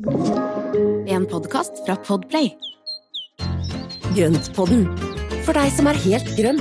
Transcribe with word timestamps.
En 0.00 1.26
podkast 1.28 1.82
fra 1.84 1.92
Podplay. 2.00 2.46
Grøntpodden, 4.16 4.86
for 5.44 5.52
deg 5.52 5.66
som 5.76 5.90
er 5.90 5.98
helt 6.00 6.30
grønn. 6.38 6.60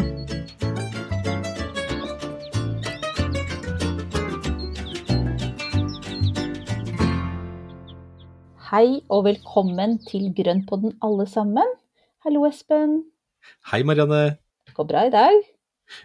Hei 8.68 9.00
og 9.08 9.24
velkommen 9.30 9.96
til 10.04 10.34
Grøntpodden 10.36 10.98
alle 11.00 11.24
sammen. 11.32 11.72
Hallo 12.28 12.44
Espen. 12.50 13.06
Hei, 13.72 13.86
Marianne. 13.88 14.36
Det 14.68 14.76
går 14.76 14.92
bra 14.92 15.08
i 15.08 15.16
dag? 15.16 15.40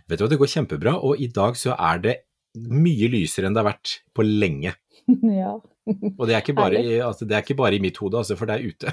Vet 0.06 0.22
du 0.22 0.28
hva, 0.28 0.30
det 0.30 0.38
går 0.38 0.54
kjempebra, 0.54 0.94
og 1.02 1.18
i 1.18 1.26
dag 1.34 1.58
så 1.58 1.74
er 1.74 1.98
det 1.98 2.16
mye 2.70 3.10
lysere 3.10 3.50
enn 3.50 3.58
det 3.58 3.64
har 3.64 3.72
vært 3.72 3.98
på 4.14 4.22
lenge. 4.22 4.76
ja. 5.42 5.54
Og 5.84 6.22
det 6.24 6.32
er 6.32 6.40
ikke 6.40 6.54
bare, 6.56 6.78
altså, 7.04 7.26
det 7.28 7.36
er 7.36 7.42
ikke 7.44 7.56
bare 7.58 7.76
i 7.76 7.80
mitt 7.82 7.98
hode, 8.00 8.16
altså, 8.16 8.36
for 8.40 8.48
det 8.48 8.54
er 8.56 8.70
ute. 8.72 8.92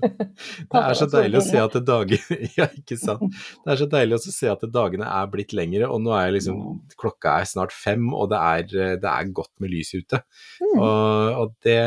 det 0.72 0.80
er 0.80 0.96
så 0.98 1.06
deilig 1.10 1.38
å 1.38 1.44
se 1.46 1.60
at 1.62 1.76
dagene 1.86 2.38
Ja, 2.58 2.66
ikke 2.74 2.98
sant. 2.98 3.22
Det 3.62 3.74
er 3.74 3.78
så 3.78 3.86
deilig 3.92 4.18
å 4.18 4.22
se 4.24 4.50
at 4.50 4.64
dagene 4.74 5.06
er 5.06 5.30
blitt 5.30 5.54
lengre, 5.54 5.86
og 5.86 6.02
nå 6.02 6.16
er 6.18 6.34
liksom 6.34 6.80
klokka 6.98 7.36
er 7.40 7.50
snart 7.50 7.74
fem, 7.74 8.08
og 8.10 8.32
det 8.34 8.42
er, 8.42 8.98
det 9.04 9.12
er 9.12 9.34
godt 9.38 9.52
med 9.62 9.70
lys 9.76 9.94
ute. 9.94 10.24
Mm. 10.58 10.74
Og, 10.74 11.38
og, 11.44 11.54
det, 11.66 11.80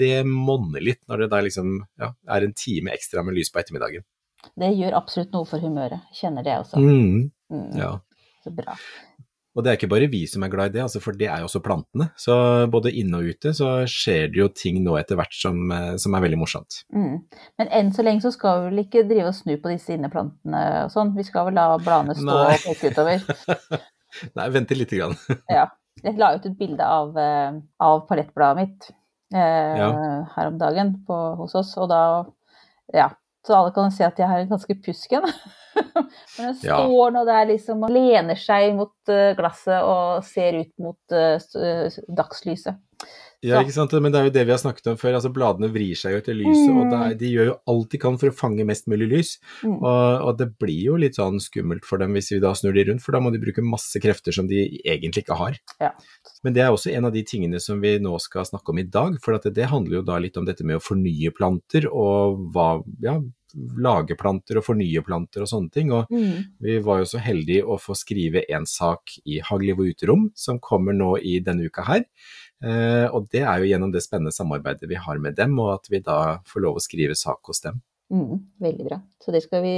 det 0.00 0.14
monner 0.28 0.84
litt 0.84 1.00
når 1.08 1.24
det 1.24 1.32
da 1.32 1.42
liksom 1.48 1.78
ja, 2.02 2.12
er 2.36 2.44
en 2.44 2.56
time 2.56 2.92
ekstra 2.92 3.24
med 3.24 3.40
lys 3.40 3.52
på 3.52 3.62
ettermiddagen. 3.62 4.04
Det 4.58 4.72
gjør 4.74 4.98
absolutt 4.98 5.32
noe 5.32 5.48
for 5.48 5.64
humøret. 5.64 6.04
Kjenner 6.18 6.44
det 6.44 6.58
også. 6.60 6.82
Mm. 6.82 7.30
Mm. 7.52 7.68
Ja. 7.78 7.94
Så 8.42 8.52
bra. 8.52 8.76
Og 9.52 9.64
det 9.64 9.70
er 9.70 9.76
ikke 9.76 9.90
bare 9.92 10.08
vi 10.08 10.22
som 10.30 10.44
er 10.46 10.50
glad 10.52 10.70
i 10.70 10.78
det, 10.78 10.84
altså 10.86 11.00
for 11.02 11.16
det 11.18 11.26
er 11.28 11.42
jo 11.42 11.48
også 11.48 11.60
plantene. 11.64 12.08
Så 12.16 12.34
både 12.72 12.92
inne 12.96 13.20
og 13.20 13.34
ute 13.34 13.52
så 13.56 13.72
skjer 13.90 14.30
det 14.32 14.40
jo 14.40 14.48
ting 14.56 14.78
nå 14.84 14.96
etter 14.96 15.18
hvert 15.20 15.36
som, 15.36 15.60
eh, 15.74 15.92
som 16.00 16.16
er 16.16 16.24
veldig 16.24 16.38
morsomt. 16.40 16.80
Mm. 16.94 17.18
Men 17.60 17.72
enn 17.80 17.92
så 17.92 18.04
lenge 18.06 18.24
så 18.24 18.32
skal 18.32 18.62
vi 18.62 18.70
vel 18.70 18.84
ikke 18.86 19.04
drive 19.10 19.28
og 19.28 19.36
snu 19.36 19.52
på 19.60 19.74
disse 19.74 19.92
inneplantene 19.92 20.62
og 20.86 20.94
sånn? 20.94 21.12
Vi 21.18 21.26
skal 21.28 21.50
vel 21.50 21.58
la 21.60 21.68
bladene 21.76 22.16
stå 22.16 22.28
Nei. 22.30 22.56
og 22.56 22.64
peke 22.64 22.94
utover? 22.94 23.28
Nei, 24.38 24.50
vente 24.56 24.78
lite 24.78 25.00
grann. 25.02 25.16
ja. 25.58 25.68
Jeg 26.02 26.16
la 26.18 26.32
ut 26.32 26.46
et 26.48 26.56
bilde 26.56 26.84
av, 26.88 27.16
eh, 27.20 27.58
av 27.84 28.06
palettbladet 28.08 28.62
mitt 28.62 28.86
eh, 29.36 29.74
ja. 29.82 29.90
her 30.32 30.48
om 30.48 30.56
dagen 30.60 30.96
på, 31.06 31.18
hos 31.42 31.52
oss, 31.60 31.74
og 31.76 31.92
da 31.92 32.00
ja, 32.96 33.10
så 33.46 33.58
alle 33.58 33.74
kan 33.76 33.92
se 33.92 34.06
at 34.06 34.18
jeg 34.18 34.28
har 34.28 34.40
en 34.40 34.54
ganske 34.54 34.80
pusken. 34.80 35.28
Men 36.36 36.46
den 36.48 36.56
står 36.60 36.68
ja. 36.68 37.10
nå 37.16 37.24
der 37.28 37.50
liksom 37.52 37.84
og 37.86 37.92
lener 37.94 38.38
seg 38.38 38.76
mot 38.78 39.12
eh, 39.12 39.32
glasset 39.38 39.82
og 39.82 40.24
ser 40.26 40.62
ut 40.62 40.72
mot 40.82 41.16
uh, 41.16 42.00
dagslyset. 42.08 42.80
Ja, 43.42 43.58
ikke 43.58 43.74
sant? 43.74 43.94
men 43.98 44.12
det 44.14 44.20
er 44.20 44.26
jo 44.28 44.32
det 44.36 44.42
vi 44.46 44.52
har 44.54 44.60
snakket 44.62 44.92
om 44.92 44.98
før. 44.98 45.16
altså 45.18 45.30
Bladene 45.34 45.66
vrir 45.74 45.98
seg 45.98 46.14
jo 46.14 46.20
etter 46.20 46.36
lyset, 46.38 46.68
mm. 46.70 46.76
og 46.78 46.92
er, 46.94 47.16
de 47.18 47.30
gjør 47.32 47.48
jo 47.48 47.56
alt 47.72 47.88
de 47.90 47.98
kan 48.04 48.18
for 48.20 48.30
å 48.30 48.36
fange 48.38 48.66
mest 48.68 48.86
mulig 48.90 49.08
lys. 49.10 49.32
Mm. 49.66 49.80
Og, 49.80 49.88
og, 50.28 50.30
det 50.38 50.46
blir 50.62 50.84
jo 50.92 50.98
litt 51.02 51.18
sånn 51.18 51.42
skummelt 51.42 51.86
for 51.88 51.98
dem 51.98 52.14
hvis 52.14 52.30
vi 52.36 52.38
da 52.42 52.52
snur 52.54 52.76
de 52.76 52.86
rundt, 52.86 53.02
for 53.02 53.16
da 53.16 53.22
må 53.24 53.32
de 53.34 53.42
bruke 53.42 53.64
masse 53.66 53.98
krefter 54.02 54.36
som 54.36 54.46
de 54.50 54.62
egentlig 54.86 55.24
ikke 55.24 55.40
har. 55.40 55.58
Ja. 55.82 55.90
Men 56.46 56.54
det 56.54 56.62
er 56.62 56.70
også 56.70 56.94
en 56.94 57.10
av 57.10 57.16
de 57.16 57.24
tingene 57.26 57.58
som 57.62 57.82
vi 57.82 57.96
nå 58.02 58.14
skal 58.22 58.46
snakke 58.46 58.70
om 58.70 58.78
i 58.78 58.86
dag, 58.86 59.18
for 59.24 59.34
det, 59.34 59.56
det 59.58 59.72
handler 59.74 59.98
jo 59.98 60.06
da 60.06 60.22
litt 60.22 60.38
om 60.38 60.46
dette 60.46 60.66
med 60.66 60.78
å 60.78 60.84
fornye 60.84 61.34
planter 61.34 61.90
og 61.90 62.46
hva, 62.54 62.76
ja, 63.02 63.18
lage 63.54 64.16
planter 64.18 64.60
og 64.60 64.66
fornye 64.66 65.02
planter 65.06 65.44
og 65.44 65.50
sånne 65.50 65.72
ting. 65.74 65.92
Og 65.94 66.10
mm. 66.12 66.58
vi 66.64 66.78
var 66.84 67.02
jo 67.02 67.10
så 67.12 67.22
heldige 67.22 67.66
å 67.66 67.78
få 67.80 67.96
skrive 67.98 68.44
en 68.52 68.66
sak 68.68 69.16
i 69.24 69.40
Hagliv 69.44 69.82
og 69.82 69.92
uterom, 69.92 70.28
som 70.34 70.60
kommer 70.62 70.96
nå 70.96 71.14
i 71.18 71.38
denne 71.44 71.68
uka 71.68 71.86
her. 71.88 72.06
Eh, 72.62 73.06
og 73.10 73.26
det 73.34 73.42
er 73.42 73.62
jo 73.62 73.70
gjennom 73.72 73.94
det 73.94 74.04
spennende 74.04 74.34
samarbeidet 74.34 74.90
vi 74.90 75.00
har 75.00 75.22
med 75.22 75.38
dem, 75.38 75.56
og 75.62 75.76
at 75.76 75.90
vi 75.90 76.02
da 76.04 76.18
får 76.48 76.66
lov 76.66 76.78
å 76.78 76.84
skrive 76.84 77.16
sak 77.18 77.40
hos 77.50 77.62
dem. 77.64 77.80
Mm, 78.12 78.42
veldig 78.60 78.84
bra. 78.86 79.00
Så 79.24 79.32
det 79.32 79.40
skal 79.46 79.64
vi 79.64 79.76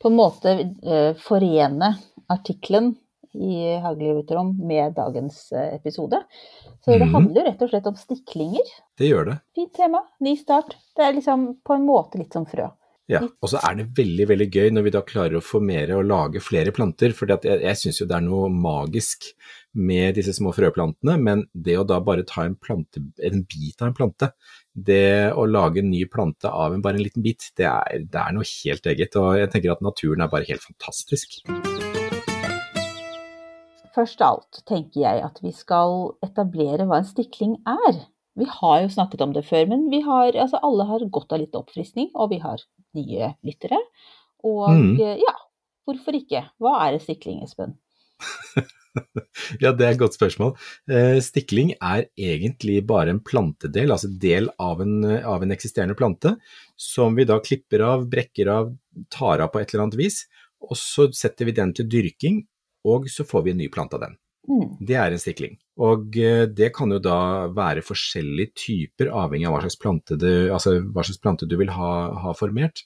på 0.00 0.10
en 0.10 0.16
måte 0.16 0.54
eh, 0.56 1.12
forene 1.20 1.92
artikkelen 2.32 2.94
i 3.38 3.76
Hagliv 3.82 4.22
uterom 4.22 4.54
med 4.66 4.96
dagens 4.96 5.52
eh, 5.52 5.74
episode. 5.76 6.22
Så 6.84 6.90
det 6.90 7.04
mm. 7.04 7.14
handler 7.14 7.40
jo 7.40 7.46
rett 7.50 7.62
og 7.62 7.72
slett 7.72 7.88
om 7.90 7.98
stiklinger. 7.98 8.72
Det 8.98 9.10
gjør 9.10 9.32
det. 9.32 9.38
Fint 9.54 9.74
tema. 9.76 10.02
Ny 10.24 10.34
start. 10.40 10.74
Det 10.96 11.04
er 11.04 11.16
liksom 11.18 11.48
på 11.64 11.76
en 11.76 11.86
måte 11.86 12.20
litt 12.20 12.34
som 12.34 12.46
frø. 12.48 12.70
Ja, 13.08 13.22
og 13.24 13.48
så 13.48 13.56
er 13.64 13.78
det 13.78 13.86
veldig 13.96 14.26
veldig 14.28 14.46
gøy 14.52 14.72
når 14.74 14.84
vi 14.84 14.90
da 14.92 15.00
klarer 15.06 15.38
å 15.38 15.44
formere 15.44 15.96
og 15.96 16.04
lage 16.10 16.42
flere 16.44 16.74
planter. 16.76 17.14
For 17.16 17.30
jeg, 17.32 17.40
jeg 17.64 17.80
syns 17.80 18.02
jo 18.02 18.06
det 18.08 18.18
er 18.18 18.26
noe 18.26 18.50
magisk 18.52 19.30
med 19.80 20.18
disse 20.18 20.34
små 20.36 20.52
frøplantene, 20.52 21.14
men 21.22 21.44
det 21.54 21.78
å 21.80 21.86
da 21.88 22.02
bare 22.04 22.26
ta 22.28 22.44
en, 22.44 22.58
plante, 22.60 23.00
en 23.24 23.46
bit 23.48 23.80
av 23.80 23.88
en 23.88 23.96
plante, 23.96 24.28
det 24.74 25.32
å 25.32 25.46
lage 25.48 25.80
en 25.80 25.88
ny 25.88 26.02
plante 26.12 26.52
av 26.52 26.76
en, 26.76 26.84
bare 26.84 27.00
en 27.00 27.06
liten 27.06 27.24
bit, 27.24 27.48
det 27.56 27.64
er, 27.70 28.04
det 28.04 28.20
er 28.20 28.36
noe 28.36 28.48
helt 28.48 28.92
eget. 28.92 29.16
Og 29.16 29.40
jeg 29.40 29.52
tenker 29.54 29.72
at 29.72 29.84
naturen 29.88 30.26
er 30.26 30.32
bare 30.34 30.48
helt 30.50 30.68
fantastisk. 30.68 31.40
Først 33.96 34.20
av 34.20 34.36
alt 34.36 34.60
tenker 34.68 35.00
jeg 35.06 35.24
at 35.24 35.40
vi 35.42 35.56
skal 35.56 36.12
etablere 36.28 36.84
hva 36.84 37.00
en 37.00 37.08
stikling 37.08 37.56
er. 37.64 38.04
Vi 38.38 38.46
har 38.60 38.80
jo 38.84 38.94
snakket 38.94 39.22
om 39.24 39.34
det 39.34 39.44
før, 39.48 39.66
men 39.70 39.88
har, 40.06 40.32
altså 40.34 40.60
alle 40.62 40.86
har 40.88 41.04
godt 41.12 41.34
av 41.34 41.42
litt 41.42 41.58
oppfriskning, 41.58 42.10
og 42.14 42.32
vi 42.32 42.40
har 42.42 42.62
nye 42.96 43.34
lyttere. 43.46 43.78
Og 44.46 44.70
mm. 44.70 44.96
ja, 45.18 45.36
hvorfor 45.88 46.18
ikke? 46.18 46.44
Hva 46.62 46.78
er 46.86 46.96
en 46.96 47.02
stikling, 47.02 47.42
Espen? 47.46 47.76
ja, 49.62 49.72
det 49.72 49.84
er 49.84 49.92
et 49.92 50.00
godt 50.00 50.16
spørsmål. 50.16 50.54
Eh, 50.90 51.18
stikling 51.24 51.74
er 51.76 52.06
egentlig 52.18 52.80
bare 52.88 53.14
en 53.14 53.22
plantedel, 53.24 53.92
altså 53.94 54.10
del 54.22 54.50
av 54.62 54.82
en, 54.84 55.00
av 55.18 55.44
en, 55.44 55.54
eksisterende 55.54 55.98
plante, 55.98 56.36
som 56.78 57.18
vi 57.18 57.26
da 57.28 57.40
klipper 57.44 57.84
av, 57.86 58.06
brekker 58.10 58.50
av, 58.52 58.72
tar 59.14 59.44
av 59.44 59.52
på 59.52 59.62
et 59.62 59.74
eller 59.74 59.86
annet 59.86 60.00
vis. 60.00 60.22
Og 60.64 60.78
så 60.78 61.08
setter 61.14 61.48
vi 61.48 61.56
den 61.58 61.74
til 61.76 61.88
dyrking, 61.90 62.42
og 62.88 63.08
så 63.10 63.26
får 63.26 63.46
vi 63.46 63.54
en 63.54 63.62
ny 63.62 63.70
plante 63.72 63.98
av 63.98 64.06
den. 64.06 64.18
Mm. 64.48 64.68
Det 64.86 64.96
er 64.98 65.14
en 65.14 65.22
stikling. 65.22 65.58
Og 65.84 66.18
eh, 66.18 66.44
det 66.50 66.72
kan 66.76 66.90
jo 66.94 66.98
da 67.02 67.20
være 67.54 67.84
forskjellige 67.86 68.54
typer, 68.64 69.12
avhengig 69.14 69.48
av 69.48 69.56
hva 69.56 69.62
slags 69.66 69.78
plante 69.80 70.18
du, 70.18 70.30
altså 70.54 70.78
slags 70.82 71.22
plante 71.22 71.48
du 71.48 71.56
vil 71.60 71.72
ha, 71.74 71.92
ha, 72.24 72.34
formert. 72.38 72.82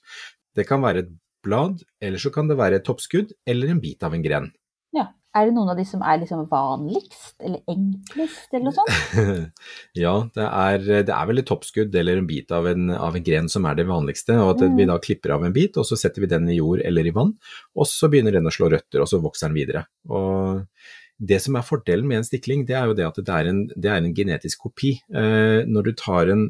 Det 0.53 0.67
kan 0.69 0.83
være 0.83 1.05
et 1.05 1.11
blad, 1.43 1.81
eller 2.03 2.21
så 2.21 2.31
kan 2.33 2.47
det 2.47 2.59
være 2.59 2.79
et 2.79 2.87
toppskudd 2.87 3.33
eller 3.49 3.73
en 3.73 3.81
bit 3.83 4.05
av 4.05 4.15
en 4.15 4.23
gren. 4.23 4.53
Ja. 4.95 5.09
Er 5.33 5.47
det 5.49 5.55
noen 5.55 5.71
av 5.71 5.79
de 5.79 5.83
som 5.89 6.03
er 6.05 6.19
liksom 6.21 6.43
vanligst, 6.45 7.31
eller 7.41 7.63
enklest, 7.71 8.51
eller 8.51 8.67
noe 8.67 8.75
sånt? 8.75 9.47
ja, 10.03 10.11
det 10.35 10.43
er, 10.45 10.83
det 11.07 11.15
er, 11.15 11.29
vel 11.31 11.41
et 11.41 11.47
toppskudd 11.49 11.95
eller 11.97 12.21
en 12.21 12.27
bit 12.29 12.53
av 12.53 12.67
en, 12.69 12.91
av 12.93 13.17
en 13.17 13.25
gren 13.25 13.49
som 13.49 13.65
er 13.65 13.79
det 13.79 13.87
vanligste. 13.89 14.35
og 14.37 14.51
at 14.51 14.61
mm. 14.61 14.75
Vi 14.77 14.85
da 14.91 14.99
klipper 15.01 15.33
av 15.33 15.47
en 15.47 15.55
bit, 15.55 15.79
og 15.81 15.89
så 15.89 15.97
setter 15.97 16.21
vi 16.21 16.29
den 16.29 16.45
i 16.53 16.59
jord 16.59 16.83
eller 16.85 17.09
i 17.09 17.15
vann. 17.15 17.33
Og 17.73 17.89
så 17.89 18.11
begynner 18.13 18.37
den 18.37 18.45
å 18.45 18.53
slå 18.53 18.69
røtter, 18.75 19.01
og 19.01 19.09
så 19.09 19.23
vokser 19.25 19.49
den 19.49 19.57
videre. 19.57 19.87
Og 20.05 20.61
det 21.19 21.39
som 21.43 21.55
er 21.55 21.65
fordelen 21.65 22.07
med 22.09 22.21
en 22.21 22.27
stikling, 22.27 22.65
det 22.67 22.75
er 22.77 22.89
jo 22.89 22.97
det 22.97 23.07
at 23.07 23.19
det 23.21 23.33
er 23.33 23.49
en, 23.51 23.63
det 23.75 23.91
er 23.91 24.01
en 24.01 24.15
genetisk 24.15 24.65
kopi. 24.67 24.95
Eh, 25.13 25.63
når 25.69 25.89
du 25.89 25.91
tar 25.99 26.31
en, 26.33 26.47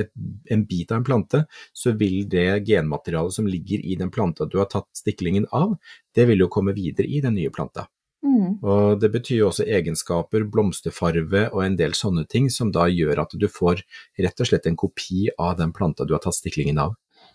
et, 0.00 0.10
en, 0.50 0.64
bit 0.68 0.92
av 0.92 1.00
en 1.00 1.08
plante, 1.08 1.42
så 1.72 1.94
vil 1.98 2.24
det 2.30 2.64
genmaterialet 2.68 3.34
som 3.36 3.48
ligger 3.50 3.84
i 3.84 3.98
den 4.00 4.12
planta 4.14 4.46
du 4.46 4.58
har 4.62 4.70
tatt 4.72 4.88
stiklingen 4.96 5.48
av, 5.52 5.76
det 6.14 6.28
vil 6.30 6.46
jo 6.46 6.50
komme 6.52 6.76
videre 6.76 7.10
i 7.10 7.20
den 7.24 7.36
nye 7.38 7.52
planta. 7.54 7.88
Mm. 8.24 8.58
Og 8.64 9.00
Det 9.00 9.10
betyr 9.12 9.42
jo 9.42 9.48
også 9.50 9.66
egenskaper, 9.68 10.46
blomsterfarve 10.48 11.48
og 11.52 11.64
en 11.64 11.76
del 11.76 11.96
sånne 11.96 12.24
ting 12.30 12.48
som 12.50 12.72
da 12.72 12.86
gjør 12.88 13.26
at 13.26 13.34
du 13.36 13.48
får 13.52 13.84
rett 14.24 14.40
og 14.40 14.48
slett 14.48 14.68
en 14.70 14.78
kopi 14.80 15.28
av 15.36 15.58
den 15.60 15.74
planta 15.76 16.06
du 16.08 16.14
har 16.16 16.24
tatt 16.24 16.38
stiklingen 16.38 16.80
av. 16.80 16.94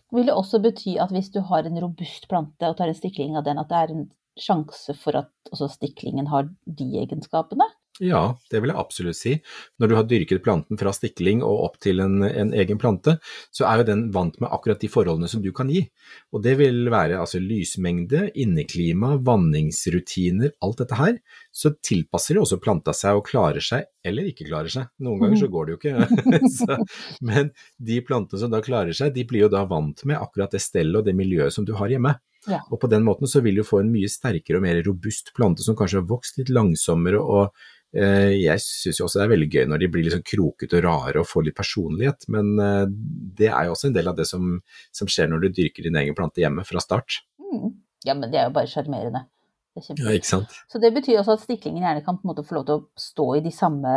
Vil 0.09 0.25
det 0.25 0.33
også 0.33 0.57
bety 0.63 0.95
at 1.01 1.11
hvis 1.13 1.29
du 1.33 1.43
har 1.45 1.67
en 1.67 1.77
robust 1.83 2.25
plante 2.29 2.65
og 2.65 2.77
tar 2.79 2.89
en 2.89 2.97
stikling 2.97 3.37
av 3.37 3.45
den, 3.45 3.61
at 3.61 3.69
det 3.69 3.77
er 3.77 3.93
en 3.93 4.07
sjanse 4.43 4.95
for 4.97 5.19
at 5.19 5.53
også 5.53 5.69
stiklingen 5.75 6.29
har 6.31 6.49
de 6.65 6.89
egenskapene? 7.03 7.67
Ja, 7.99 8.37
det 8.47 8.61
vil 8.63 8.71
jeg 8.71 8.79
absolutt 8.79 9.17
si. 9.19 9.33
Når 9.79 9.89
du 9.91 9.93
har 9.97 10.05
dyrket 10.07 10.39
planten 10.43 10.79
fra 10.79 10.93
stikling 10.95 11.41
og 11.43 11.65
opp 11.65 11.75
til 11.83 11.99
en, 11.99 12.21
en, 12.23 12.53
egen 12.55 12.79
plante, 12.79 13.17
så 13.51 13.65
er 13.67 13.81
jo 13.81 13.87
den 13.89 14.05
vant 14.15 14.37
med 14.39 14.47
akkurat 14.55 14.79
de 14.79 14.87
forholdene 14.91 15.27
som 15.27 15.43
du 15.43 15.49
kan 15.55 15.67
gi. 15.71 15.81
Og 16.31 16.43
det 16.45 16.55
vil 16.61 16.87
være 16.93 17.19
altså 17.19 17.41
lysmengde, 17.43 18.29
inneklima, 18.39 19.17
vanningsrutiner, 19.27 20.55
alt 20.63 20.79
dette 20.79 20.99
her. 20.99 21.19
Så 21.51 21.73
tilpasser 21.83 22.39
jo 22.39 22.45
også 22.45 22.61
planta 22.63 22.95
seg 22.95 23.19
og 23.19 23.27
klarer 23.27 23.63
seg 23.63 23.89
eller 24.07 24.31
ikke 24.31 24.47
klarer 24.47 24.71
seg. 24.71 24.87
Noen 25.03 25.25
ganger 25.25 25.43
så 25.43 25.51
går 25.51 25.67
det 25.67 25.75
jo 25.75 25.81
ikke. 25.81 26.41
så, 26.59 26.79
men 27.19 27.51
de 27.83 27.99
plantene 28.07 28.45
som 28.45 28.55
da 28.55 28.63
klarer 28.63 28.95
seg, 28.95 29.11
de 29.17 29.27
blir 29.27 29.49
jo 29.49 29.51
da 29.51 29.65
vant 29.67 30.07
med 30.07 30.21
akkurat 30.21 30.55
det 30.55 30.63
stellet 30.63 31.01
og 31.01 31.09
det 31.09 31.17
miljøet 31.19 31.51
som 31.51 31.67
du 31.67 31.75
har 31.75 31.91
hjemme. 31.91 32.15
Ja. 32.47 32.61
Og 32.71 32.79
på 32.81 32.87
den 32.91 33.03
måten 33.03 33.27
så 33.27 33.41
vil 33.43 33.59
du 33.59 33.65
få 33.67 33.81
en 33.81 33.91
mye 33.91 34.09
sterkere 34.11 34.59
og 34.59 34.63
mer 34.63 34.79
robust 34.85 35.33
plante 35.35 35.65
som 35.65 35.75
kanskje 35.77 35.99
har 35.99 36.07
vokst 36.09 36.39
litt 36.39 36.51
langsommere. 36.53 37.19
og 37.19 37.51
eh, 37.91 38.37
jeg 38.39 38.63
syns 38.63 39.01
også 39.03 39.19
det 39.19 39.25
er 39.25 39.33
veldig 39.33 39.49
gøy 39.49 39.65
når 39.71 39.83
de 39.83 39.91
blir 39.91 40.13
sånn 40.13 40.25
krokete 40.25 40.79
og 40.79 40.85
rare 40.85 41.19
og 41.19 41.27
får 41.27 41.49
litt 41.49 41.57
personlighet, 41.57 42.29
men 42.31 42.53
eh, 42.63 42.85
det 43.41 43.51
er 43.51 43.67
jo 43.67 43.75
også 43.75 43.89
en 43.89 43.97
del 43.97 44.11
av 44.11 44.19
det 44.19 44.27
som, 44.29 44.55
som, 44.95 45.09
skjer 45.09 45.31
når 45.31 45.45
du 45.45 45.59
dyrker 45.59 45.89
din 45.89 45.99
egen 45.99 46.17
plante 46.17 46.43
hjemme 46.43 46.65
fra 46.67 46.83
start. 46.83 47.21
Mm. 47.43 47.75
Ja, 48.07 48.15
men 48.15 48.29
det 48.31 48.39
er 48.39 48.47
jo 48.47 48.55
bare 48.55 48.71
sjarmerende. 48.71 49.25
Ja, 49.79 50.11
ikke 50.11 50.27
sant. 50.27 50.55
Så 50.71 50.79
det 50.81 50.91
betyr 50.95 51.21
også 51.21 51.37
at 51.37 51.43
stiklingen 51.45 51.85
gjerne 51.85 52.03
kan 52.03 52.17
på 52.17 52.25
en 52.25 52.31
måte 52.33 52.43
få 52.47 52.57
lov 52.57 52.65
til 52.67 52.79
å 52.79 52.85
stå 52.99 53.27
i 53.37 53.43
de 53.45 53.51
samme 53.53 53.91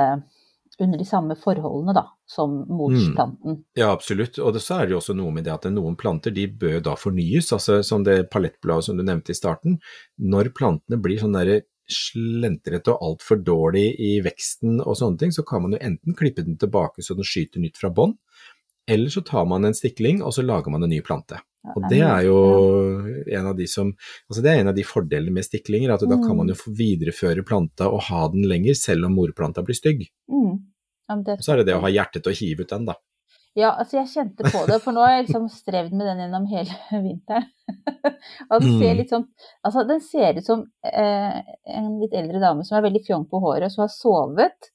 under 0.81 0.99
de 0.99 1.05
samme 1.05 1.37
forholdene 1.37 1.95
da, 1.97 2.07
som 2.29 2.55
morsplanten. 2.69 3.59
Mm. 3.59 3.65
Ja, 3.77 3.91
absolutt. 3.93 4.39
Og 4.41 4.57
så 4.61 4.79
er 4.79 4.87
det 4.87 4.95
jo 4.95 5.03
også 5.03 5.17
noe 5.17 5.33
med 5.35 5.45
det 5.47 5.53
at 5.55 5.69
noen 5.73 5.99
planter 6.01 6.33
de 6.35 6.47
bør 6.49 6.81
da 6.85 6.97
fornyes. 6.97 7.53
altså 7.53 7.83
Som 7.85 8.07
det 8.07 8.31
palettbladet 8.33 8.89
som 8.89 8.97
du 8.97 9.05
nevnte 9.05 9.35
i 9.35 9.39
starten. 9.39 9.77
Når 10.17 10.53
plantene 10.57 11.01
blir 11.03 11.21
sånn 11.21 11.37
derre 11.37 11.61
slentrete 11.93 12.93
og 12.95 13.05
altfor 13.09 13.41
dårlig 13.45 13.87
i 14.01 14.13
veksten 14.25 14.81
og 14.81 14.97
sånne 14.99 15.21
ting, 15.21 15.33
så 15.35 15.45
kan 15.47 15.65
man 15.65 15.77
jo 15.77 15.83
enten 15.83 16.17
klippe 16.17 16.45
den 16.47 16.59
tilbake 16.61 17.05
så 17.05 17.17
den 17.19 17.27
skyter 17.27 17.61
nytt 17.61 17.81
fra 17.81 17.91
bånn, 17.93 18.15
eller 18.89 19.13
så 19.13 19.23
tar 19.27 19.45
man 19.51 19.67
en 19.67 19.77
stikling 19.77 20.23
og 20.23 20.35
så 20.37 20.45
lager 20.47 20.73
man 20.73 20.87
en 20.87 20.93
ny 20.93 21.03
plante. 21.05 21.41
Og 21.71 21.85
det 21.87 22.01
er 22.03 22.25
jo 22.27 22.39
en 23.23 23.47
av 23.53 23.55
de 23.55 23.69
som 23.71 23.93
Altså 24.27 24.43
det 24.43 24.51
er 24.51 24.63
en 24.63 24.73
av 24.73 24.75
de 24.75 24.83
fordelene 24.87 25.35
med 25.37 25.47
stiklinger, 25.47 25.95
at 25.95 26.03
da 26.03 26.19
kan 26.19 26.35
man 26.41 26.51
jo 26.51 26.59
få 26.59 26.75
videreføre 26.75 27.45
planta 27.47 27.87
og 27.93 28.03
ha 28.09 28.27
den 28.33 28.49
lenger, 28.51 28.75
selv 28.79 29.07
om 29.07 29.15
morplanta 29.15 29.63
blir 29.67 29.79
stygg. 29.79 30.05
Mm. 30.33 30.59
Ja, 31.13 31.39
så 31.39 31.55
er 31.55 31.63
det 31.63 31.71
det 31.71 31.79
å 31.79 31.85
ha 31.85 31.91
hjertet 31.93 32.25
til 32.25 32.33
å 32.33 32.39
hive 32.39 32.67
ut 32.67 32.73
den, 32.73 32.89
da. 32.89 32.97
Ja, 33.59 33.75
altså 33.77 33.99
jeg 33.99 34.09
kjente 34.09 34.49
på 34.49 34.63
det, 34.69 34.79
for 34.81 34.97
nå 34.97 35.03
har 35.05 35.19
jeg 35.19 35.27
liksom 35.27 35.49
strevd 35.53 35.93
med 35.93 36.07
den 36.09 36.23
gjennom 36.25 36.47
hele 36.49 36.77
vinteren. 37.05 37.51
og 38.49 38.63
den 38.65 38.79
ser 38.81 38.95
litt 38.97 39.13
sånn 39.13 39.27
Altså, 39.61 39.85
den 39.89 40.01
ser 40.05 40.39
ut 40.39 40.47
som 40.47 40.63
eh, 40.89 41.41
en 41.69 41.91
litt 42.01 42.15
eldre 42.17 42.41
dame 42.41 42.65
som 42.65 42.79
er 42.79 42.87
veldig 42.87 43.03
fjong 43.05 43.27
på 43.29 43.43
håret, 43.45 43.75
som 43.75 43.85
har 43.85 43.93
sovet, 43.93 44.73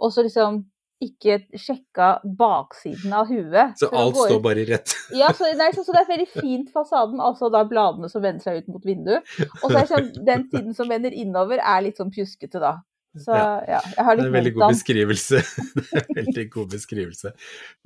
og 0.00 0.14
så 0.14 0.24
liksom 0.24 0.62
ikke 1.02 1.40
sjekka 1.58 2.08
baksiden 2.38 3.12
av 3.16 3.28
huet. 3.28 3.74
Så 3.80 3.90
alt 3.90 4.16
står 4.18 4.40
bare 4.44 4.64
rett? 4.68 4.94
ja, 5.20 5.32
så, 5.36 5.50
nei, 5.58 5.70
så, 5.74 5.84
så, 5.84 5.94
det 5.94 6.04
er 6.04 6.10
veldig 6.12 6.30
fint 6.30 6.72
fasaden, 6.74 7.20
altså 7.22 7.50
da 7.52 7.64
bladene 7.68 8.10
som 8.12 8.24
vender 8.24 8.44
seg 8.44 8.62
ut 8.62 8.72
mot 8.72 8.86
vinduet. 8.86 9.36
Og 9.62 9.68
så 9.68 9.82
er 9.82 9.90
sånn, 9.90 10.10
den 10.30 10.48
tiden 10.52 10.74
som 10.76 10.90
vender 10.90 11.14
innover, 11.14 11.62
er 11.62 11.86
litt 11.86 12.00
sånn 12.00 12.12
pjuskete 12.14 12.62
da. 12.62 12.78
Så 13.14 13.30
ja, 13.30 13.78
Det 13.94 14.02
er 14.02 14.20
en 14.24 14.32
veldig 14.34 14.52
god 14.56 14.72
beskrivelse. 14.72 15.38
det 15.76 16.00
er 16.00 16.06
veldig 16.16 16.44
god 16.50 16.72
beskrivelse. 16.72 17.34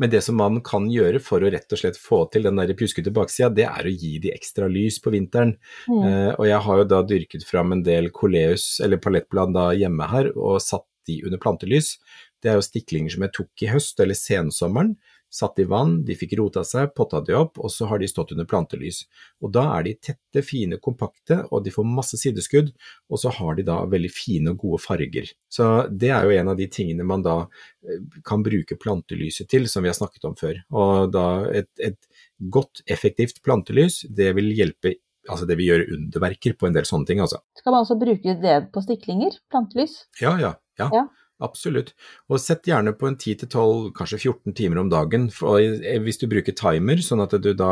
Men 0.00 0.12
det 0.12 0.22
som 0.24 0.38
man 0.40 0.60
kan 0.64 0.86
gjøre 0.92 1.20
for 1.24 1.44
å 1.44 1.50
rett 1.52 1.74
og 1.74 1.82
slett 1.82 2.00
få 2.00 2.22
til 2.32 2.48
den 2.48 2.60
der 2.60 2.72
pjuskete 2.78 3.12
baksida, 3.14 3.50
det 3.52 3.66
er 3.68 3.88
å 3.88 3.92
gi 3.92 4.14
de 4.24 4.32
ekstra 4.32 4.70
lys 4.72 5.00
på 5.04 5.12
vinteren. 5.12 5.56
Mm. 5.88 5.98
Uh, 6.00 6.30
og 6.38 6.46
jeg 6.48 6.62
har 6.68 6.80
jo 6.80 6.88
da 6.94 7.02
dyrket 7.04 7.44
fram 7.48 7.76
en 7.76 7.84
del 7.84 8.08
koleus, 8.14 8.78
eller 8.84 9.02
palettblad 9.04 9.52
da 9.56 9.70
hjemme 9.76 10.08
her, 10.08 10.32
og 10.36 10.62
satt 10.64 10.86
de 11.08 11.22
under 11.24 11.40
plantelys. 11.40 11.96
Det 12.42 12.50
er 12.50 12.58
jo 12.58 12.66
stiklinger 12.66 13.14
som 13.14 13.24
jeg 13.26 13.34
tok 13.36 13.64
i 13.64 13.70
høst 13.72 14.02
eller 14.02 14.18
sensommeren. 14.18 14.96
Satt 15.30 15.58
i 15.60 15.64
vann, 15.68 15.98
de 16.08 16.14
fikk 16.16 16.38
rota 16.38 16.62
seg, 16.64 16.94
potta 16.96 17.20
de 17.20 17.34
opp, 17.36 17.58
og 17.60 17.68
så 17.68 17.84
har 17.90 18.00
de 18.00 18.08
stått 18.08 18.30
under 18.32 18.46
plantelys. 18.48 19.02
Og 19.44 19.50
da 19.52 19.66
er 19.74 19.84
de 19.84 19.92
tette, 20.08 20.42
fine, 20.46 20.78
kompakte, 20.80 21.42
og 21.52 21.66
de 21.66 21.72
får 21.74 21.84
masse 21.84 22.16
sideskudd, 22.16 22.70
og 23.12 23.20
så 23.20 23.32
har 23.36 23.58
de 23.58 23.66
da 23.68 23.82
veldig 23.92 24.10
fine 24.14 24.54
og 24.54 24.62
gode 24.64 24.80
farger. 24.86 25.28
Så 25.52 25.66
det 25.92 26.14
er 26.16 26.24
jo 26.24 26.38
en 26.38 26.52
av 26.54 26.56
de 26.56 26.68
tingene 26.72 27.04
man 27.04 27.26
da 27.26 27.42
eh, 27.44 28.00
kan 28.24 28.44
bruke 28.46 28.78
plantelyset 28.80 29.50
til, 29.52 29.68
som 29.68 29.84
vi 29.84 29.92
har 29.92 29.98
snakket 29.98 30.24
om 30.30 30.38
før. 30.38 30.62
Og 30.72 31.12
da 31.12 31.26
et, 31.60 31.70
et 31.76 32.00
godt, 32.38 32.80
effektivt 32.88 33.42
plantelys, 33.44 34.06
det 34.08 34.32
vil 34.38 34.48
hjelpe 34.56 34.96
altså 35.28 35.44
det 35.44 35.58
vil 35.58 35.74
gjøre 35.74 35.90
underverker 35.92 36.54
på 36.56 36.68
en 36.68 36.76
del 36.76 36.86
sånne 36.88 37.04
ting, 37.10 37.20
altså. 37.20 37.42
Skal 37.58 37.74
man 37.74 37.84
også 37.84 37.98
bruke 38.00 38.32
det 38.40 38.56
på 38.72 38.80
stiklinger? 38.80 39.36
Plantelys? 39.52 40.06
Ja, 40.22 40.38
ja. 40.40 40.54
ja. 40.80 40.88
ja. 40.94 41.02
Absolutt. 41.44 41.92
Og 42.26 42.40
sett 42.42 42.66
gjerne 42.66 42.92
på 42.98 43.06
en 43.06 43.16
10-12, 43.16 43.92
kanskje 43.94 44.18
14 44.18 44.56
timer 44.58 44.80
om 44.82 44.90
dagen. 44.90 45.28
hvis 45.30 46.18
du 46.18 46.26
bruker 46.30 46.56
timer, 46.58 46.98
sånn 47.04 47.22
at, 47.22 47.36
da, 47.58 47.70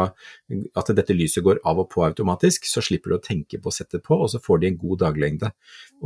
at, 0.51 0.93
dette 0.95 1.17
lyset 1.17 1.43
går 1.45 1.61
av 1.67 1.83
og 1.83 1.91
på 1.91 2.05
automatisk, 2.07 2.69
så 2.71 2.85
slipper 2.85 3.11
du 3.11 3.19
å 3.19 3.25
tenke 3.25 3.59
på 3.59 3.73
å 3.73 3.75
sette 3.75 3.99
på, 3.99 4.15
og 4.15 4.31
så 4.31 4.43
får 4.43 4.63
de 4.63 4.71
en 4.71 4.79
god 4.79 5.03
daglengde. 5.03 5.51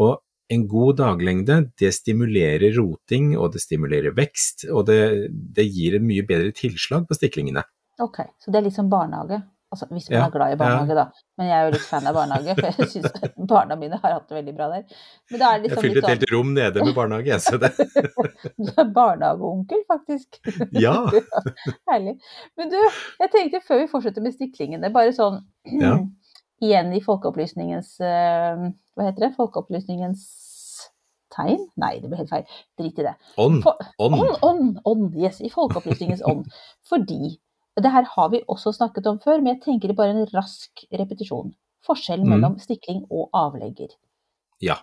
Og 0.01 0.17
en 0.51 0.67
god 0.67 0.97
daglengde, 0.99 1.61
det 1.79 1.93
stimulerer 1.95 2.75
roting, 2.79 3.37
og 3.39 3.53
det 3.55 3.63
stimulerer 3.63 4.17
vekst, 4.17 4.67
og 4.73 4.89
det, 4.89 5.29
det 5.31 5.69
gir 5.69 5.99
en 5.99 6.09
mye 6.09 6.25
bedre 6.27 6.51
tilslag 6.57 7.07
på 7.07 7.19
stiklingene. 7.19 7.63
Ok, 8.01 8.25
så 8.41 8.51
det 8.51 8.63
er 8.63 8.71
liksom 8.71 8.89
barnehage? 8.91 9.43
Altså, 9.71 9.87
hvis 9.95 10.09
man 10.11 10.17
ja, 10.19 10.25
er 10.27 10.33
glad 10.35 10.53
i 10.53 10.57
barnehage, 10.59 10.95
ja. 10.97 11.03
da. 11.05 11.27
Men 11.39 11.47
jeg 11.47 11.55
er 11.57 11.67
jo 11.69 11.75
litt 11.77 11.85
fan 11.87 12.07
av 12.11 12.17
barnehage, 12.17 12.55
for 12.59 12.67
jeg 12.81 12.89
syns 12.91 13.27
barna 13.53 13.77
mine 13.79 13.99
har 14.03 14.15
hatt 14.17 14.25
det 14.27 14.37
veldig 14.41 14.55
bra 14.57 14.67
der. 14.73 14.87
Liksom 15.31 15.61
jeg 15.63 15.83
fylte 15.85 16.01
et 16.01 16.09
helt 16.09 16.25
sånn... 16.25 16.33
rom 16.35 16.49
nede 16.57 16.87
med 16.87 16.97
barnehage, 16.97 17.31
jeg, 17.31 17.45
så 17.45 17.61
det 17.63 17.71
Du 18.67 18.71
er 18.75 18.89
barnehageonkel, 18.97 19.85
faktisk. 19.87 20.41
Ja. 20.75 20.97
Herlig. 21.91 22.17
Men 22.59 22.73
du, 22.73 22.79
jeg 23.23 23.33
tenkte 23.37 23.61
før 23.69 23.85
vi 23.85 23.87
fortsetter 23.93 24.25
med 24.25 24.35
stiklingene, 24.35 24.91
bare 24.95 25.13
sånn 25.15 25.39
ja. 25.71 25.93
igjen 26.67 26.91
i 26.97 27.03
folkeopplysningens 27.05 27.93
uh, 28.03 28.65
Hva 28.99 29.07
heter 29.07 29.29
det? 29.29 29.31
Folkeopplysningens 29.37 30.25
tegn? 31.31 31.63
Nei, 31.79 31.93
det 32.03 32.11
ble 32.11 32.19
helt 32.25 32.35
feil. 32.35 32.59
Drit 32.81 32.99
i 32.99 33.07
det. 33.07 33.15
Ånd, 33.39 33.63
ånd, 34.03 34.83
ånd. 34.83 35.15
Yes, 35.15 35.39
i 35.47 35.53
folkeopplysningens 35.55 36.27
ånd. 36.27 36.51
Fordi 36.91 37.37
det 37.85 37.93
her 37.95 38.07
har 38.15 38.31
vi 38.33 38.43
også 38.51 38.75
snakket 38.77 39.09
om 39.11 39.19
før, 39.23 39.41
men 39.41 39.55
jeg 39.55 39.65
tenker 39.67 39.91
det 39.91 39.99
bare 39.99 40.15
en 40.15 40.31
rask 40.35 40.85
repetisjon. 40.93 41.53
Forskjellen 41.87 42.27
mm. 42.29 42.33
mellom 42.35 42.57
stikling 42.61 43.05
og 43.09 43.29
avlegger. 43.37 43.93
Ja, 44.61 44.77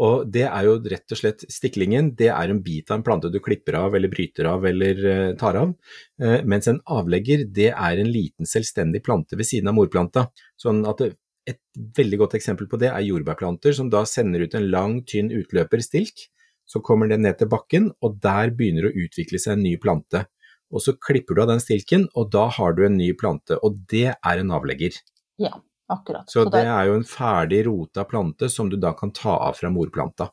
og 0.00 0.28
det 0.32 0.44
er 0.48 0.66
jo 0.66 0.76
rett 0.88 1.12
og 1.12 1.20
slett 1.20 1.44
stiklingen. 1.52 2.12
Det 2.18 2.30
er 2.32 2.52
en 2.52 2.62
bit 2.64 2.90
av 2.90 2.98
en 2.98 3.06
plante 3.06 3.30
du 3.32 3.38
klipper 3.44 3.76
av 3.82 3.96
eller 3.96 4.12
bryter 4.12 4.48
av 4.48 4.64
eller 4.68 5.02
uh, 5.04 5.32
tar 5.40 5.58
av. 5.60 5.74
Uh, 6.22 6.38
mens 6.48 6.68
en 6.70 6.80
avlegger, 6.88 7.44
det 7.44 7.70
er 7.72 8.00
en 8.00 8.12
liten 8.12 8.48
selvstendig 8.48 9.02
plante 9.04 9.36
ved 9.38 9.48
siden 9.48 9.68
av 9.72 9.76
morplanta. 9.76 10.28
Sånn 10.60 10.84
at 10.88 11.04
et 11.48 11.60
veldig 11.98 12.22
godt 12.22 12.36
eksempel 12.38 12.68
på 12.70 12.78
det 12.80 12.92
er 12.92 13.04
jordbærplanter 13.04 13.74
som 13.76 13.90
da 13.92 14.04
sender 14.08 14.46
ut 14.46 14.54
en 14.56 14.70
lang, 14.72 15.00
tynn 15.08 15.32
utløper, 15.34 15.82
stilk. 15.84 16.28
Så 16.64 16.80
kommer 16.80 17.10
den 17.10 17.24
ned 17.26 17.36
til 17.40 17.50
bakken, 17.52 17.90
og 18.00 18.20
der 18.22 18.52
begynner 18.56 18.86
det 18.86 18.92
å 18.92 19.04
utvikle 19.04 19.40
seg 19.42 19.58
en 19.58 19.64
ny 19.66 19.74
plante 19.82 20.22
og 20.72 20.82
så 20.84 20.94
klipper 20.96 21.36
du 21.36 21.44
av 21.44 21.52
den 21.52 21.62
stilken, 21.62 22.08
og 22.16 22.32
da 22.34 22.46
har 22.56 22.76
du 22.76 22.86
en 22.86 22.96
ny 22.98 23.12
plante, 23.18 23.58
og 23.60 23.82
det 23.92 24.08
er 24.14 24.42
en 24.42 24.54
avlegger. 24.56 24.96
Ja, 25.42 25.52
akkurat. 25.92 26.30
Så, 26.30 26.44
så 26.44 26.52
det 26.52 26.64
er 26.64 26.88
jo 26.88 26.98
en 26.98 27.08
ferdig 27.08 27.64
rota 27.68 28.06
plante 28.08 28.48
som 28.52 28.70
du 28.72 28.78
da 28.80 28.94
kan 28.98 29.12
ta 29.16 29.36
av 29.48 29.58
fra 29.60 29.72
morplanta. 29.72 30.32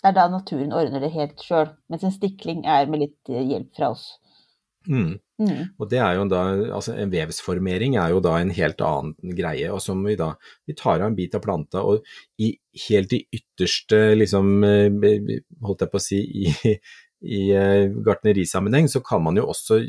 Det 0.00 0.08
er 0.08 0.16
da 0.16 0.30
naturen 0.32 0.72
ordner 0.72 1.02
det 1.04 1.12
helt 1.12 1.42
sjøl, 1.44 1.74
mens 1.92 2.04
en 2.06 2.14
stikling 2.14 2.64
er 2.68 2.88
med 2.88 3.04
litt 3.04 3.32
eh, 3.32 3.44
hjelp 3.44 3.74
fra 3.76 3.92
oss. 3.92 4.06
Mm. 4.88 5.18
Mm. 5.40 5.64
Og 5.76 5.88
det 5.90 5.98
er 6.00 6.14
jo 6.16 6.24
da, 6.28 6.40
altså 6.76 6.94
En 6.96 7.10
vevsformering 7.12 7.98
er 8.00 8.14
jo 8.14 8.20
da 8.24 8.38
en 8.40 8.52
helt 8.52 8.80
annen 8.84 9.34
greie. 9.36 9.68
og 9.72 9.80
som 9.84 10.00
Vi 10.04 10.16
da, 10.16 10.34
vi 10.68 10.76
tar 10.76 11.00
av 11.00 11.10
en 11.10 11.16
bit 11.16 11.36
av 11.36 11.44
planta, 11.44 11.84
og 11.84 12.04
i, 12.40 12.54
helt 12.88 13.12
i 13.12 13.22
ytterste 13.28 14.14
liksom, 14.16 14.64
eh, 14.64 15.40
holdt 15.64 15.84
jeg 15.84 15.92
på 15.92 16.00
å 16.00 16.04
si, 16.04 16.20
i, 16.44 16.76
i 17.20 17.50
eh, 17.52 17.90
gartnerisammenheng, 18.04 18.88
så 18.88 19.02
kan 19.04 19.22
man 19.24 19.36
jo 19.36 19.46
også 19.52 19.82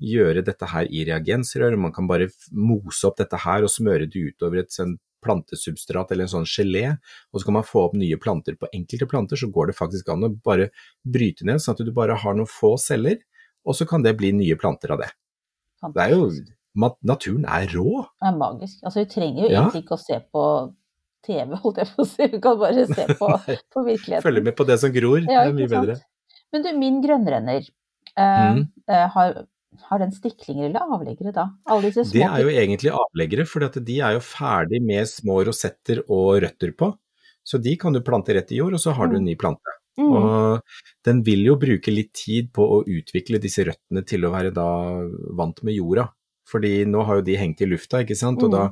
gjøre 0.00 0.44
dette 0.46 0.68
her 0.70 0.88
i 0.88 1.04
reagensrør. 1.08 1.76
Man 1.80 1.92
kan 1.92 2.08
bare 2.08 2.30
mose 2.52 3.08
opp 3.08 3.18
dette 3.20 3.40
her 3.44 3.66
og 3.66 3.72
smøre 3.72 4.08
det 4.08 4.24
utover 4.32 4.62
et 4.62 4.72
sånn 4.74 4.96
plantesubstrat 5.24 6.12
eller 6.14 6.28
en 6.28 6.34
sånn 6.36 6.46
gelé, 6.48 6.84
og 7.32 7.40
så 7.40 7.48
kan 7.48 7.58
man 7.58 7.66
få 7.66 7.88
opp 7.88 7.96
nye 7.98 8.18
planter. 8.22 8.56
På 8.58 8.70
enkelte 8.72 9.08
planter 9.10 9.40
så 9.40 9.50
går 9.52 9.72
det 9.72 9.78
faktisk 9.78 10.08
an 10.14 10.28
å 10.28 10.34
bare 10.44 10.70
bryte 11.02 11.46
ned, 11.48 11.60
sånn 11.62 11.74
at 11.74 11.82
du 11.84 11.92
bare 11.94 12.16
har 12.22 12.38
noen 12.38 12.50
få 12.50 12.76
celler, 12.80 13.18
og 13.66 13.76
så 13.76 13.88
kan 13.88 14.06
det 14.06 14.14
bli 14.16 14.30
nye 14.36 14.56
planter 14.60 14.94
av 14.94 15.02
det. 15.02 15.10
Det 15.94 16.06
er 16.06 16.14
jo 16.16 16.30
Naturen 16.78 17.42
er 17.50 17.64
rå. 17.74 18.04
Det 18.22 18.28
er 18.28 18.34
magisk. 18.38 18.76
Altså, 18.84 19.00
vi 19.00 19.08
trenger 19.10 19.40
jo 19.42 19.48
egentlig 19.50 19.80
ikke 19.82 19.96
å 19.96 19.98
se 19.98 20.18
på 20.30 20.42
TV, 21.26 21.56
holdt 21.64 21.80
jeg 21.82 21.90
på 21.90 22.04
å 22.04 22.06
si. 22.06 22.28
Vi 22.30 22.40
kan 22.44 22.60
bare 22.60 22.84
se 22.86 23.06
på, 23.18 23.30
på 23.74 23.82
virkeligheten. 23.88 24.22
Følge 24.22 24.44
med 24.46 24.56
på 24.58 24.66
det 24.68 24.76
som 24.84 24.92
gror. 24.94 25.18
Ja, 25.24 25.42
det 25.48 25.50
er 25.50 25.56
mye 25.56 25.70
bedre. 25.72 25.96
Men 26.54 26.64
du, 26.64 26.72
min 26.80 27.00
grønnrenner, 27.04 27.66
eh, 28.14 28.50
mm. 28.56 28.62
uh, 28.90 29.04
har, 29.14 29.34
har, 29.88 30.00
den 30.02 30.14
stiklinger 30.14 30.68
eller 30.70 30.94
avleggere 30.96 31.34
da? 31.36 31.48
det 32.14 32.24
er 32.24 32.44
jo 32.44 32.54
egentlig 32.54 32.94
avleggere, 32.94 33.48
for 33.48 33.68
de 33.76 33.98
er 34.00 34.16
jo 34.16 34.24
ferdig 34.24 34.80
med 34.84 35.10
små 35.10 35.42
rosetter 35.48 36.02
og 36.06 36.40
røtter 36.46 36.72
på. 36.78 36.92
Så 37.48 37.60
de 37.64 37.74
kan 37.80 37.94
du 37.96 38.02
plante 38.04 38.34
rett 38.36 38.50
i 38.52 38.60
jord, 38.60 38.76
og 38.76 38.82
så 38.82 38.92
har 38.96 39.08
du 39.08 39.16
en 39.16 39.24
mm. 39.24 39.28
ny 39.30 39.36
plante. 39.40 39.76
Mm. 39.98 40.12
Og 40.14 41.06
den 41.08 41.22
vil 41.26 41.42
jo 41.46 41.56
bruke 41.60 41.92
litt 41.92 42.12
tid 42.16 42.52
på 42.54 42.64
å 42.76 42.82
utvikle 42.86 43.40
disse 43.42 43.64
røttene 43.66 44.04
til 44.06 44.26
å 44.26 44.32
være 44.34 44.52
da 44.54 44.68
vant 45.36 45.62
med 45.66 45.78
jorda. 45.78 46.06
Fordi 46.48 46.84
nå 46.88 47.02
har 47.04 47.18
jo 47.18 47.26
de 47.26 47.36
hengt 47.40 47.60
i 47.64 47.68
lufta, 47.68 48.02
ikke 48.04 48.16
sant, 48.18 48.42
og 48.44 48.52
mm. 48.52 48.54
da, 48.54 48.62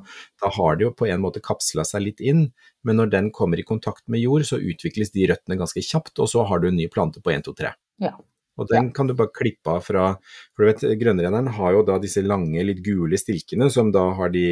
da, 0.42 0.52
har 0.56 0.78
de 0.78 0.86
jo 0.86 0.94
på 0.96 1.08
en 1.10 1.20
måte 1.22 1.42
kapsla 1.44 1.84
seg 1.84 2.06
litt 2.06 2.22
inn. 2.24 2.46
Men 2.86 3.00
når 3.00 3.12
den 3.12 3.32
kommer 3.34 3.60
i 3.60 3.66
kontakt 3.66 4.06
med 4.12 4.22
jord, 4.22 4.46
så 4.48 4.60
utvikles 4.60 5.12
de 5.14 5.28
røttene 5.30 5.58
ganske 5.60 5.82
kjapt, 5.84 6.16
og 6.22 6.30
så 6.32 6.46
har 6.48 6.62
du 6.62 6.70
en 6.70 6.78
ny 6.78 6.88
plante 6.92 7.20
på 7.20 7.34
1, 7.34 7.44
2, 7.48 7.56
3. 7.60 7.74
Ja. 8.06 8.16
Og 8.56 8.70
den 8.70 8.88
ja. 8.88 8.92
kan 8.96 9.08
du 9.08 9.12
bare 9.16 9.34
klippe 9.36 9.68
av 9.68 9.82
fra 9.84 10.06
For 10.54 10.64
du 10.64 10.70
vet, 10.70 10.84
grønnrenneren 11.00 11.50
har 11.58 11.74
jo 11.76 11.82
da 11.84 11.98
disse 12.00 12.22
lange, 12.24 12.62
litt 12.64 12.80
gule 12.84 13.18
stilkene 13.20 13.68
som 13.72 13.92
da 13.92 14.06
har 14.16 14.32
de, 14.32 14.46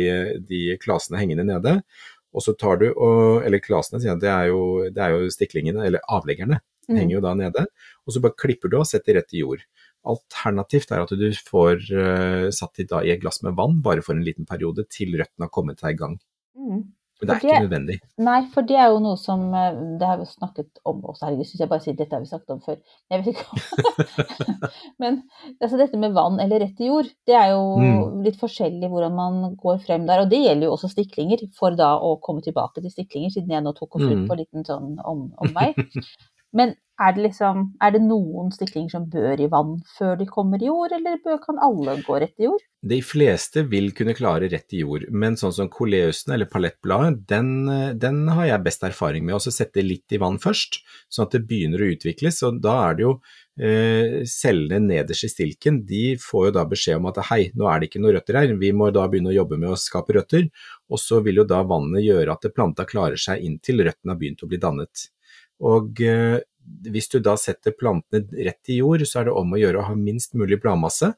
de 0.44 0.76
klasene 0.82 1.22
hengende 1.22 1.46
nede. 1.48 1.78
Og 2.34 2.42
så 2.42 2.52
tar 2.58 2.80
du, 2.82 2.88
og, 2.92 3.44
eller 3.46 3.62
klasene, 3.62 4.00
sier 4.02 4.12
jeg, 4.12 4.24
det 4.24 4.30
er 4.32 4.50
jo, 4.50 4.62
det 4.90 5.02
er 5.04 5.14
jo 5.14 5.30
stiklingene, 5.30 5.84
eller 5.86 6.02
avleggerne, 6.12 6.58
mm. 6.88 6.96
henger 6.98 7.14
jo 7.16 7.22
da 7.24 7.34
nede. 7.38 7.66
Og 8.04 8.16
så 8.16 8.22
bare 8.24 8.36
klipper 8.42 8.72
du 8.72 8.80
og 8.80 8.88
setter 8.90 9.20
rett 9.20 9.36
i 9.36 9.44
jord. 9.44 9.62
Alternativt 10.04 10.90
er 10.92 11.04
at 11.06 11.14
du 11.16 11.28
får 11.48 11.80
uh, 11.94 12.50
satt 12.52 12.76
det 12.76 12.90
da 12.90 13.00
i 13.04 13.10
et 13.14 13.22
glass 13.22 13.42
med 13.42 13.56
vann 13.56 13.80
bare 13.84 14.02
for 14.04 14.12
en 14.16 14.24
liten 14.26 14.44
periode 14.48 14.84
til 14.92 15.14
røttene 15.16 15.46
har 15.48 15.54
kommet 15.54 15.80
seg 15.80 15.96
i 15.96 16.00
gang. 16.02 16.18
Mm. 16.58 16.84
Men 17.22 17.28
det 17.30 17.34
er 17.34 17.38
det, 17.40 17.46
ikke 17.54 17.62
nødvendig. 17.64 17.94
Nei, 18.26 18.38
for 18.52 18.66
det 18.66 18.74
er 18.76 18.88
jo 18.90 18.96
noe 19.00 19.16
som 19.16 19.44
eh, 19.54 19.76
Det 20.00 20.06
har 20.08 20.16
vi 20.18 20.24
snakket 20.26 20.80
om 20.90 20.98
også, 21.06 21.22
herregud, 21.28 21.46
syns 21.46 21.60
jeg 21.62 21.70
bare 21.70 21.84
sier 21.84 21.94
dette 21.96 22.12
har 22.16 22.24
vi 22.24 22.28
snakket 22.28 22.50
om 22.56 22.60
før. 22.64 22.80
Jeg 23.08 23.20
vet 23.22 23.28
ikke 23.30 23.44
om 23.54 24.24
Men 25.04 25.20
altså, 25.62 25.78
dette 25.78 26.00
med 26.02 26.12
vann 26.16 26.40
eller 26.42 26.64
rett 26.64 26.82
i 26.82 26.90
jord, 26.90 27.08
det 27.30 27.36
er 27.38 27.52
jo 27.54 27.62
Mm. 27.78 28.18
litt 28.26 28.36
forskjellig 28.40 28.90
hvordan 28.90 29.14
man 29.14 29.54
går 29.62 29.78
frem 29.86 30.06
der. 30.10 30.24
Og 30.26 30.30
det 30.34 30.42
gjelder 30.42 30.66
jo 30.68 30.74
også 30.74 30.90
stiklinger, 30.90 31.46
for 31.56 31.78
da 31.78 31.94
å 32.02 32.16
komme 32.20 32.42
tilbake 32.44 32.82
til 32.82 32.90
stiklinger, 32.92 33.30
siden 33.38 33.54
jeg 33.56 33.62
nå 33.64 33.72
tok 33.78 33.94
og 33.94 34.02
ut 34.04 34.10
Mm. 34.18 34.26
på 34.28 34.34
en 34.36 34.42
liten 34.42 34.66
sånn 34.66 34.94
om, 35.04 35.28
om 35.38 35.54
meg. 35.54 35.78
Men 36.54 36.76
er 37.02 37.14
det 37.16 37.24
liksom 37.24 37.64
Er 37.82 37.94
det 37.94 38.02
noen 38.04 38.52
stiklinger 38.54 38.92
som 38.92 39.08
bør 39.10 39.40
i 39.42 39.48
vann 39.50 39.74
før 39.96 40.14
de 40.20 40.28
kommer 40.30 40.62
i 40.62 40.68
jord, 40.68 40.92
eller 40.94 41.18
kan 41.42 41.58
alle 41.62 41.96
gå 42.06 42.18
rett 42.22 42.38
i 42.38 42.46
jord? 42.46 42.62
De 42.84 43.00
fleste 43.02 43.64
vil 43.70 43.90
kunne 43.96 44.14
klare 44.14 44.46
rett 44.52 44.76
i 44.76 44.82
jord, 44.84 45.06
men 45.10 45.38
sånn 45.40 45.54
som 45.56 45.70
koleusen 45.72 46.34
eller 46.34 46.50
palettbladet, 46.52 47.24
den, 47.30 47.48
den 47.98 48.20
har 48.28 48.46
jeg 48.46 48.64
best 48.66 48.84
erfaring 48.86 49.24
med. 49.24 49.38
Å 49.38 49.54
sette 49.54 49.82
litt 49.82 50.12
i 50.12 50.20
vann 50.20 50.36
først, 50.38 50.82
sånn 51.08 51.26
at 51.26 51.34
det 51.34 51.46
begynner 51.48 51.82
å 51.82 51.88
utvikles. 51.94 52.42
Og 52.46 52.60
da 52.62 52.76
er 52.90 52.98
det 52.98 53.06
jo 53.06 53.14
eh, 53.56 54.20
cellene 54.28 54.82
nederst 54.84 55.26
i 55.26 55.32
stilken, 55.32 55.80
de 55.88 56.04
får 56.20 56.50
jo 56.50 56.54
da 56.58 56.66
beskjed 56.68 57.00
om 57.00 57.08
at 57.10 57.22
hei, 57.32 57.48
nå 57.56 57.70
er 57.72 57.80
det 57.80 57.90
ikke 57.90 58.04
noen 58.04 58.18
røtter 58.18 58.38
her, 58.42 58.54
vi 58.60 58.74
må 58.76 58.92
da 58.94 59.08
begynne 59.08 59.32
å 59.32 59.38
jobbe 59.40 59.58
med 59.58 59.72
å 59.72 59.80
skape 59.80 60.20
røtter. 60.20 60.46
Og 60.92 61.00
så 61.00 61.24
vil 61.24 61.40
jo 61.42 61.48
da 61.48 61.64
vannet 61.66 62.04
gjøre 62.04 62.36
at 62.36 62.52
planta 62.54 62.86
klarer 62.86 63.18
seg 63.18 63.42
inntil 63.48 63.82
røttene 63.88 64.14
har 64.14 64.20
begynt 64.20 64.44
å 64.44 64.52
bli 64.52 64.60
dannet. 64.60 65.08
Og 65.62 66.00
eh, 66.02 66.40
hvis 66.88 67.10
du 67.12 67.18
da 67.20 67.34
setter 67.36 67.74
plantene 67.76 68.24
rett 68.46 68.70
i 68.72 68.78
jord, 68.80 69.04
så 69.06 69.20
er 69.20 69.28
det 69.28 69.34
om 69.36 69.52
å 69.52 69.58
gjøre 69.60 69.82
å 69.82 69.86
ha 69.90 69.94
minst 69.98 70.32
mulig 70.38 70.56
bladmasse, 70.62 71.10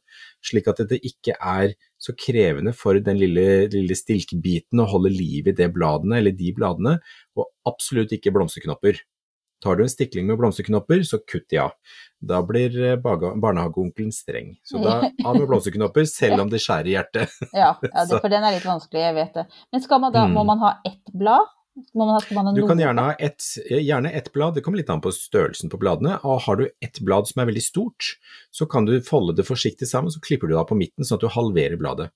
slik 0.44 0.66
at 0.72 0.82
det 0.90 0.98
ikke 1.06 1.36
er 1.38 1.76
så 2.02 2.12
krevende 2.18 2.72
for 2.74 2.98
den 2.98 3.18
lille, 3.20 3.66
lille 3.72 3.96
stilkbiten 3.96 4.82
å 4.82 4.88
holde 4.90 5.12
liv 5.14 5.46
i 5.46 5.54
det 5.56 5.68
bladene, 5.74 6.18
eller 6.18 6.34
de 6.34 6.50
bladene, 6.56 6.96
og 7.38 7.46
absolutt 7.68 8.12
ikke 8.16 8.34
blomsterknopper. 8.34 8.98
Tar 9.62 9.78
du 9.78 9.86
en 9.86 9.88
stikling 9.88 10.26
med 10.28 10.36
blomsterknopper, 10.36 11.00
så 11.08 11.22
kutt 11.24 11.46
de 11.48 11.62
av. 11.62 11.72
Da 12.20 12.42
blir 12.44 12.74
eh, 12.90 12.98
barnehageonkelen 13.00 14.12
streng. 14.12 14.50
Så 14.66 14.82
da 14.82 14.98
av 15.24 15.38
med 15.38 15.46
blomsterknopper, 15.48 16.04
selv 16.10 16.42
om 16.44 16.50
det 16.52 16.60
skjærer 16.60 16.90
i 16.90 16.96
hjertet. 16.98 17.38
Ja, 17.54 17.70
ja 17.80 18.02
det, 18.04 18.18
for 18.22 18.28
den 18.32 18.44
er 18.44 18.58
litt 18.58 18.66
vanskelig, 18.68 19.00
jeg 19.06 19.16
vet 19.16 19.38
det. 19.40 19.46
Men 19.72 19.84
skal 19.86 20.02
man 20.02 20.12
da, 20.12 20.26
må 20.28 20.42
Mm. 20.44 20.50
man 20.52 20.58
ha 20.66 20.74
ett 20.84 21.14
blad? 21.14 21.54
Du 22.54 22.66
kan 22.66 22.78
gjerne 22.80 23.02
ha 23.04 23.12
ett, 23.20 23.42
gjerne 23.68 24.10
ett 24.10 24.32
blad, 24.32 24.54
det 24.54 24.62
kommer 24.64 24.78
litt 24.80 24.90
an 24.90 25.00
på 25.04 25.12
størrelsen 25.12 25.68
på 25.70 25.76
bladene. 25.78 26.18
Og 26.24 26.40
har 26.46 26.56
du 26.56 26.70
ett 26.80 27.00
blad 27.04 27.28
som 27.28 27.42
er 27.42 27.46
veldig 27.50 27.62
stort, 27.62 28.14
så 28.50 28.66
kan 28.66 28.86
du 28.88 28.94
folde 29.04 29.36
det 29.36 29.44
forsiktig 29.46 29.88
sammen, 29.88 30.10
så 30.10 30.20
klipper 30.24 30.48
du 30.48 30.54
det 30.54 30.60
av 30.62 30.68
på 30.70 30.78
midten, 30.78 31.04
sånn 31.04 31.18
at 31.20 31.26
du 31.26 31.28
halverer 31.28 31.76
bladet. 31.76 32.08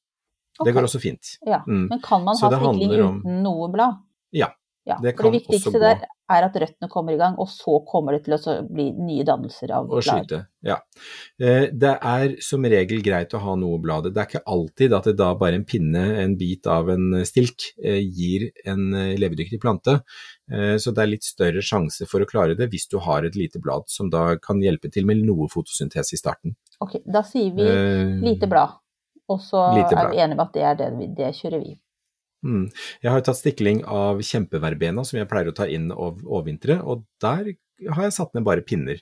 Det 0.65 0.73
går 0.75 0.85
også 0.89 1.01
fint. 1.01 1.37
Ja, 1.47 1.63
Mm. 1.67 1.89
Men 1.89 2.01
kan 2.01 2.25
man 2.25 2.37
Så 2.37 2.49
ha 2.51 2.69
om- 2.69 2.81
uten 2.81 3.43
noe 3.43 3.69
blad? 3.73 4.01
Ja, 4.33 4.49
Ja, 4.91 4.97
det 5.03 5.13
for 5.17 5.27
det 5.31 5.39
viktigste 5.41 5.79
der 5.81 6.03
er 6.31 6.45
at 6.47 6.55
røttene 6.63 6.89
kommer 6.91 7.13
i 7.15 7.19
gang, 7.19 7.35
og 7.43 7.49
så 7.51 7.79
kommer 7.91 8.15
det 8.15 8.21
til 8.27 8.35
å 8.37 8.53
bli 8.71 8.85
nye 8.95 9.25
dannelser 9.27 9.73
av 9.75 9.89
Og 9.91 9.99
blad. 10.03 10.05
skyte, 10.27 10.39
ja. 10.63 10.77
Eh, 11.41 11.67
Det 11.73 11.93
er 12.03 12.37
som 12.41 12.63
regel 12.63 13.03
greit 13.03 13.35
å 13.35 13.41
ha 13.43 13.55
noe 13.59 13.79
bladet. 13.83 14.13
Det 14.15 14.21
er 14.23 14.29
ikke 14.29 14.45
alltid 14.47 14.93
at 14.95 15.05
det 15.11 15.17
da 15.19 15.35
bare 15.35 15.55
en 15.59 15.65
pinne, 15.65 16.05
en 16.23 16.37
bit 16.37 16.67
av 16.67 16.89
en 16.91 17.25
stilk, 17.27 17.73
eh, 17.83 17.99
gir 18.03 18.51
en 18.65 18.95
eh, 18.95 19.17
levedyktig 19.19 19.61
plante. 19.61 20.01
Eh, 20.53 20.77
Så 20.79 20.95
det 20.95 21.03
er 21.03 21.13
litt 21.15 21.25
større 21.27 21.61
sjanse 21.63 22.07
for 22.07 22.21
å 22.21 22.27
klare 22.31 22.57
det 22.57 22.71
hvis 22.71 22.89
du 22.89 22.99
har 22.99 23.25
et 23.25 23.35
lite 23.35 23.59
blad 23.61 23.89
som 23.89 24.09
da 24.11 24.37
kan 24.37 24.61
hjelpe 24.61 24.91
til 24.93 25.05
med 25.07 25.19
noe 25.25 25.49
fotosyntese 25.49 26.15
i 26.15 26.23
starten. 26.23 26.55
Ok, 26.81 27.03
da 27.07 27.23
sier 27.23 27.51
vi 27.55 27.63
Eh, 27.63 28.21
lite 28.23 28.47
blad, 28.49 28.71
og 29.29 29.39
så 29.41 29.67
er 29.93 30.11
vi 30.11 30.17
enige 30.19 30.33
om 30.39 30.41
at 30.47 30.53
det 30.53 30.63
er 30.63 30.75
det, 30.77 30.93
vi- 30.99 31.15
det 31.15 31.35
kjører 31.35 31.61
vi. 31.65 31.79
Mm. 32.47 32.71
Jeg 33.05 33.13
har 33.13 33.21
tatt 33.27 33.37
stikling 33.37 33.83
av 33.85 34.23
kjempeverbena 34.25 35.03
som 35.05 35.19
jeg 35.21 35.29
pleier 35.29 35.51
å 35.51 35.57
ta 35.57 35.67
inn 35.69 35.91
og 35.93 36.23
overvintre, 36.25 36.79
og 36.81 37.03
der 37.21 37.51
har 37.93 38.03
jeg 38.07 38.13
satt 38.17 38.35
ned 38.37 38.45
bare 38.45 38.65
pinner. 38.65 38.99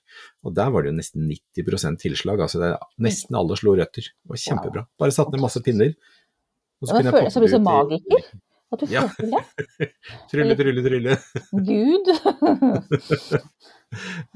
Og 0.47 0.55
der 0.55 0.71
var 0.75 0.83
det 0.87 0.93
jo 0.93 0.97
nesten 0.99 1.29
90% 1.31 1.99
tilslag, 2.03 2.43
altså 2.45 2.61
det 2.63 2.73
nesten 3.03 3.39
alle 3.39 3.57
slo 3.59 3.77
røtter. 3.79 4.07
Det 4.11 4.31
var 4.35 4.43
kjempebra. 4.43 4.85
Bare 4.99 5.15
satt 5.15 5.31
ned 5.35 5.43
masse 5.43 5.63
pinner. 5.67 5.95
Og 6.83 6.87
så 6.91 6.99
kunne 6.99 7.11
jeg 7.11 7.31
poppe 7.31 7.43
det 7.43 7.49
ut 7.49 7.59
i- 7.59 7.65
magiker. 7.71 8.29
At 8.71 8.81
du 8.83 8.87
Ja. 8.93 9.07
til 9.17 9.31
det. 9.33 9.89
Trylle, 10.31 10.55
trylle, 10.59 10.83
trylle. 10.85 11.15
Gud. 11.65 12.11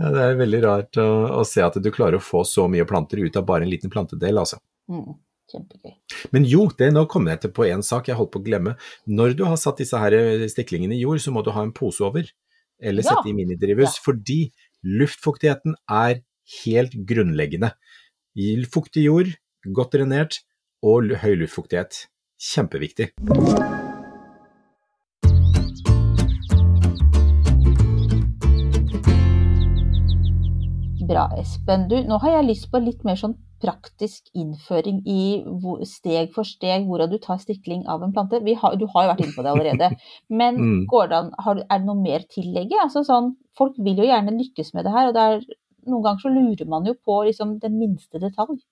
Ja, 0.00 0.08
det 0.08 0.22
er 0.24 0.38
veldig 0.40 0.60
rart 0.64 0.96
å, 0.96 1.06
å 1.36 1.42
se 1.44 1.60
at 1.60 1.74
du 1.84 1.90
klarer 1.92 2.16
å 2.16 2.24
få 2.24 2.40
så 2.48 2.64
mye 2.72 2.86
planter 2.88 3.20
ut 3.20 3.36
av 3.36 3.44
bare 3.44 3.66
en 3.66 3.70
liten 3.72 3.90
plantedel, 3.92 4.38
altså. 4.40 4.56
Mm, 4.88 5.10
kjempegøy. 5.52 5.94
Men 6.34 6.46
jo, 6.48 6.66
det, 6.78 6.90
nå 6.96 7.04
kommer 7.12 7.34
jeg 7.34 7.44
til 7.44 7.52
på 7.56 7.66
en 7.68 7.84
sak 7.86 8.08
jeg 8.10 8.18
holdt 8.18 8.32
på 8.34 8.42
å 8.42 8.46
glemme. 8.46 8.74
Når 9.06 9.36
du 9.38 9.44
har 9.48 9.60
satt 9.60 9.82
disse 9.82 9.98
her 10.00 10.16
eh, 10.16 10.46
stiklingene 10.50 10.96
i 10.96 11.02
jord, 11.04 11.20
så 11.22 11.34
må 11.34 11.44
du 11.44 11.52
ha 11.54 11.64
en 11.66 11.74
pose 11.76 12.02
over, 12.04 12.26
eller 12.82 13.04
Ja. 13.06 13.14
sette 13.14 13.30
i 13.30 13.36
minidrivhus, 13.36 14.00
fordi 14.02 14.40
luftfuktigheten 14.82 15.76
er 15.88 16.22
helt 16.64 16.96
grunnleggende. 17.06 17.74
Fuktig 18.72 19.04
jord, 19.06 19.30
godt 19.76 19.94
drenert 19.94 20.40
og 20.82 21.12
høy 21.22 21.36
luftfuktighet. 21.44 22.06
Kjempeviktig. 22.42 23.12
Bra, 31.12 31.26
Espen. 31.36 31.88
Du, 31.90 31.96
nå 32.08 32.16
har 32.22 32.38
jeg 32.38 32.48
lyst 32.48 32.70
på 32.72 32.80
litt 32.80 33.02
mer 33.04 33.18
sånn 33.20 33.34
praktisk 33.62 34.30
innføring 34.34 35.02
i 35.06 35.42
steg 35.86 36.32
for 36.34 36.48
steg 36.48 36.88
hvordan 36.88 37.12
du 37.12 37.18
tar 37.22 37.38
stikling 37.42 37.84
av 37.90 38.02
en 38.02 38.14
plante. 38.16 38.40
Vi 38.42 38.56
har, 38.58 38.78
du 38.80 38.86
har 38.90 39.04
jo 39.04 39.10
vært 39.12 39.22
inne 39.26 39.36
på 39.36 39.44
det 39.44 39.52
allerede. 39.52 39.90
Men 40.40 40.58
Mm. 40.62 40.80
det 40.88 41.18
an, 41.18 41.30
har, 41.38 41.60
er 41.68 41.82
det 41.82 41.86
noe 41.86 42.00
mer 42.00 42.24
tillegget? 42.32 42.80
Altså 42.80 43.04
sånn, 43.04 43.34
folk 43.58 43.76
vil 43.78 44.00
jo 44.02 44.08
gjerne 44.08 44.34
lykkes 44.38 44.72
med 44.74 44.88
det 44.88 44.96
her, 44.96 45.10
og 45.10 45.14
det 45.14 45.28
er, 45.28 45.46
noen 45.86 46.04
ganger 46.08 46.24
så 46.24 46.32
lurer 46.32 46.68
man 46.70 46.88
jo 46.88 46.94
på 46.94 47.22
liksom, 47.28 47.58
den 47.60 47.78
minste 47.78 48.18
detalj. 48.22 48.62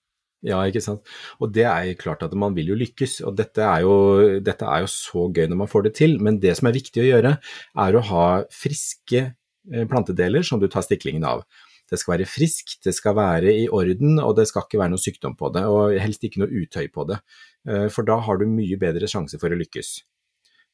Ja, 0.41 0.63
ikke 0.65 0.81
sant. 0.81 1.05
Og 1.37 1.51
det 1.53 1.67
er 1.69 1.93
klart 1.99 2.23
at 2.25 2.33
man 2.33 2.55
vil 2.57 2.73
jo 2.73 2.75
lykkes, 2.79 3.19
og 3.29 3.37
dette 3.37 3.61
er 3.61 3.85
jo, 3.85 3.95
dette 4.41 4.65
er 4.65 4.81
jo 4.81 4.89
så 4.89 5.27
gøy 5.29 5.45
når 5.45 5.59
man 5.61 5.69
får 5.69 5.85
det 5.85 5.97
til. 5.99 6.17
Men 6.17 6.39
det 6.41 6.57
som 6.57 6.67
er 6.67 6.79
viktig 6.79 7.03
å 7.03 7.09
gjøre, 7.11 7.35
er 7.85 7.97
å 7.99 8.07
ha 8.09 8.29
friske 8.49 9.27
eh, 9.29 9.85
plantedeler 9.85 10.41
som 10.41 10.59
du 10.59 10.65
tar 10.71 10.81
stiklingen 10.87 11.27
av. 11.29 11.45
Det 11.91 11.99
skal 11.99 12.15
være 12.15 12.29
friskt, 12.29 12.77
det 12.85 12.93
skal 12.95 13.17
være 13.17 13.51
i 13.51 13.65
orden, 13.67 14.19
og 14.23 14.37
det 14.37 14.47
skal 14.49 14.63
ikke 14.63 14.79
være 14.79 14.93
noe 14.93 15.03
sykdom 15.03 15.35
på 15.39 15.51
det, 15.55 15.65
og 15.67 15.97
helst 15.99 16.23
ikke 16.23 16.43
noe 16.43 16.63
utøy 16.63 16.87
på 16.93 17.07
det. 17.09 17.19
Eh, 17.67 17.87
For 17.91 18.07
da 18.07 18.17
har 18.23 18.39
du 18.39 18.47
mye 18.47 18.79
bedre 18.79 19.09
sjanse 19.11 19.39
for 19.41 19.51
å 19.51 19.59
lykkes. 19.59 19.99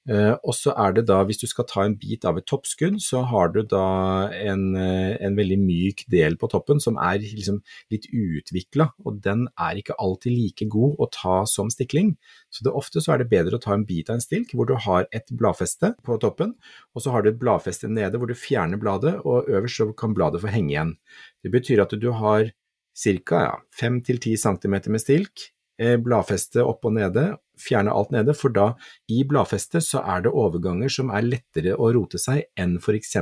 Eh, 0.07 0.35
Og 0.47 0.55
så 0.55 0.71
er 0.79 0.93
det 0.95 1.05
da, 1.09 1.19
hvis 1.27 1.41
du 1.41 1.47
skal 1.49 1.65
ta 1.67 1.83
en 1.83 1.95
bit 1.99 2.23
av 2.25 2.37
et 2.39 2.45
toppskudd, 2.47 3.01
så 3.03 3.25
har 3.27 3.49
du 3.51 3.61
da 3.63 4.29
en, 4.31 4.75
eh, 4.75 5.17
en 5.19 5.35
veldig 5.35 5.57
myk 5.59 6.05
del 6.09 6.37
på 6.37 6.47
toppen 6.49 6.79
som 6.79 6.95
er 6.97 7.19
liksom 7.19 7.61
litt 7.91 8.07
uutvikla, 8.13 8.93
og 9.05 9.21
den 9.21 9.47
er 9.59 9.75
ikke 9.75 9.97
alltid 9.99 10.31
like 10.31 10.65
god 10.69 10.95
å 10.97 11.09
ta 11.11 11.45
som 11.45 11.67
stikling. 11.69 12.15
Så 12.49 12.63
det, 12.63 12.71
ofte 12.71 13.03
så 13.03 13.13
er 13.13 13.17
det 13.19 13.29
bedre 13.29 13.57
å 13.57 13.61
ta 13.61 13.73
en 13.73 13.83
bit 13.83 14.09
av 14.09 14.15
en 14.15 14.21
stilk 14.23 14.55
hvor 14.55 14.65
du 14.65 14.75
har 14.75 15.07
et 15.11 15.27
bladfeste 15.27 15.95
på 16.03 16.19
toppen, 16.19 16.55
og 16.95 17.01
så 17.03 17.11
har 17.11 17.23
du 17.23 17.29
et 17.29 17.39
bladfeste 17.39 17.89
nede 17.91 18.15
hvor 18.17 18.27
du 18.27 18.33
fjerner 18.33 18.79
bladet, 18.79 19.19
og 19.25 19.49
øverst 19.49 19.77
så 19.77 19.91
kan 19.95 20.15
bladet 20.15 20.41
få 20.41 20.47
henge 20.47 20.71
igjen. 20.71 20.97
Det 21.43 21.51
betyr 21.51 21.83
at 21.83 21.91
du 21.99 22.11
har 22.11 22.51
ca. 22.97 23.43
Ja, 23.43 23.57
5-10 23.75 24.37
cm 24.39 24.91
med 24.91 25.01
stilk, 25.01 25.51
eh, 25.81 25.95
bladfeste 26.01 26.63
opp 26.65 26.85
og 26.87 26.95
nede, 26.97 27.29
fjerne 27.57 27.93
alt 27.93 28.11
nede, 28.13 28.35
for 28.37 28.53
da 28.53 28.67
i 29.11 29.23
bladfestet 29.27 29.85
så 29.85 30.03
er 30.05 30.25
det 30.25 30.33
overganger 30.33 30.91
som 30.93 31.11
er 31.13 31.25
lettere 31.25 31.73
å 31.77 31.89
rote 31.95 32.19
seg 32.21 32.45
enn 32.59 32.77
f.eks. 32.81 33.15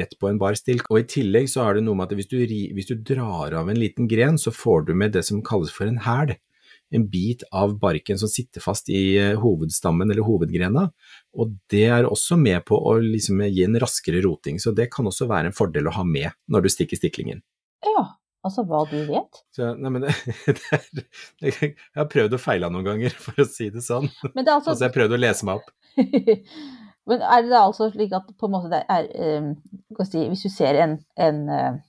rett 0.00 0.14
på 0.20 0.30
en 0.30 0.38
bar 0.40 0.58
stilk. 0.58 0.90
Og 0.90 1.02
i 1.02 1.08
tillegg 1.16 1.50
så 1.50 1.64
er 1.66 1.78
det 1.78 1.86
noe 1.86 1.98
med 1.98 2.10
at 2.10 2.18
hvis 2.18 2.30
du, 2.30 2.38
hvis 2.44 2.90
du 2.90 2.96
drar 2.96 3.56
av 3.58 3.70
en 3.70 3.80
liten 3.80 4.08
gren, 4.10 4.38
så 4.38 4.54
får 4.54 4.88
du 4.88 4.94
med 4.94 5.16
det 5.16 5.24
som 5.26 5.42
kalles 5.46 5.74
for 5.74 5.90
en 5.90 6.00
hæl. 6.06 6.36
En 6.90 7.04
bit 7.06 7.44
av 7.54 7.76
barken 7.78 8.18
som 8.18 8.30
sitter 8.30 8.62
fast 8.62 8.88
i 8.90 9.14
eh, 9.18 9.36
hovedstammen 9.38 10.10
eller 10.10 10.26
hovedgrena, 10.26 10.88
og 11.38 11.52
det 11.70 11.84
er 11.86 12.08
også 12.08 12.34
med 12.34 12.64
på 12.66 12.74
å 12.74 12.96
liksom 13.04 13.44
gi 13.46 13.62
en 13.62 13.78
raskere 13.78 14.22
roting, 14.24 14.58
så 14.58 14.74
det 14.74 14.88
kan 14.90 15.06
også 15.06 15.28
være 15.30 15.52
en 15.52 15.54
fordel 15.54 15.86
å 15.86 15.94
ha 16.00 16.02
med 16.06 16.34
når 16.50 16.66
du 16.66 16.72
stikker 16.74 16.98
stiklingen. 16.98 17.44
Ja, 17.86 18.08
altså 18.46 18.64
hva 18.68 18.82
du 18.90 18.96
vet. 19.08 19.40
Så, 19.56 19.72
nei, 19.76 19.92
men 19.94 20.04
det, 20.08 20.56
det 20.90 21.52
er, 21.52 21.56
jeg 21.70 21.74
har 21.98 22.08
prøvd 22.10 22.36
og 22.36 22.42
feila 22.42 22.70
noen 22.72 22.86
ganger, 22.88 23.16
for 23.24 23.42
å 23.42 23.48
si 23.48 23.70
det 23.74 23.84
sånn. 23.86 24.08
Men 24.34 24.46
det 24.46 24.54
altså 24.54 24.74
Altså, 24.74 24.84
jeg 24.84 24.88
har 24.88 24.96
prøvd 24.96 25.16
å 25.16 25.20
lese 25.20 25.48
meg 25.48 25.60
opp. 25.62 25.72
Men 27.10 27.22
er 27.24 27.42
det 27.42 27.50
da 27.50 27.62
altså 27.64 27.88
slik 27.90 28.12
at 28.14 28.28
på 28.38 28.46
en 28.46 28.52
måte 28.52 28.68
det 28.70 28.82
er 28.92 29.06
jeg 29.10 30.06
si, 30.06 30.20
Hvis 30.30 30.44
du 30.44 30.50
ser 30.52 30.76
en, 30.78 30.92
en, 31.18 31.40
uh, 31.48 31.80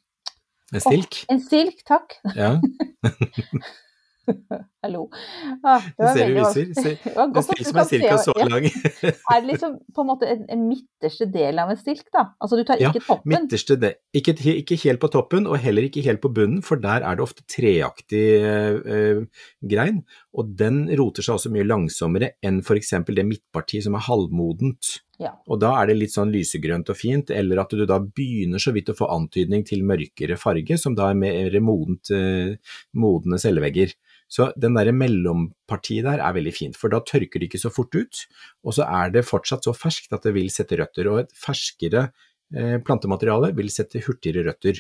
En 0.72 0.82
stilk. 0.82 1.20
en 1.30 1.42
stilk, 1.44 1.84
takk, 1.86 2.16
Ja. 2.34 2.56
Hallo. 4.84 5.08
Ah, 5.64 5.82
det 5.98 6.06
var 6.06 6.16
ser 6.18 6.30
du 6.32 6.36
viser. 6.38 6.70
Se- 6.78 7.12
En 7.22 7.34
godt 7.36 7.48
stilk 7.48 7.68
som 7.68 7.80
er 7.82 7.90
ca. 7.90 8.18
så 8.22 8.34
ja. 8.38 8.48
lang. 8.50 8.66
Er 8.66 9.42
det 9.42 9.50
liksom 9.50 9.76
på 9.96 10.04
en 10.04 10.10
måte 10.10 10.30
en, 10.30 10.44
en 10.54 10.64
midterste 10.70 11.28
del 11.34 11.62
av 11.62 11.72
en 11.74 11.80
stilk, 11.80 12.08
da? 12.14 12.28
Altså 12.42 12.60
du 12.60 12.64
tar 12.68 12.82
Ja, 12.82 12.90
ikke 12.94 13.04
toppen? 13.06 13.34
Midterste 13.34 13.78
del. 13.82 13.96
Ikke, 14.18 14.36
ikke 14.56 14.78
helt 14.86 15.02
på 15.04 15.12
toppen, 15.14 15.46
og 15.50 15.60
heller 15.62 15.86
ikke 15.88 16.04
helt 16.06 16.22
på 16.24 16.32
bunnen, 16.34 16.64
for 16.66 16.82
der 16.82 17.06
er 17.06 17.18
det 17.20 17.26
ofte 17.26 17.46
treaktig 17.50 18.24
eh, 18.42 18.82
eh, 18.96 19.46
grein, 19.74 20.02
og 20.38 20.54
den 20.58 20.84
roter 21.00 21.26
seg 21.26 21.38
også 21.38 21.54
mye 21.54 21.68
langsommere 21.68 22.34
enn 22.46 22.62
f.eks. 22.66 22.94
det 23.12 23.28
midtpartiet 23.28 23.86
som 23.86 23.98
er 24.00 24.06
halvmodent. 24.08 24.98
Ja. 25.22 25.36
Og 25.46 25.60
da 25.62 25.76
er 25.78 25.92
det 25.92 26.00
litt 26.00 26.14
sånn 26.16 26.32
lysegrønt 26.34 26.90
og 26.90 26.98
fint, 26.98 27.30
eller 27.36 27.62
at 27.62 27.74
du 27.78 27.84
da 27.86 28.00
begynner 28.02 28.62
så 28.62 28.74
vidt 28.74 28.90
å 28.90 28.98
få 28.98 29.10
antydning 29.14 29.62
til 29.68 29.84
mørkere 29.86 30.38
farge, 30.42 30.80
som 30.82 30.96
da 30.98 31.12
er 31.12 31.20
mer 31.20 31.58
modent, 31.62 32.10
eh, 32.16 32.56
modne 32.98 33.38
cellevegger. 33.42 33.94
Så 34.32 34.48
den 34.56 34.78
der 34.78 34.94
mellompartiet 34.96 36.06
der 36.08 36.22
er 36.24 36.36
veldig 36.38 36.54
fint, 36.56 36.78
for 36.80 36.94
da 36.94 37.02
tørker 37.04 37.42
det 37.42 37.50
ikke 37.50 37.60
så 37.66 37.72
fort 37.74 37.96
ut, 37.98 38.22
og 38.64 38.78
så 38.78 38.86
er 38.88 39.12
det 39.12 39.26
fortsatt 39.28 39.68
så 39.68 39.74
ferskt 39.76 40.16
at 40.16 40.24
det 40.24 40.32
vil 40.38 40.48
sette 40.54 40.80
røtter, 40.80 41.10
og 41.12 41.26
et 41.26 41.34
ferskere 41.36 42.06
eh, 42.56 42.78
plantemateriale 42.88 43.52
vil 43.58 43.72
sette 43.74 44.00
hurtigere 44.06 44.46
røtter. 44.48 44.80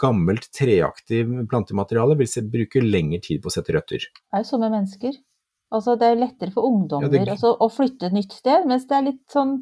Gammelt 0.00 0.48
treaktig 0.56 1.20
plantemateriale 1.52 2.16
vil 2.18 2.30
se, 2.32 2.42
bruke 2.48 2.80
lengre 2.82 3.20
tid 3.28 3.44
på 3.44 3.52
å 3.52 3.54
sette 3.54 3.76
røtter. 3.76 4.08
Det 4.08 4.34
er 4.34 4.42
jo 4.42 4.48
som 4.48 4.64
med 4.64 4.72
mennesker. 4.74 5.20
Altså, 5.68 5.98
det 6.00 6.08
er 6.08 6.16
lettere 6.22 6.54
for 6.54 6.64
ungdommer 6.64 7.12
Ja, 7.12 7.26
det- 7.26 7.34
altså, 7.36 7.52
å 7.60 7.68
flytte 7.68 8.08
et 8.08 8.16
nytt 8.16 8.32
sted, 8.32 8.64
mens 8.66 8.88
det 8.88 8.96
er 8.96 9.04
litt 9.10 9.24
sånn 9.28 9.58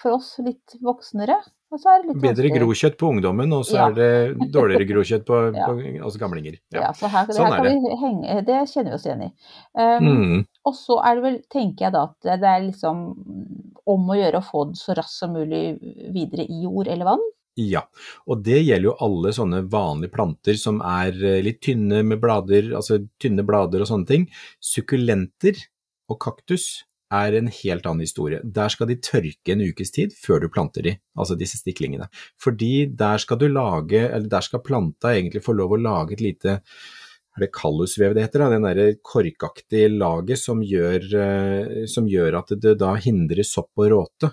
for 0.00 0.16
oss 0.16 0.38
litt 0.42 0.76
voksnere. 0.82 1.36
Bedre 2.22 2.50
grokjøtt 2.54 2.96
på 3.00 3.08
ungdommen, 3.12 3.52
og 3.52 3.64
så 3.64 3.74
Ja. 3.76 3.86
er 3.88 3.94
det 3.94 4.50
dårligere 4.56 4.86
grokjøtt 4.88 5.24
på, 5.26 5.40
Ja. 5.54 5.66
på 5.66 6.02
altså 6.04 6.18
gamlinger. 6.20 6.58
Ja, 6.72 6.92
så 6.92 7.08
her, 7.10 7.26
Sånn 7.26 7.46
her 7.46 7.52
er 7.52 7.62
kan 7.62 7.82
vi 7.82 7.96
henge 8.02 8.44
Det 8.46 8.60
kjenner 8.70 8.90
vi 8.90 8.94
oss 8.94 9.06
igjen 9.06 9.22
i. 9.26 9.30
Um, 9.74 10.08
Mm. 10.14 10.46
Og 10.64 10.74
så 10.74 10.98
er 11.04 11.14
det 11.14 11.22
vel, 11.22 11.38
tenker 11.52 11.84
jeg 11.86 11.92
da, 11.92 12.02
at 12.04 12.16
det 12.22 12.40
det 12.40 12.48
er 12.48 12.60
liksom 12.70 13.04
om 13.86 14.06
å 14.08 14.16
gjøre 14.16 14.40
å 14.40 14.44
få 14.44 14.64
det 14.70 14.78
så 14.80 14.94
raskt 14.96 15.18
som 15.18 15.32
mulig 15.34 15.78
videre 16.12 16.46
i 16.48 16.62
jord 16.64 16.88
eller 16.88 17.04
vann. 17.04 17.24
Ja, 17.56 17.82
og 18.26 18.42
det 18.42 18.64
gjelder 18.64 18.88
jo 18.88 18.96
alle 19.00 19.30
sånne 19.30 19.60
vanlige 19.70 20.10
planter 20.16 20.56
som 20.58 20.80
er 20.82 21.12
eh, 21.22 21.40
litt 21.44 21.60
tynne 21.62 22.02
med 22.02 22.18
blader, 22.20 22.72
altså 22.74 22.98
tynne 23.22 23.44
blader 23.46 23.80
og 23.84 23.86
sånne 23.86 24.06
ting. 24.08 24.24
Sukkulenter 24.60 25.60
og 26.10 26.18
kaktus 26.18 26.84
er 27.12 27.36
en 27.36 27.50
helt 27.52 27.86
annen 27.86 28.04
historie. 28.04 28.40
Der 28.44 28.72
skal 28.72 28.88
de 28.90 28.98
tørke 29.02 29.52
en 29.52 29.62
ukes 29.64 29.92
tid 29.94 30.14
før 30.18 30.44
du 30.44 30.48
planter 30.52 30.86
de, 30.86 30.96
altså 31.18 31.36
disse 31.38 31.60
stiklingene. 31.60 32.08
Fordi 32.40 32.86
der 32.86 33.22
skal 33.22 33.40
du 33.40 33.48
lage, 33.48 34.06
eller 34.08 34.28
der 34.30 34.44
skal 34.46 34.64
planta 34.64 35.14
egentlig 35.14 35.44
få 35.44 35.56
lov 35.56 35.76
å 35.76 35.80
lage 35.80 36.16
et 36.16 36.24
lite 36.24 36.60
er 37.34 37.42
det 37.42 37.54
kallusvev 37.54 38.14
det 38.14 38.28
heter, 38.28 38.44
den 38.52 38.62
der 38.62 38.96
korkaktige 39.02 39.90
laget 39.90 40.38
som 40.38 40.60
gjør, 40.62 41.06
eh, 41.18 41.84
som 41.90 42.06
gjør 42.06 42.38
at 42.38 42.54
det 42.62 42.76
da 42.78 42.92
hindrer 42.94 43.42
sopp 43.46 43.72
og 43.74 43.90
råte. 43.90 44.30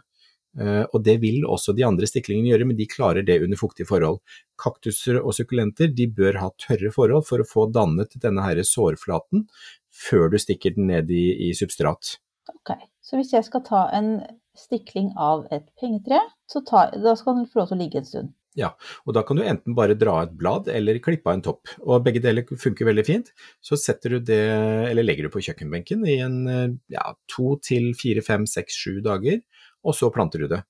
Eh, 0.59 0.83
og 0.83 1.01
det 1.03 1.15
vil 1.23 1.45
også 1.47 1.73
de 1.73 1.85
andre 1.87 2.05
stiklingene 2.09 2.51
gjøre, 2.51 2.67
men 2.69 2.77
de 2.77 2.89
klarer 2.91 3.25
det 3.25 3.39
under 3.41 3.57
fuktige 3.57 3.89
forhold. 3.89 4.19
Kaktuser 4.59 5.21
og 5.21 5.33
sukkulenter 5.33 5.93
de 5.95 6.09
bør 6.11 6.41
ha 6.43 6.51
tørre 6.61 6.91
forhold 6.93 7.25
for 7.25 7.41
å 7.41 7.47
få 7.47 7.69
dannet 7.73 8.13
denne 8.21 8.45
her 8.45 8.61
sårflaten 8.67 9.47
før 9.89 10.29
du 10.31 10.37
stikker 10.39 10.75
den 10.75 10.91
ned 10.91 11.09
i, 11.09 11.49
i 11.49 11.53
substrat. 11.57 12.19
Ok, 12.55 12.75
Så 13.01 13.17
hvis 13.17 13.31
jeg 13.33 13.47
skal 13.47 13.63
ta 13.65 13.87
en 13.95 14.21
stikling 14.57 15.13
av 15.17 15.47
et 15.51 15.65
pengetre, 15.79 16.19
så 16.49 16.61
ta, 16.67 16.89
da 16.91 17.15
skal 17.15 17.39
den 17.39 17.47
få 17.49 17.61
lov 17.61 17.71
til 17.71 17.77
å 17.77 17.81
ligge 17.81 18.01
en 18.01 18.07
stund. 18.07 18.33
Ja, 18.59 18.73
Og 19.07 19.13
da 19.15 19.21
kan 19.23 19.37
du 19.39 19.45
enten 19.47 19.75
bare 19.77 19.95
dra 19.95 20.17
et 20.25 20.33
blad 20.35 20.67
eller 20.67 20.99
klippe 20.99 21.29
av 21.31 21.37
en 21.37 21.43
topp, 21.45 21.71
og 21.87 22.03
begge 22.03 22.19
deler 22.19 22.43
funker 22.43 22.89
veldig 22.89 23.05
fint. 23.07 23.29
Så 23.63 23.79
setter 23.79 24.17
du 24.17 24.19
det, 24.27 24.41
eller 24.89 25.07
legger 25.07 25.23
du 25.23 25.31
på 25.31 25.43
kjøkkenbenken 25.47 26.03
i 26.03 26.17
en 26.19 26.81
ja, 26.91 27.05
to 27.31 27.55
til 27.63 27.93
fire, 27.95 28.21
fem, 28.21 28.43
seks, 28.49 28.75
sju 28.75 28.99
dager, 29.05 29.39
og 29.87 29.95
så 29.95 30.11
planter 30.11 30.43
du 30.43 30.49
det. 30.51 30.61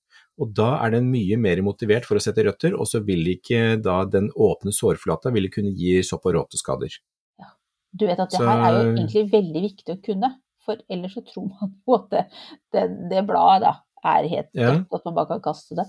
Og 0.41 0.53
da 0.57 0.75
er 0.85 0.93
den 0.93 1.09
mye 1.11 1.37
mer 1.41 1.59
motivert 1.65 2.05
for 2.05 2.17
å 2.17 2.23
sette 2.23 2.45
røtter, 2.45 2.77
og 2.77 2.85
så 2.89 3.01
vil 3.05 3.25
ikke 3.33 3.81
da 3.81 4.03
den 4.05 4.29
åpne 4.31 4.71
sårflata 4.73 5.33
ville 5.33 5.49
kunne 5.53 5.73
gi 5.73 5.99
sopp- 6.05 6.29
og 6.29 6.37
råteskader. 6.37 7.01
Du 7.91 8.05
vet 8.07 8.19
at 8.19 8.29
det 8.29 8.37
Så- 8.39 8.45
her 8.47 8.61
er 8.63 8.71
jo 8.71 8.91
egentlig 8.93 9.31
veldig 9.31 9.61
viktig 9.65 9.91
å 9.97 10.01
kunne, 10.05 10.29
for 10.65 10.81
ellers 10.91 11.17
så 11.17 11.25
tror 11.27 11.49
man 11.49 11.75
jo 11.75 11.99
at 11.99 12.09
det, 12.13 12.25
det, 12.75 12.87
det 13.11 13.27
bladet 13.29 13.67
da 13.67 13.75
er 14.15 14.27
helt 14.31 14.49
Ja. 14.57 14.73
at 14.81 15.05
man 15.05 15.15
bare 15.15 15.35
kan 15.35 15.45
kaste 15.45 15.77
det. 15.77 15.85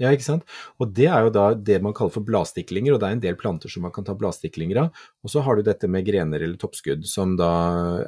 Ja, 0.00 0.10
ikke 0.10 0.24
sant. 0.24 0.46
Og 0.80 0.90
det 0.96 1.04
er 1.12 1.26
jo 1.26 1.30
da 1.34 1.42
det 1.54 1.76
man 1.84 1.92
kaller 1.94 2.14
for 2.14 2.24
bladstiklinger, 2.26 2.94
og 2.94 3.00
det 3.02 3.08
er 3.08 3.16
en 3.16 3.22
del 3.22 3.36
planter 3.38 3.70
som 3.70 3.84
man 3.84 3.92
kan 3.94 4.06
ta 4.06 4.14
bladstiklinger 4.18 4.80
av. 4.80 5.02
Og 5.22 5.30
så 5.30 5.42
har 5.44 5.56
du 5.56 5.62
dette 5.66 5.86
med 5.90 6.06
grener 6.06 6.42
eller 6.42 6.56
toppskudd, 6.58 7.04
som 7.06 7.36
da 7.38 7.50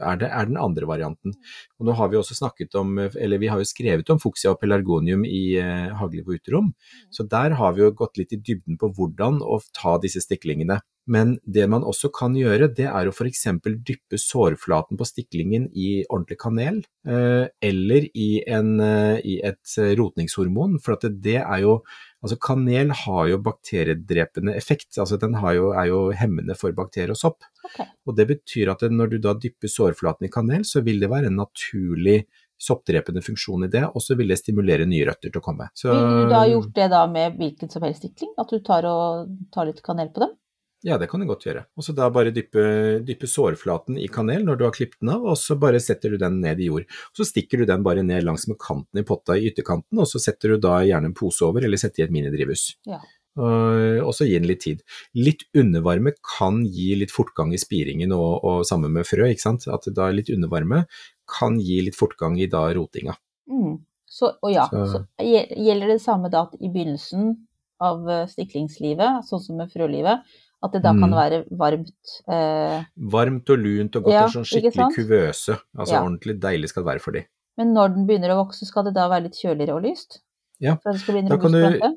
er, 0.01 0.17
det, 0.23 0.31
er 0.33 0.49
den 0.49 0.59
andre 0.59 0.89
varianten. 0.91 1.37
Og 1.79 1.87
nå 1.87 1.95
har 1.99 2.11
vi 2.11 2.19
også 2.19 2.39
snakket 2.41 2.75
om, 2.81 2.97
eller 2.99 3.43
vi 3.43 3.53
har 3.53 3.61
jo 3.61 3.69
skrevet 3.69 4.11
om 4.11 4.23
fuchsia 4.23 4.55
og 4.55 4.63
pelargonium 4.63 5.27
i 5.29 5.59
eh, 5.61 5.93
Hageliv 6.01 6.33
og 6.33 6.41
uterom, 6.41 6.73
så 7.15 7.29
der 7.31 7.55
har 7.61 7.77
vi 7.77 7.85
jo 7.85 7.93
gått 7.95 8.19
litt 8.19 8.33
i 8.35 8.41
dybden 8.41 8.81
på 8.81 8.91
hvordan 8.97 9.39
å 9.45 9.61
ta 9.77 9.99
disse 10.03 10.25
stiklingene. 10.25 10.81
Men 11.11 11.35
det 11.45 11.67
man 11.69 11.85
også 11.85 12.09
kan 12.15 12.37
gjøre, 12.39 12.71
det 12.73 12.87
er 12.89 13.09
å 13.09 13.13
f.eks. 13.13 13.45
dyppe 13.85 14.19
sårflaten 14.21 14.97
på 14.97 15.09
stiklingen 15.09 15.67
i 15.77 16.05
ordentlig 16.07 16.39
kanel, 16.41 16.81
eh, 17.09 17.45
eller 17.69 18.09
i, 18.17 18.31
en, 18.49 18.79
eh, 18.81 19.19
i 19.21 19.37
et 19.45 19.77
eh, 19.83 19.93
rotningshormon, 20.01 20.79
for 20.81 20.97
at 20.97 21.05
det, 21.09 21.21
det 21.25 21.39
er 21.45 21.65
jo 21.67 21.79
Altså 22.25 22.39
kanel 22.41 22.89
har 22.97 23.27
jo 23.29 23.37
bakteriedrepende 23.45 24.55
effekt, 24.57 24.97
altså 24.97 25.19
den 25.21 25.35
har 25.43 25.59
jo, 25.59 25.67
er 25.77 25.91
jo 25.91 25.99
hemmende 26.17 26.55
for 26.57 26.73
bakterier 26.73 27.11
og 27.13 27.19
sopp. 27.21 27.45
Okay. 27.69 27.85
Og 28.09 28.17
det 28.17 28.25
betyr 28.31 28.71
at 28.73 28.81
når 28.89 29.11
du 29.13 29.17
da 29.27 29.35
dypper 29.37 29.69
sårflaten 29.69 30.25
i 30.25 30.31
kanel, 30.33 30.65
så 30.65 30.81
vil 30.87 31.03
det 31.03 31.11
være 31.13 31.29
en 31.29 31.37
naturlig 31.43 32.23
soppdrepende 32.57 33.21
funksjon 33.21 33.67
i 33.67 33.69
det, 33.69 33.83
og 33.91 34.01
så 34.01 34.17
vil 34.17 34.33
det 34.33 34.39
stimulere 34.41 34.87
nye 34.89 35.05
røtter 35.11 35.29
til 35.29 35.43
å 35.43 35.45
komme. 35.45 35.69
Så, 35.77 35.93
Vil 35.93 36.25
du 36.25 36.33
da 36.33 36.41
gjort 36.49 36.73
det 36.81 36.89
da 36.95 37.03
med 37.13 37.37
hvilken 37.41 37.73
som 37.73 37.85
helst 37.85 38.01
stikling? 38.01 38.33
At 38.41 38.57
du 38.57 38.65
tar, 38.65 38.89
og, 38.89 39.37
tar 39.53 39.69
litt 39.69 39.85
kanel 39.85 40.09
på 40.15 40.25
dem? 40.25 40.33
Ja, 40.85 40.99
det 41.01 41.07
kan 41.09 41.23
du 41.23 41.27
godt 41.27 41.47
gjøre. 41.47 41.63
Og 41.81 41.85
så 41.87 41.95
da 41.97 42.11
bare 42.13 42.29
dyppe, 42.35 42.63
dyppe 43.09 43.29
sårflaten 43.31 43.97
i 43.97 44.07
kanel 44.13 44.43
når 44.45 44.59
du 44.61 44.65
har 44.67 44.75
klippet 44.77 45.01
den 45.01 45.15
av, 45.15 45.23
og 45.33 45.39
så 45.41 45.57
bare 45.57 45.81
setter 45.81 46.13
du 46.13 46.19
den 46.21 46.43
ned 46.43 46.61
i 46.61 46.67
jord. 46.69 46.85
Så 47.17 47.25
stikker 47.25 47.63
du 47.63 47.65
den 47.71 47.83
bare 47.87 48.05
ned 48.05 48.27
langs 48.27 48.45
med 48.51 48.59
kanten 48.61 49.01
i 49.01 49.05
potta 49.09 49.39
i 49.41 49.47
ytterkanten, 49.49 49.97
og 50.03 50.09
så 50.11 50.21
setter 50.21 50.53
du 50.53 50.59
da 50.61 50.83
gjerne 50.85 51.09
en 51.09 51.17
pose 51.17 51.41
over, 51.47 51.65
eller 51.65 51.81
setter 51.81 52.03
i 52.03 52.07
et 52.07 52.13
minidrivhus. 52.13 52.67
Ja. 52.91 53.01
Og, 53.35 54.03
og 54.05 54.13
så 54.15 54.29
gi 54.29 54.37
den 54.37 54.47
litt 54.47 54.61
tid. 54.63 54.85
Litt 55.19 55.47
undervarme 55.59 56.13
kan 56.37 56.61
gi 56.71 56.93
litt 57.01 57.11
fortgang 57.15 57.55
i 57.57 57.59
spiringen, 57.59 58.13
og, 58.15 58.45
og 58.45 58.61
sammen 58.69 58.93
med 58.95 59.09
frø, 59.09 59.27
ikke 59.33 59.43
sant. 59.49 59.65
At 59.73 59.89
da 59.97 60.11
litt 60.15 60.29
undervarme 60.31 60.85
kan 61.39 61.57
gi 61.65 61.81
litt 61.89 61.97
fortgang 61.99 62.37
i 62.39 62.47
da 62.53 62.67
rotinga. 62.77 63.17
Mm. 63.51 63.81
Så, 64.07 64.35
og 64.45 64.53
ja, 64.53 64.69
Så- 64.71 64.87
så 64.93 65.03
gjelder 65.19 65.97
det 65.97 66.01
samme 66.05 66.29
da 66.31 66.45
at 66.47 66.55
i 66.61 66.69
begynnelsen 66.69 67.33
av 67.83 68.05
eh, 68.09 68.27
stiklingslivet, 68.31 69.25
sånn 69.27 69.43
som 69.43 69.57
med 69.59 69.73
frølivet, 69.73 70.23
at 70.65 70.73
det 70.73 70.83
da 70.83 70.93
kan 70.97 71.11
Mm. 71.13 71.17
være 71.19 71.39
varmt 71.61 72.11
eh, 72.29 72.85
Varmt 73.15 73.51
og 73.53 73.59
lunt 73.59 73.97
og 73.97 74.05
godt, 74.09 74.13
Ja, 74.15 74.25
en 74.25 74.35
sånn 74.35 74.49
skikkelig 74.49 74.91
kuvøse. 74.97 75.59
Altså 75.77 75.93
Ja. 75.99 76.03
ordentlig 76.03 76.39
deilig 76.41 76.69
skal 76.73 76.83
det 76.85 76.93
være 76.95 77.01
for 77.05 77.13
de. 77.13 77.25
Men 77.59 77.75
når 77.75 77.95
den 77.95 78.07
begynner 78.09 78.31
å 78.35 78.41
vokse, 78.47 78.65
skal 78.67 78.85
det 78.85 78.95
da 78.95 79.09
være 79.09 79.25
litt 79.29 79.39
kjøligere 79.39 79.77
og 79.77 79.83
lyst? 79.85 80.21
Ja, 80.61 80.77
For 80.83 80.91
at 80.91 80.95
det 80.97 81.03
skal 81.03 81.15
bli 81.15 81.23
en 81.23 81.29
da 81.29 81.37
kan 81.37 81.53
du- 81.53 81.97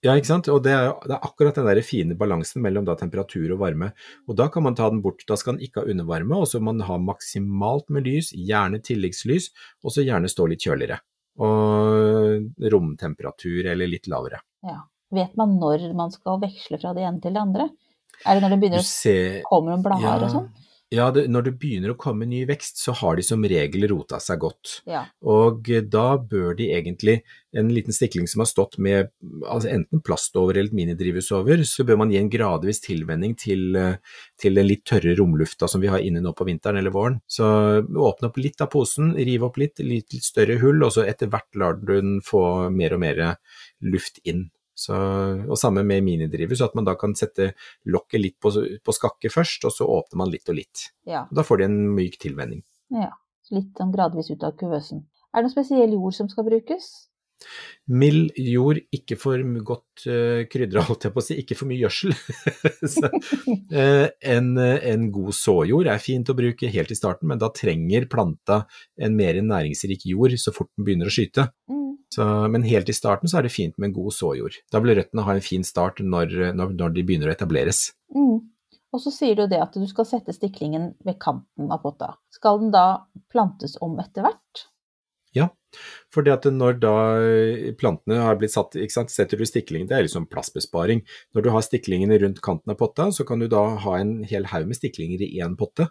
Ja, 0.00 0.12
ikke 0.14 0.26
sant. 0.26 0.46
Og 0.48 0.62
det 0.62 0.70
er, 0.72 0.92
det 1.02 1.10
er 1.10 1.18
akkurat 1.26 1.54
den 1.56 1.64
der 1.66 1.82
fine 1.82 2.14
balansen 2.14 2.62
mellom 2.62 2.84
da 2.84 2.94
temperatur 2.94 3.50
og 3.52 3.58
varme. 3.58 3.92
Og 4.28 4.36
da 4.36 4.46
kan 4.48 4.62
man 4.62 4.74
ta 4.76 4.88
den 4.88 5.02
bort. 5.02 5.24
Da 5.26 5.34
skal 5.34 5.54
den 5.56 5.66
ikke 5.66 5.82
ha 5.82 5.90
undervarme, 5.90 6.36
og 6.36 6.46
så 6.46 6.60
må 6.60 6.70
den 6.70 6.86
ha 6.86 6.96
maksimalt 6.98 7.90
med 7.90 8.04
lys, 8.06 8.32
gjerne 8.32 8.78
tilleggslys, 8.80 9.50
og 9.82 9.90
så 9.90 10.04
gjerne 10.06 10.30
stå 10.30 10.48
litt 10.48 10.60
kjøligere. 10.60 11.00
Og 11.40 12.46
romtemperatur 12.70 13.66
eller 13.66 13.86
litt 13.90 14.06
lavere. 14.06 14.38
Ja. 14.62 14.82
Vet 15.10 15.36
man 15.36 15.58
når 15.58 15.94
man 15.96 16.10
skal 16.12 16.38
veksle 16.42 16.78
fra 16.80 16.92
det 16.94 17.02
ene 17.08 17.20
til 17.20 17.32
det 17.32 17.40
andre? 17.40 17.68
Er 18.26 18.38
det 18.38 18.44
når 18.44 18.54
det 18.54 18.62
begynner 18.62 18.82
begynner 18.82 19.44
å 19.44 19.50
komme 19.50 19.74
noen 19.74 19.84
blader 19.84 20.26
og 20.26 20.34
sånn? 20.34 20.48
Ja, 20.88 21.10
det, 21.12 21.26
når 21.28 21.44
det 21.44 21.52
begynner 21.60 21.92
å 21.92 21.98
komme 22.00 22.24
ny 22.24 22.46
vekst, 22.48 22.78
så 22.80 22.94
har 22.96 23.18
de 23.18 23.24
som 23.26 23.42
regel 23.44 23.84
rota 23.90 24.16
seg 24.24 24.40
godt. 24.40 24.78
Ja. 24.88 25.02
Og 25.20 25.68
da 25.92 26.06
bør 26.16 26.54
de 26.56 26.70
egentlig, 26.72 27.18
en 27.52 27.68
liten 27.72 27.92
stikling 27.92 28.24
som 28.28 28.40
har 28.40 28.48
stått 28.48 28.78
med 28.80 29.10
altså 29.44 29.68
enten 29.74 30.00
plast 30.04 30.36
over 30.40 30.56
eller 30.56 30.72
et 30.72 30.78
minidrivhus 30.78 31.28
over, 31.36 31.60
så 31.68 31.84
bør 31.84 32.00
man 32.00 32.14
gi 32.14 32.20
en 32.22 32.32
gradvis 32.32 32.80
tilvenning 32.86 33.36
til, 33.36 33.76
eh, 33.76 34.00
til 34.40 34.56
den 34.56 34.68
litt 34.70 34.86
tørre 34.88 35.12
romlufta 35.18 35.68
som 35.68 35.84
vi 35.84 35.92
har 35.92 36.00
inne 36.00 36.24
nå 36.24 36.32
på 36.32 36.48
vinteren 36.48 36.80
eller 36.80 36.94
våren. 36.96 37.20
Så 37.28 37.44
åpne 37.84 38.32
opp 38.32 38.40
litt 38.40 38.64
av 38.64 38.72
posen, 38.72 39.12
rive 39.12 39.44
opp 39.44 39.60
litt, 39.60 39.84
litt, 39.84 40.08
litt 40.16 40.24
større 40.24 40.56
hull, 40.62 40.80
og 40.88 40.96
så 40.96 41.04
etter 41.04 41.28
hvert 41.28 41.52
lar 41.52 41.76
du 41.76 41.92
den 41.92 42.20
få 42.24 42.70
mer 42.72 42.96
og 42.96 43.04
mer 43.04 43.26
luft 43.84 44.24
inn. 44.24 44.48
Så, 44.78 44.94
og 45.48 45.58
samme 45.58 45.82
med 45.86 46.04
minidriver, 46.06 46.54
så 46.54 46.68
at 46.68 46.76
man 46.78 46.86
da 46.86 46.94
kan 46.98 47.16
sette 47.18 47.50
lokket 47.90 48.22
litt 48.22 48.36
på, 48.38 48.52
på 48.54 48.94
skakke 48.94 49.32
først, 49.34 49.66
og 49.66 49.74
så 49.74 49.88
åpner 49.98 50.22
man 50.22 50.30
litt 50.30 50.48
og 50.50 50.60
litt. 50.60 50.90
ja. 51.08 51.24
Da 51.34 51.42
får 51.46 51.62
de 51.62 51.70
en 51.70 51.80
myk 51.96 52.20
tilvenning. 52.22 52.62
ja. 52.94 53.14
Litt 53.54 53.78
sånn 53.80 53.92
gradvis 53.94 54.26
ut 54.28 54.42
av 54.44 54.58
kuvøsen. 54.60 55.06
Er 55.32 55.40
det 55.40 55.46
noen 55.46 55.54
spesiell 55.54 55.94
jord 55.94 56.12
som 56.12 56.28
skal 56.28 56.44
brukes? 56.44 56.88
Mild 57.88 58.34
jord, 58.42 58.80
ikke 58.92 59.16
for 59.16 59.40
godt 59.64 60.04
uh, 60.10 60.42
krydra, 60.50 60.82
holdt 60.88 61.06
jeg 61.06 61.14
på 61.14 61.22
å 61.22 61.24
si, 61.24 61.36
ikke 61.40 61.56
for 61.56 61.70
mye 61.70 61.80
gjødsel. 61.80 62.12
så, 62.94 63.08
uh, 63.72 64.06
en, 64.34 64.50
en, 64.58 65.06
god 65.14 65.36
såjord 65.38 65.88
er 65.88 66.02
fint 66.02 66.28
å 66.28 66.36
bruke 66.36 66.68
helt 66.74 66.92
i 66.92 66.98
starten, 66.98 67.30
men 67.30 67.40
da 67.40 67.48
trenger 67.54 68.08
planta 68.10 68.64
en 69.00 69.16
mer 69.16 69.40
næringsrik 69.40 70.04
jord 70.10 70.36
så 70.40 70.52
fort 70.52 70.72
den 70.74 70.88
begynner 70.88 71.08
å 71.08 71.14
skyte. 71.14 71.48
Mm. 71.70 71.77
Så, 72.14 72.24
men 72.48 72.64
helt 72.64 72.88
i 72.88 72.96
starten 72.96 73.28
så 73.28 73.40
er 73.40 73.46
det 73.46 73.52
fint 73.52 73.76
med 73.76 73.90
en 73.90 73.98
god 73.98 74.14
såjord. 74.16 74.56
Da 74.72 74.80
vil 74.80 74.96
røttene 74.96 75.26
ha 75.26 75.34
en 75.34 75.44
fin 75.44 75.66
start 75.66 76.00
når, 76.00 76.32
når, 76.56 76.72
når 76.78 76.94
de 76.96 77.04
begynner 77.04 77.28
å 77.28 77.34
etableres. 77.34 77.90
Mm. 78.16 78.48
Og 78.96 79.02
så 79.04 79.12
sier 79.12 79.36
du 79.36 79.44
det 79.50 79.60
at 79.60 79.76
du 79.76 79.84
skal 79.90 80.08
sette 80.08 80.32
stiklingen 80.32 80.94
ved 81.04 81.18
kanten 81.20 81.68
av 81.68 81.82
potta. 81.84 82.14
Skal 82.32 82.62
den 82.62 82.72
da 82.72 82.86
plantes 83.28 83.76
om 83.84 83.98
etter 84.00 84.24
hvert? 84.24 84.64
Ja, 85.36 85.50
for 86.08 86.24
når 86.24 86.78
da 86.80 86.94
plantene 87.80 88.22
har 88.24 88.38
blitt 88.40 88.54
satt, 88.54 88.78
ikke 88.80 88.94
sant, 88.94 89.12
setter 89.12 89.36
du 89.36 89.44
stiklingen, 89.46 89.88
det 89.90 89.98
er 89.98 90.06
liksom 90.06 90.24
plassbesparing. 90.32 91.02
Når 91.36 91.44
du 91.44 91.50
har 91.52 91.64
stiklingene 91.66 92.16
rundt 92.22 92.40
kanten 92.44 92.72
av 92.72 92.78
potta, 92.80 93.10
så 93.12 93.26
kan 93.28 93.42
du 93.42 93.48
da 93.52 93.64
ha 93.84 93.98
en 94.00 94.22
hel 94.28 94.48
haug 94.48 94.70
med 94.70 94.78
stiklinger 94.80 95.26
i 95.26 95.34
én 95.44 95.58
potte. 95.60 95.90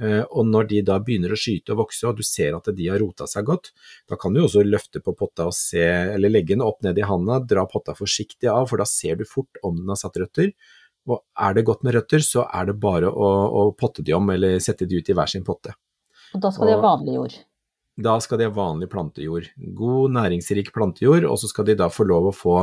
Eh, 0.00 0.22
og 0.28 0.48
når 0.48 0.68
de 0.70 0.80
da 0.84 0.98
begynner 1.02 1.32
å 1.32 1.38
skyte 1.40 1.72
og 1.72 1.84
vokse, 1.84 2.04
og 2.08 2.18
du 2.18 2.24
ser 2.26 2.56
at 2.56 2.68
de 2.76 2.88
har 2.90 3.00
rota 3.00 3.28
seg 3.30 3.46
godt, 3.48 3.72
da 4.10 4.18
kan 4.20 4.34
du 4.34 4.42
også 4.42 4.64
løfte 4.66 5.00
på 5.04 5.14
potta 5.16 5.48
og 5.48 5.56
se, 5.56 5.84
eller 6.16 6.32
legge 6.32 6.54
den 6.54 6.64
opp 6.66 6.82
ned 6.84 6.98
i 7.00 7.06
handa, 7.06 7.40
dra 7.40 7.66
potta 7.70 7.96
forsiktig 7.96 8.50
av, 8.52 8.68
for 8.70 8.82
da 8.82 8.88
ser 8.88 9.20
du 9.20 9.26
fort 9.28 9.60
om 9.64 9.78
den 9.78 9.92
har 9.92 10.00
satt 10.00 10.18
røtter. 10.20 10.52
Og 11.06 11.22
er 11.38 11.54
det 11.54 11.66
godt 11.68 11.84
med 11.86 11.94
røtter, 11.96 12.22
så 12.24 12.48
er 12.50 12.70
det 12.70 12.80
bare 12.82 13.10
å, 13.10 13.32
å 13.46 13.66
potte 13.78 14.04
de 14.04 14.14
om, 14.16 14.32
eller 14.34 14.58
sette 14.62 14.88
de 14.90 14.98
ut 14.98 15.10
i 15.12 15.16
hver 15.16 15.30
sin 15.30 15.46
potte. 15.46 15.76
Og 16.34 16.42
da 16.42 16.50
skal 16.52 16.68
de 16.68 16.74
ha 16.74 16.82
vanlig 16.82 17.14
jord? 17.16 17.36
Da 17.96 18.18
skal 18.20 18.40
de 18.40 18.44
ha 18.44 18.52
vanlig 18.52 18.90
plantejord. 18.92 19.46
God, 19.56 20.12
næringsrik 20.18 20.68
plantejord, 20.74 21.24
og 21.24 21.38
så 21.40 21.48
skal 21.48 21.70
de 21.70 21.78
da 21.80 21.88
få 21.88 22.04
lov 22.10 22.28
å 22.28 22.34
få 22.34 22.56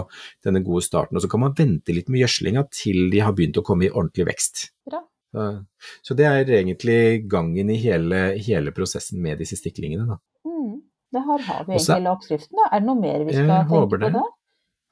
denne 0.45 0.61
gode 0.65 0.83
starten. 0.85 1.17
Og 1.17 1.23
så 1.23 1.31
kan 1.31 1.41
man 1.41 1.55
vente 1.57 1.95
litt 1.95 2.11
med 2.11 2.21
gjødslinga 2.21 2.67
til 2.75 3.07
de 3.09 3.23
har 3.23 3.33
begynt 3.33 3.57
å 3.57 3.65
komme 3.65 3.87
i 3.87 3.91
ordentlig 3.93 4.27
vekst. 4.29 4.67
Bra. 4.85 5.01
Så 5.33 6.15
det 6.17 6.27
er 6.29 6.53
egentlig 6.59 7.25
gangen 7.31 7.71
i 7.73 7.79
hele, 7.81 8.21
hele 8.45 8.73
prosessen 8.75 9.21
med 9.23 9.41
disse 9.41 9.57
stiklingene. 9.59 10.05
Da. 10.13 10.19
Mm. 10.45 10.79
Det 11.13 11.25
her 11.25 11.43
har 11.47 11.65
vi 11.65 11.75
egentlig 11.75 11.99
hele 11.99 12.13
oppskriften. 12.13 12.61
Da. 12.61 12.69
Er 12.69 12.83
det 12.83 12.89
noe 12.89 13.01
mer 13.01 13.27
vi 13.27 13.35
skal 13.35 13.51
tenke 13.51 13.89
på 13.91 14.01
da? 14.05 14.23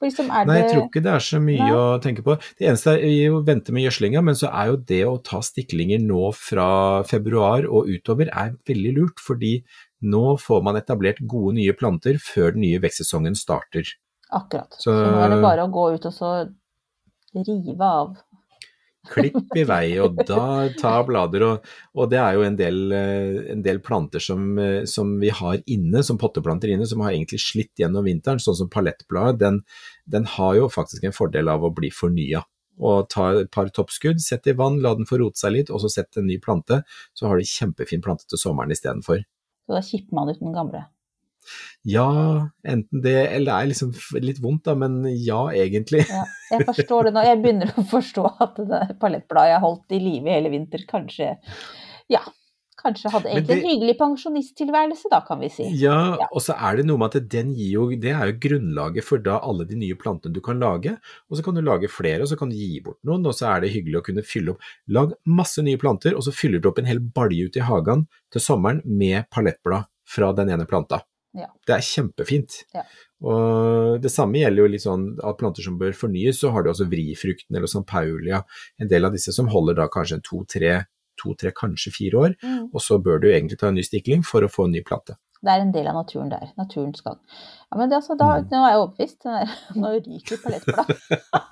Liksom 0.02 0.32
Nei, 0.34 0.56
jeg 0.58 0.70
tror 0.72 0.86
ikke 0.88 1.02
det 1.06 1.12
er 1.14 1.22
så 1.22 1.38
mye 1.44 1.62
Nei. 1.62 1.74
å 1.78 1.82
tenke 2.02 2.24
på. 2.26 2.34
Det 2.58 2.66
eneste 2.72 2.96
er 2.98 3.36
å 3.36 3.44
vente 3.46 3.74
med 3.76 3.84
gjødslinga, 3.86 4.24
men 4.26 4.38
så 4.38 4.50
er 4.50 4.72
jo 4.72 4.80
det 4.90 5.02
å 5.06 5.20
ta 5.22 5.44
stiklinger 5.46 6.02
nå 6.02 6.32
fra 6.34 6.70
februar 7.06 7.68
og 7.70 7.90
utover 7.92 8.32
er 8.34 8.56
veldig 8.66 8.96
lurt, 8.98 9.22
fordi 9.22 9.60
nå 10.02 10.24
får 10.42 10.64
man 10.66 10.80
etablert 10.80 11.22
gode 11.30 11.60
nye 11.60 11.76
planter 11.78 12.18
før 12.22 12.56
den 12.56 12.66
nye 12.66 12.82
vekstsesongen 12.82 13.38
starter. 13.38 13.94
Akkurat. 14.34 14.74
Så, 14.80 14.90
så 14.90 15.06
nå 15.06 15.22
er 15.22 15.36
det 15.36 15.40
bare 15.44 15.68
å 15.68 15.74
gå 15.74 15.86
ut 15.94 16.10
og 16.10 16.18
så 16.18 16.34
rive 17.38 17.86
av 17.86 18.16
Klipp 19.10 19.56
i 19.58 19.64
vei, 19.66 19.96
og 20.02 20.20
da 20.28 20.70
ta 20.78 20.94
blader. 21.06 21.46
Og, 21.48 21.70
og, 21.98 22.10
det 22.12 22.20
er 22.22 22.36
jo 22.38 22.44
en 22.46 22.58
del, 22.60 22.78
eh, 22.94 23.40
en 23.54 23.64
del 23.66 23.82
planter 23.82 24.22
som, 24.22 24.54
eh, 24.62 24.84
som, 24.90 25.16
vi 25.22 25.32
har 25.34 25.58
inne, 25.66 26.04
som 26.06 26.20
potteplanter 26.22 26.70
inne, 26.70 26.86
som 26.88 27.02
har 27.02 27.16
egentlig 27.16 27.42
slitt 27.42 27.82
gjennom 27.82 28.06
vinteren, 28.06 28.42
sånn 28.42 28.60
som 28.62 28.70
palettbladet. 28.72 29.42
Den, 29.42 29.62
den 30.06 30.30
har 30.38 30.56
jo 30.60 30.70
faktisk 30.70 31.08
en 31.08 31.18
fordel 31.18 31.50
av 31.50 31.66
å 31.66 31.74
bli 31.74 31.90
fornya. 31.94 32.44
Og 32.82 33.10
ta 33.14 33.32
et 33.42 33.52
par 33.54 33.70
toppskudd, 33.74 34.22
sett 34.22 34.48
i 34.48 34.56
vann, 34.58 34.80
la 34.86 34.94
den 34.98 35.10
få 35.10 35.20
rote 35.22 35.42
seg 35.42 35.58
litt, 35.58 35.74
og 35.74 35.82
så 35.84 35.92
sett 35.92 36.22
en 36.22 36.30
ny 36.30 36.38
plante. 36.42 36.84
Så 37.18 37.28
har 37.30 37.38
du 37.38 37.46
kjempefin 37.48 38.06
plante 38.06 38.30
til 38.30 38.42
sommeren 38.42 38.74
istedenfor. 38.74 39.26
Så 39.66 39.78
da 39.78 39.82
kipper 39.86 40.18
man 40.18 40.30
ut 40.30 40.42
den 40.42 40.56
gamle? 40.56 40.86
Ja, 41.88 42.10
enten 42.68 43.02
det 43.04 43.16
eller 43.32 43.52
det 43.52 43.56
er 43.58 43.72
liksom 43.72 43.94
litt 44.22 44.42
vondt, 44.44 44.66
da, 44.68 44.76
men 44.78 45.02
ja, 45.12 45.44
egentlig. 45.56 46.04
Ja, 46.10 46.26
jeg 46.54 46.68
forstår 46.70 47.10
det 47.10 47.16
nå. 47.16 47.24
Jeg 47.26 47.42
begynner 47.44 47.72
å 47.76 47.86
forstå 47.96 48.28
at 48.46 48.62
det 48.70 48.84
palettbladet 49.02 49.56
jeg 49.56 49.66
holdt 49.66 49.98
i 49.98 50.04
live 50.04 50.36
hele 50.36 50.54
vinter, 50.54 50.86
kanskje 50.90 51.34
ja, 52.12 52.22
kanskje 52.82 53.12
hadde 53.14 53.30
egentlig 53.30 53.48
det, 53.48 53.58
en 53.62 53.70
hyggelig 53.70 53.96
pensjonisttilværelse, 54.00 55.10
da, 55.12 55.22
kan 55.28 55.42
vi 55.42 55.50
si. 55.54 55.68
Ja, 55.82 55.98
ja, 56.20 56.28
og 56.30 56.44
så 56.44 56.56
er 56.58 56.80
det 56.80 56.86
noe 56.90 57.02
med 57.02 57.16
at 57.16 57.30
den 57.32 57.54
gir 57.58 57.72
jo 57.76 57.86
Det 57.92 58.14
er 58.14 58.32
jo 58.32 58.38
grunnlaget 58.46 59.08
for 59.08 59.24
da 59.24 59.38
alle 59.46 59.68
de 59.70 59.78
nye 59.80 59.98
plantene 60.00 60.36
du 60.36 60.42
kan 60.44 60.62
lage. 60.62 60.96
Og 61.30 61.38
så 61.38 61.46
kan 61.46 61.58
du 61.58 61.64
lage 61.66 61.92
flere, 61.92 62.24
og 62.26 62.32
så 62.32 62.40
kan 62.40 62.52
du 62.52 62.58
gi 62.58 62.82
bort 62.84 63.00
noen, 63.08 63.26
og 63.28 63.38
så 63.38 63.52
er 63.54 63.64
det 63.66 63.74
hyggelig 63.76 64.02
å 64.02 64.06
kunne 64.10 64.26
fylle 64.28 64.56
opp. 64.56 64.68
Lag 64.98 65.16
masse 65.40 65.64
nye 65.66 65.80
planter, 65.82 66.18
og 66.18 66.26
så 66.26 66.36
fyller 66.36 66.62
du 66.62 66.70
opp 66.72 66.82
en 66.82 66.90
hel 66.90 67.02
balje 67.02 67.48
ute 67.50 67.62
i 67.62 67.68
hagen 67.68 68.08
til 68.34 68.44
sommeren 68.44 68.84
med 68.86 69.30
palettblad 69.34 69.90
fra 70.12 70.34
den 70.36 70.52
ene 70.52 70.68
planta. 70.68 71.04
Ja. 71.38 71.48
Det 71.68 71.76
er 71.78 71.86
kjempefint. 71.86 72.62
Ja. 72.76 72.84
Og 73.24 74.02
det 74.04 74.12
samme 74.12 74.42
gjelder 74.42 74.66
jo 74.66 74.72
litt 74.74 74.84
sånn 74.84 75.06
at 75.24 75.40
planter 75.40 75.66
som 75.66 75.78
bør 75.80 75.94
fornyes, 75.96 76.42
så 76.42 76.52
har 76.56 76.66
du 76.66 76.72
også 76.72 76.90
vrifrukten 76.92 77.56
eller 77.56 77.72
San 77.72 77.86
Paulia, 77.88 78.42
en 78.82 78.92
del 78.92 79.08
av 79.08 79.16
disse 79.16 79.34
som 79.36 79.52
holder 79.52 79.78
da 79.80 79.88
kanskje 79.94 80.20
to-tre, 80.28 80.78
to-tre, 81.22 81.54
kanskje 81.56 81.94
fire 81.96 82.24
år, 82.26 82.38
mm. 82.42 82.64
og 82.74 82.84
så 82.84 82.98
bør 83.04 83.22
du 83.22 83.30
egentlig 83.32 83.62
ta 83.62 83.70
en 83.70 83.78
ny 83.78 83.86
stikling 83.86 84.26
for 84.28 84.44
å 84.44 84.52
få 84.52 84.68
en 84.68 84.76
ny 84.76 84.84
plante. 84.88 85.16
Det 85.42 85.50
er 85.50 85.64
en 85.64 85.72
del 85.74 85.88
av 85.90 85.96
naturen 85.98 86.30
der. 86.30 86.52
Naturens 86.58 87.02
gang. 87.02 87.18
Ja, 87.72 87.78
men 87.80 87.90
det, 87.90 87.98
altså, 87.98 88.14
da, 88.18 88.28
mm. 88.38 88.50
nå 88.52 88.60
er 88.62 88.74
jeg 88.74 88.82
overbevist. 88.82 89.30
Nå 89.82 89.94
ryker 89.96 90.42
palettblad. 90.44 90.92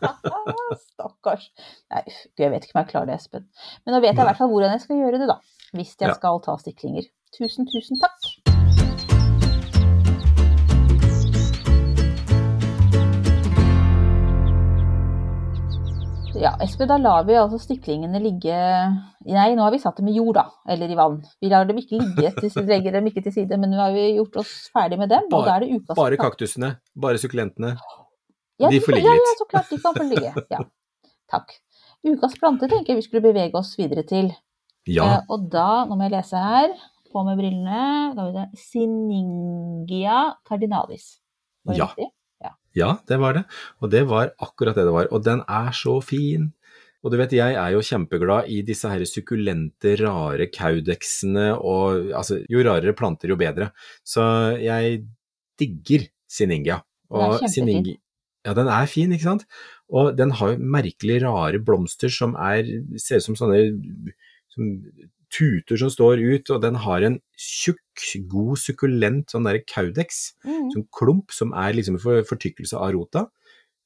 Stakkars. 0.91 1.47
Nei, 1.89 2.03
jeg 2.37 2.53
vet 2.53 2.67
ikke 2.67 2.75
om 2.75 2.81
jeg 2.83 2.91
klarer 2.91 3.09
det, 3.09 3.17
Espen. 3.17 3.47
Men 3.85 3.97
nå 3.97 4.03
vet 4.03 4.13
jeg 4.13 4.21
i 4.21 4.27
hvert 4.29 4.41
fall 4.41 4.51
hvordan 4.51 4.75
jeg 4.75 4.83
skal 4.83 5.01
gjøre 5.01 5.23
det, 5.23 5.29
da. 5.31 5.39
Hvis 5.73 5.95
jeg 5.95 6.11
ja. 6.11 6.17
skal 6.19 6.37
ta 6.45 6.57
stiklinger. 6.61 7.09
Tusen, 7.33 7.65
tusen 7.69 7.97
takk. 8.01 8.29
Ja, 16.39 16.53
da 16.87 16.97
lar 16.97 17.25
vi 17.27 17.35
altså 17.35 17.57
stiklingene 17.59 18.19
ligge 18.23 18.55
Nei, 19.27 19.47
nå 19.57 19.65
har 19.65 19.73
vi 19.73 19.79
satt 19.81 19.97
dem 19.99 20.07
i 20.07 20.15
jord, 20.15 20.37
da. 20.37 20.45
Eller 20.71 20.91
i 20.91 20.95
vann. 20.95 21.17
Vi 21.43 21.49
lar 21.51 21.67
dem 21.67 21.79
ikke 21.81 21.99
ligge, 21.99 22.31
til, 22.39 22.53
legger 22.69 22.95
dem 22.95 23.09
ikke 23.09 23.23
til 23.25 23.35
side, 23.35 23.57
men 23.59 23.73
nå 23.73 23.79
har 23.81 23.91
vi 23.95 24.05
gjort 24.15 24.39
oss 24.41 24.53
ferdig 24.73 24.99
med 25.01 25.11
dem. 25.11 25.27
Bare, 25.31 25.39
og 25.41 25.49
da 25.49 25.55
er 25.57 25.65
det 25.65 25.79
ukas 25.79 25.99
Bare 25.99 26.19
kaktusene? 26.21 26.69
Bare 26.95 27.19
sukkulentene? 27.21 27.73
Ja, 28.59 28.71
de 28.71 28.79
får 28.83 28.95
ligge 28.95 29.15
litt? 29.15 29.25
Ja, 29.25 29.33
ja, 29.33 29.39
så 29.39 29.47
klart. 29.51 29.73
De 29.73 29.81
kan 29.83 29.97
få 29.97 30.05
ligge. 30.07 30.45
Ja. 30.55 30.63
Takk. 31.35 31.57
Ukas 32.07 32.37
plante 32.39 32.69
tenker 32.71 32.93
jeg 32.93 33.01
vi 33.01 33.07
skulle 33.09 33.25
bevege 33.27 33.59
oss 33.59 33.73
videre 33.79 34.05
til. 34.07 34.31
Ja. 34.89 35.05
Eh, 35.05 35.19
og 35.29 35.49
da, 35.51 35.83
nå 35.89 35.97
må 35.99 36.07
jeg 36.07 36.15
lese 36.15 36.39
her, 36.39 36.71
på 37.11 37.25
med 37.27 37.41
brillene, 37.41 38.47
Siningia 38.57 40.21
cardinalis. 40.47 41.17
Var 41.67 41.75
det 41.75 41.81
ja. 41.81 41.89
riktig? 41.91 42.09
Ja, 42.77 42.97
det 43.09 43.17
var 43.21 43.37
det. 43.37 43.43
Og 43.81 43.91
det 43.93 44.03
var 44.09 44.33
akkurat 44.37 44.77
det 44.77 44.85
det 44.87 44.95
var. 44.95 45.09
Og 45.15 45.23
den 45.25 45.43
er 45.47 45.71
så 45.75 45.99
fin. 46.05 46.51
Og 47.03 47.13
du 47.13 47.17
vet, 47.19 47.33
jeg 47.33 47.55
er 47.55 47.71
jo 47.73 47.85
kjempeglad 47.85 48.49
i 48.51 48.59
disse 48.67 48.89
her 48.91 49.05
sukkulente, 49.07 49.95
rare 50.01 50.49
kaudeksene 50.51 51.53
og 51.55 52.11
altså, 52.11 52.41
jo 52.51 52.65
rarere 52.67 52.93
planter, 52.97 53.31
jo 53.31 53.39
bedre. 53.39 53.71
Så 54.03 54.23
jeg 54.59 55.05
digger 55.59 56.09
Siningia. 56.29 56.81
Og 57.09 57.39
Siningia 57.49 57.97
ja, 58.45 58.55
den 58.55 58.69
er 58.71 58.87
fin, 58.89 59.11
ikke 59.11 59.27
sant. 59.27 59.45
Og 59.91 60.13
den 60.17 60.31
har 60.39 60.53
jo 60.53 60.71
merkelig 60.75 61.19
rare 61.25 61.59
blomster 61.59 62.11
som 62.13 62.35
er, 62.39 62.67
ser 63.01 63.19
ut 63.19 63.27
som 63.27 63.37
sånne 63.39 63.59
som 64.53 64.69
tuter 65.33 65.79
som 65.79 65.91
står 65.93 66.21
ut, 66.21 66.49
og 66.53 66.63
den 66.63 66.79
har 66.83 67.05
en 67.05 67.19
tjukk, 67.37 67.83
god, 68.31 68.55
sukkulent 68.61 69.33
sånn 69.33 69.45
derre 69.47 69.65
caudex, 69.67 70.33
mm. 70.47 70.71
sånn 70.73 70.87
klump 70.95 71.35
som 71.35 71.53
er 71.57 71.75
liksom 71.77 71.99
en 71.99 72.25
fortykkelse 72.27 72.79
av 72.79 72.93
rota. 72.95 73.27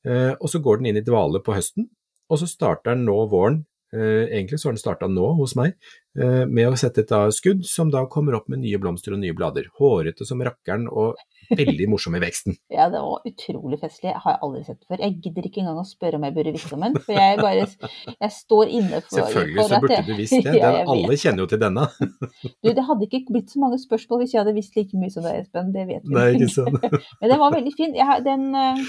Eh, 0.08 0.32
og 0.38 0.50
så 0.52 0.62
går 0.64 0.82
den 0.82 0.92
inn 0.92 1.02
i 1.02 1.06
dvale 1.06 1.44
på 1.44 1.56
høsten, 1.56 1.90
og 2.32 2.40
så 2.42 2.50
starter 2.50 2.94
den 2.94 3.08
nå 3.08 3.18
våren 3.32 3.64
Eh, 3.94 4.26
egentlig 4.34 4.60
så 4.60 4.70
har 4.70 4.74
den 4.74 4.82
starta 4.82 5.08
nå 5.10 5.28
hos 5.38 5.54
meg, 5.58 5.76
med 6.14 6.70
å 6.70 6.78
sette 6.78 7.02
et 7.02 7.12
skudd 7.34 7.64
som 7.66 7.90
da 7.94 8.04
kommer 8.12 8.36
opp 8.38 8.50
med 8.52 8.62
nye 8.62 8.78
blomster 8.82 9.16
og 9.16 9.22
nye 9.24 9.34
blader. 9.34 9.70
Hårete 9.80 10.28
som 10.30 10.44
rakkeren 10.46 10.86
og 10.92 11.18
veldig 11.58 11.88
morsom 11.90 12.16
i 12.16 12.22
veksten. 12.24 12.56
ja, 12.78 12.88
det 12.92 13.02
var 13.02 13.28
utrolig 13.28 13.80
festlig. 13.82 14.12
Jeg 14.12 14.22
har 14.26 14.40
aldri 14.46 14.64
sett 14.68 14.80
det 14.80 14.90
før. 14.90 15.04
Jeg 15.04 15.18
gidder 15.24 15.48
ikke 15.50 15.64
engang 15.64 15.82
å 15.82 15.86
spørre 15.88 16.20
om 16.20 16.28
jeg 16.28 16.36
burde 16.38 16.54
visst 16.56 16.76
om 16.76 16.86
den, 16.86 16.98
for 17.06 17.18
jeg 17.18 17.40
bare 17.42 17.66
jeg 17.66 18.36
står 18.38 18.74
inne 18.80 19.02
for 19.06 19.20
Selvfølgelig 19.20 19.60
for 19.60 19.74
så 19.74 19.82
burde 19.84 19.98
jeg, 19.98 20.08
du 20.08 20.14
visst 20.20 20.38
det. 20.48 20.56
Den, 20.58 20.92
alle 20.96 21.20
kjenner 21.24 21.46
jo 21.46 21.50
til 21.54 21.64
denne. 21.64 21.88
du, 22.64 22.70
det 22.70 22.88
hadde 22.90 23.10
ikke 23.10 23.24
blitt 23.30 23.54
så 23.54 23.64
mange 23.64 23.80
spørsmål 23.82 24.24
hvis 24.24 24.36
jeg 24.36 24.44
hadde 24.44 24.58
visst 24.58 24.78
like 24.80 25.00
mye 25.00 25.14
som 25.14 25.28
deg, 25.28 25.42
Espen. 25.44 25.74
Det 25.76 25.88
vet 25.90 26.06
vi. 26.06 26.16
Nei, 26.18 26.30
ikke 26.38 26.52
sånn. 26.54 26.80
Men 26.84 27.34
den 27.34 27.42
var 27.42 27.58
veldig 27.58 27.76
fin. 27.78 27.98
Jeg, 27.98 28.26
den 28.28 28.50
eh, 28.60 28.86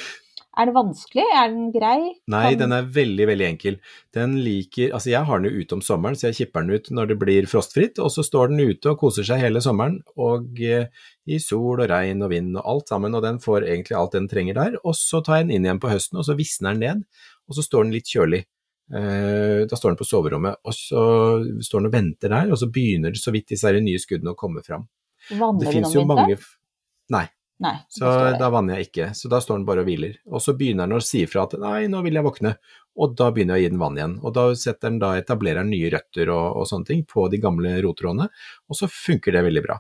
er 0.59 0.69
det 0.69 0.75
vanskelig? 0.77 1.25
Er 1.35 1.51
den 1.53 1.71
grei? 1.75 1.99
Nei, 2.31 2.55
den 2.59 2.75
er 2.77 2.87
veldig, 2.95 3.27
veldig 3.31 3.47
enkel. 3.47 3.79
Den 4.15 4.37
liker 4.45 4.95
Altså, 4.95 5.11
jeg 5.13 5.27
har 5.29 5.41
den 5.41 5.51
jo 5.51 5.63
ute 5.63 5.77
om 5.79 5.83
sommeren, 5.85 6.19
så 6.19 6.29
jeg 6.29 6.39
kipper 6.39 6.65
den 6.65 6.79
ut 6.79 6.91
når 6.95 7.11
det 7.11 7.19
blir 7.21 7.51
frostfritt, 7.51 8.01
og 8.03 8.13
så 8.15 8.25
står 8.27 8.53
den 8.53 8.63
ute 8.71 8.93
og 8.93 9.01
koser 9.03 9.27
seg 9.27 9.43
hele 9.43 9.63
sommeren, 9.65 10.01
og 10.15 10.63
eh, 10.63 10.89
i 11.27 11.41
sol 11.43 11.83
og 11.83 11.91
regn 11.91 12.25
og 12.25 12.33
vind 12.35 12.57
og 12.59 12.73
alt 12.75 12.93
sammen, 12.93 13.15
og 13.17 13.25
den 13.25 13.41
får 13.43 13.69
egentlig 13.69 13.99
alt 13.99 14.17
den 14.17 14.31
trenger 14.31 14.59
der. 14.61 14.81
Og 14.85 14.97
så 14.99 15.23
tar 15.25 15.41
jeg 15.41 15.49
den 15.49 15.59
inn 15.59 15.69
igjen 15.69 15.83
på 15.83 15.93
høsten, 15.93 16.21
og 16.21 16.29
så 16.29 16.39
visner 16.39 16.77
den 16.77 16.85
ned, 16.85 17.31
og 17.49 17.59
så 17.59 17.65
står 17.67 17.87
den 17.87 17.97
litt 17.97 18.11
kjølig. 18.11 18.45
Eh, 18.93 19.65
da 19.69 19.79
står 19.79 19.95
den 19.95 20.01
på 20.01 20.09
soverommet, 20.09 20.61
og 20.65 20.77
så 20.77 21.05
står 21.65 21.81
den 21.83 21.89
og 21.89 21.97
venter 21.97 22.35
der, 22.35 22.53
og 22.53 22.61
så 22.61 22.69
begynner 22.73 23.17
så 23.19 23.33
vidt 23.35 23.55
disse 23.55 23.73
nye 23.81 24.03
skuddene 24.03 24.35
å 24.35 24.39
komme 24.39 24.65
fram. 24.67 24.85
Vanner 25.33 25.65
du 25.65 25.73
den 25.73 25.89
om 25.89 26.15
vinteren? 26.15 26.53
Nei. 27.15 27.27
Nei, 27.65 27.75
Så 27.89 28.09
da 28.39 28.49
vanner 28.53 28.79
jeg 28.79 28.91
ikke. 28.91 29.11
Så 29.17 29.31
da 29.33 29.41
står 29.41 29.61
den 29.61 29.69
bare 29.69 29.85
og 29.85 29.89
hviler. 29.89 30.17
Og 30.31 30.43
så 30.45 30.55
begynner 30.59 30.89
den 30.89 30.99
å 30.99 31.05
si 31.05 31.25
fra 31.31 31.47
at 31.49 31.57
nei, 31.61 31.87
nå 31.91 32.03
vil 32.05 32.19
jeg 32.19 32.27
våkne. 32.27 32.55
Og 33.01 33.15
da 33.19 33.31
begynner 33.35 33.59
jeg 33.59 33.65
å 33.65 33.65
gi 33.65 33.73
den 33.73 33.81
vann 33.83 33.97
igjen. 33.99 34.19
Og 34.23 34.35
da 34.37 34.45
den 34.85 34.99
da 35.03 35.15
etablerer 35.19 35.65
den 35.65 35.73
nye 35.73 35.91
røtter 35.95 36.31
og, 36.35 36.61
og 36.61 36.69
sånne 36.71 36.91
ting 36.91 37.03
på 37.09 37.27
de 37.33 37.41
gamle 37.43 37.73
rotrådene, 37.83 38.29
og 38.69 38.79
så 38.79 38.91
funker 38.91 39.35
det 39.35 39.47
veldig 39.49 39.65
bra. 39.65 39.79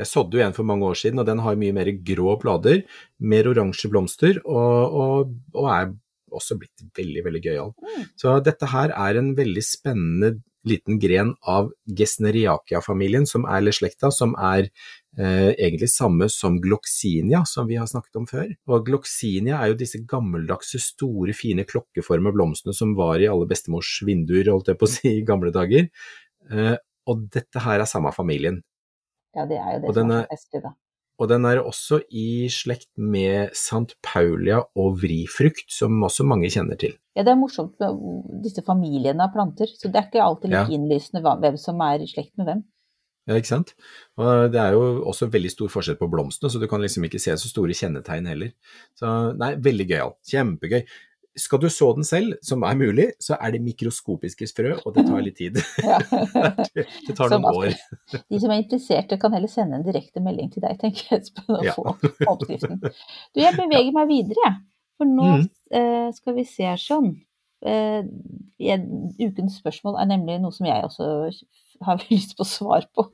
Jeg 0.00 0.08
sådde 0.08 0.38
jo 0.38 0.44
en 0.44 0.54
for 0.56 0.68
mange 0.68 0.86
år 0.88 0.98
siden, 0.98 1.20
og 1.20 1.28
den 1.28 1.42
har 1.44 1.58
mye 1.58 1.74
mer 1.76 1.90
grå 2.06 2.36
blader, 2.42 2.84
mer 3.20 3.50
oransje 3.50 3.90
blomster, 3.92 4.38
og, 4.44 4.96
og, 5.02 5.34
og 5.56 5.68
er 5.72 5.90
også 6.32 6.56
blitt 6.60 6.84
veldig, 6.96 7.26
veldig 7.26 7.42
gøyal. 7.44 7.74
Mm. 7.76 8.06
Så 8.18 8.38
dette 8.46 8.70
her 8.72 8.94
er 8.94 9.20
en 9.20 9.34
veldig 9.36 9.64
spennende 9.66 10.36
liten 10.68 10.98
gren 11.02 11.34
av 11.48 11.70
Gesneriakia-familien, 11.98 13.26
som 13.26 13.46
er 13.48 13.60
eller 13.60 13.74
slekta, 13.74 14.10
som 14.14 14.34
er 14.38 14.68
eh, 15.18 15.50
egentlig 15.52 15.90
samme 15.92 16.28
som 16.32 16.58
gloxinia, 16.62 17.42
som 17.48 17.68
vi 17.70 17.78
har 17.80 17.88
snakket 17.90 18.20
om 18.20 18.28
før. 18.30 18.50
Og 18.70 18.86
gloxinia 18.86 19.58
er 19.60 19.72
jo 19.72 19.80
disse 19.82 20.02
gammeldagse, 20.08 20.80
store, 20.82 21.34
fine 21.36 21.66
klokkeformede 21.68 22.36
blomstene 22.36 22.76
som 22.76 22.94
var 22.98 23.22
i 23.22 23.30
alle 23.30 23.48
bestemors 23.50 23.94
vinduer, 24.06 24.52
holdt 24.52 24.72
jeg 24.72 24.80
på 24.80 24.88
å 24.88 24.94
si, 24.94 25.16
i 25.18 25.26
gamle 25.26 25.54
dager. 25.54 25.88
Eh, 26.50 26.76
og 27.10 27.26
dette 27.34 27.64
her 27.64 27.82
er 27.82 27.90
samme 27.90 28.14
familien. 28.14 28.62
Ja, 29.34 29.46
det 29.48 29.58
er 29.58 29.76
jo 29.76 29.82
det 29.82 29.88
Og 29.88 29.96
som 29.96 30.08
den 30.12 30.18
er 30.20 30.38
så 30.38 30.60
da. 30.62 30.74
Og 31.22 31.28
den 31.30 31.46
er 31.46 31.60
også 31.62 32.00
i 32.10 32.48
slekt 32.50 32.90
med 32.98 33.52
St. 33.54 33.94
Paulia 34.02 34.58
og 34.74 34.96
vrifrukt, 35.04 35.68
som 35.70 36.00
også 36.02 36.26
mange 36.26 36.50
kjenner 36.50 36.78
til. 36.80 36.96
Ja, 37.14 37.22
det 37.22 37.30
er 37.30 37.38
morsomt 37.38 37.78
med 37.78 38.42
disse 38.42 38.64
familiene 38.66 39.22
av 39.28 39.30
planter, 39.34 39.70
så 39.70 39.86
det 39.86 40.00
er 40.00 40.08
ikke 40.08 40.24
alltid 40.24 40.50
like 40.50 40.66
Ja. 40.66 40.74
innlysende 40.74 41.22
hvem 41.22 41.58
som 41.60 41.80
er 41.86 42.02
i 42.02 42.10
slekt 42.10 42.34
med 42.40 42.48
hvem. 42.48 42.64
Ja, 43.28 43.36
ikke 43.38 43.52
sant? 43.52 43.74
Og 44.18 44.50
det 44.50 44.58
er 44.58 44.72
jo 44.74 45.04
også 45.06 45.30
veldig 45.30 45.50
stor 45.52 45.68
forskjell 45.70 45.98
på 46.00 46.10
blomstene, 46.10 46.50
så 46.50 46.58
du 46.58 46.66
kan 46.66 46.82
liksom 46.82 47.04
ikke 47.06 47.20
se 47.22 47.36
så 47.38 47.46
store 47.52 47.70
kjennetegn 47.70 48.26
heller. 48.26 48.50
Så 48.98 49.36
nei, 49.38 49.54
veldig 49.62 49.86
gøyal. 49.92 50.16
Kjempegøy. 50.26 50.82
Skal 51.38 51.60
du 51.62 51.68
så 51.72 51.86
den 51.96 52.04
selv, 52.04 52.34
som 52.44 52.64
er 52.68 52.76
mulig, 52.76 53.06
så 53.22 53.38
er 53.40 53.54
det 53.54 53.62
mikroskopiske 53.64 54.48
frø, 54.52 54.74
og 54.82 54.92
det 54.96 55.06
tar 55.08 55.24
litt 55.24 55.38
tid. 55.40 55.60
Ja. 55.82 55.98
det, 56.76 57.14
tar 57.16 57.32
noen 57.32 57.48
år. 57.48 57.72
De 58.12 58.40
som 58.40 58.52
er 58.52 58.60
interesserte 58.60 59.16
kan 59.20 59.32
heller 59.32 59.50
sende 59.50 59.78
en 59.78 59.86
direkte 59.86 60.20
melding 60.24 60.52
til 60.52 60.64
deg, 60.64 60.76
tenker 60.80 61.08
jeg, 61.08 61.24
Espen, 61.24 61.48
og 61.56 61.64
Ja. 61.64 61.74
få 61.76 61.94
oppskriften. 62.34 62.82
Du, 62.82 63.40
jeg 63.40 63.56
beveger 63.56 63.92
meg 63.96 64.10
videre. 64.10 64.54
For 65.00 65.08
nå 65.08 65.28
mm. 65.32 65.44
eh, 65.78 66.08
skal 66.14 66.36
vi 66.36 66.46
se 66.48 66.72
sånn. 66.78 67.14
Eh, 67.62 68.02
ukens 69.22 69.58
spørsmål 69.60 70.00
er 70.02 70.10
nemlig 70.10 70.40
noe 70.42 70.54
som 70.54 70.66
jeg 70.68 70.84
også 70.84 71.08
har 71.86 72.02
lyst 72.10 72.36
på 72.38 72.46
svar 72.48 72.86
på. 72.94 73.06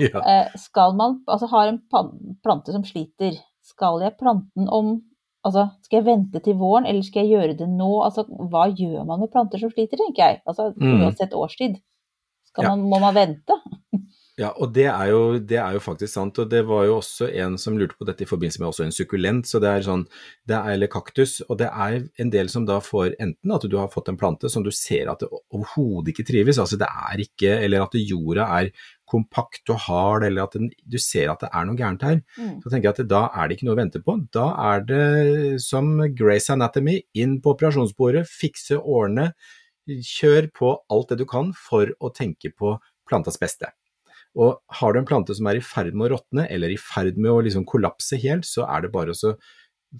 Ja. 0.00 0.22
Eh, 0.22 0.56
skal 0.60 0.96
man, 0.98 1.20
altså 1.30 1.50
har 1.52 1.70
en 1.70 1.82
plante 2.42 2.74
som 2.74 2.86
sliter, 2.86 3.38
skal 3.64 4.02
jeg 4.04 4.18
plante 4.20 4.50
den 4.56 4.68
om 4.72 4.98
Altså, 5.46 5.68
skal 5.86 6.00
jeg 6.00 6.06
vente 6.08 6.40
til 6.44 6.56
våren, 6.58 6.86
eller 6.86 7.02
skal 7.06 7.24
jeg 7.24 7.36
gjøre 7.38 7.58
det 7.60 7.68
nå? 7.70 7.90
Altså, 8.04 8.24
hva 8.26 8.66
gjør 8.74 9.04
man 9.06 9.20
med 9.22 9.30
planter 9.32 9.58
som 9.62 9.70
sliter, 9.70 9.96
tenker 10.00 10.24
jeg. 10.24 10.40
Altså, 10.46 10.72
Mm. 10.76 11.02
uansett 11.04 11.32
årstid. 11.32 11.78
Ja. 12.58 12.70
man, 12.74 12.80
må 12.90 12.98
man 12.98 13.14
vente? 13.14 13.54
Ja, 14.38 14.52
og 14.54 14.70
det 14.72 14.84
er, 14.86 15.06
jo, 15.10 15.38
det 15.42 15.56
er 15.58 15.72
jo 15.74 15.80
faktisk 15.82 16.12
sant, 16.14 16.38
og 16.38 16.46
det 16.48 16.60
var 16.64 16.84
jo 16.86 17.00
også 17.00 17.26
en 17.42 17.56
som 17.58 17.74
lurte 17.74 17.96
på 17.98 18.06
dette 18.06 18.22
i 18.22 18.28
forbindelse 18.30 18.60
med 18.62 18.84
en 18.84 18.92
sukkulent, 18.94 19.48
så 19.50 19.58
det 19.58 19.66
er 19.66 19.82
sånn, 19.82 20.04
det 20.46 20.54
er, 20.54 20.76
eller 20.76 20.86
kaktus, 20.86 21.40
og 21.48 21.58
det 21.58 21.66
er 21.66 22.04
en 22.22 22.30
del 22.30 22.46
som 22.48 22.62
da 22.64 22.76
får 22.78 23.16
enten 23.18 23.50
at 23.56 23.66
du 23.66 23.74
har 23.76 23.88
fått 23.90 24.12
en 24.12 24.16
plante 24.20 24.46
som 24.48 24.62
du 24.62 24.70
ser 24.70 25.10
at 25.10 25.18
det 25.24 25.28
overhodet 25.50 26.12
ikke 26.14 26.26
trives, 26.30 26.60
altså 26.62 26.78
det 26.78 26.86
er 26.86 27.24
ikke, 27.26 27.50
eller 27.66 27.82
at 27.82 27.98
jorda 27.98 28.46
er 28.60 28.70
kompakt 29.08 29.70
og 29.72 29.80
hard, 29.86 30.26
eller 30.28 30.44
at 30.44 30.56
den, 30.58 30.68
du 30.86 30.98
ser 31.02 31.30
at 31.32 31.40
det 31.44 31.50
er 31.52 31.64
noe 31.68 31.78
gærent 31.78 32.04
her, 32.06 32.20
Mm. 32.38 32.58
så 32.62 32.70
tenker 32.70 32.88
jeg 32.90 32.94
at 32.98 33.08
da 33.10 33.22
er 33.34 33.48
det 33.48 33.56
ikke 33.58 33.68
noe 33.68 33.76
å 33.76 33.80
vente 33.80 34.02
på. 34.04 34.16
Da 34.34 34.46
er 34.74 34.84
det 34.88 35.60
som 35.64 35.96
Grace 36.14 36.52
Anatomy, 36.52 37.00
inn 37.14 37.40
på 37.40 37.56
operasjonsbordet, 37.56 38.26
fikse, 38.28 38.78
årene, 38.78 39.32
kjør 39.88 40.50
på 40.52 40.74
alt 40.92 41.08
det 41.08 41.18
du 41.22 41.26
kan 41.28 41.52
for 41.56 41.88
å 42.00 42.10
tenke 42.12 42.52
på 42.52 42.76
plantas 43.08 43.38
beste. 43.40 43.70
Og 44.36 44.58
har 44.78 44.92
du 44.92 44.98
en 45.00 45.08
plante 45.08 45.34
som 45.34 45.48
er 45.48 45.58
i 45.58 45.64
ferd 45.64 45.94
med 45.96 46.10
å 46.10 46.18
råtne, 46.18 46.44
eller 46.52 46.70
i 46.70 46.76
ferd 46.76 47.16
med 47.16 47.32
å 47.32 47.40
liksom 47.42 47.64
kollapse 47.66 48.20
helt, 48.20 48.44
så 48.44 48.66
er 48.68 48.84
det 48.84 48.92
bare 48.92 49.16
å 49.16 49.34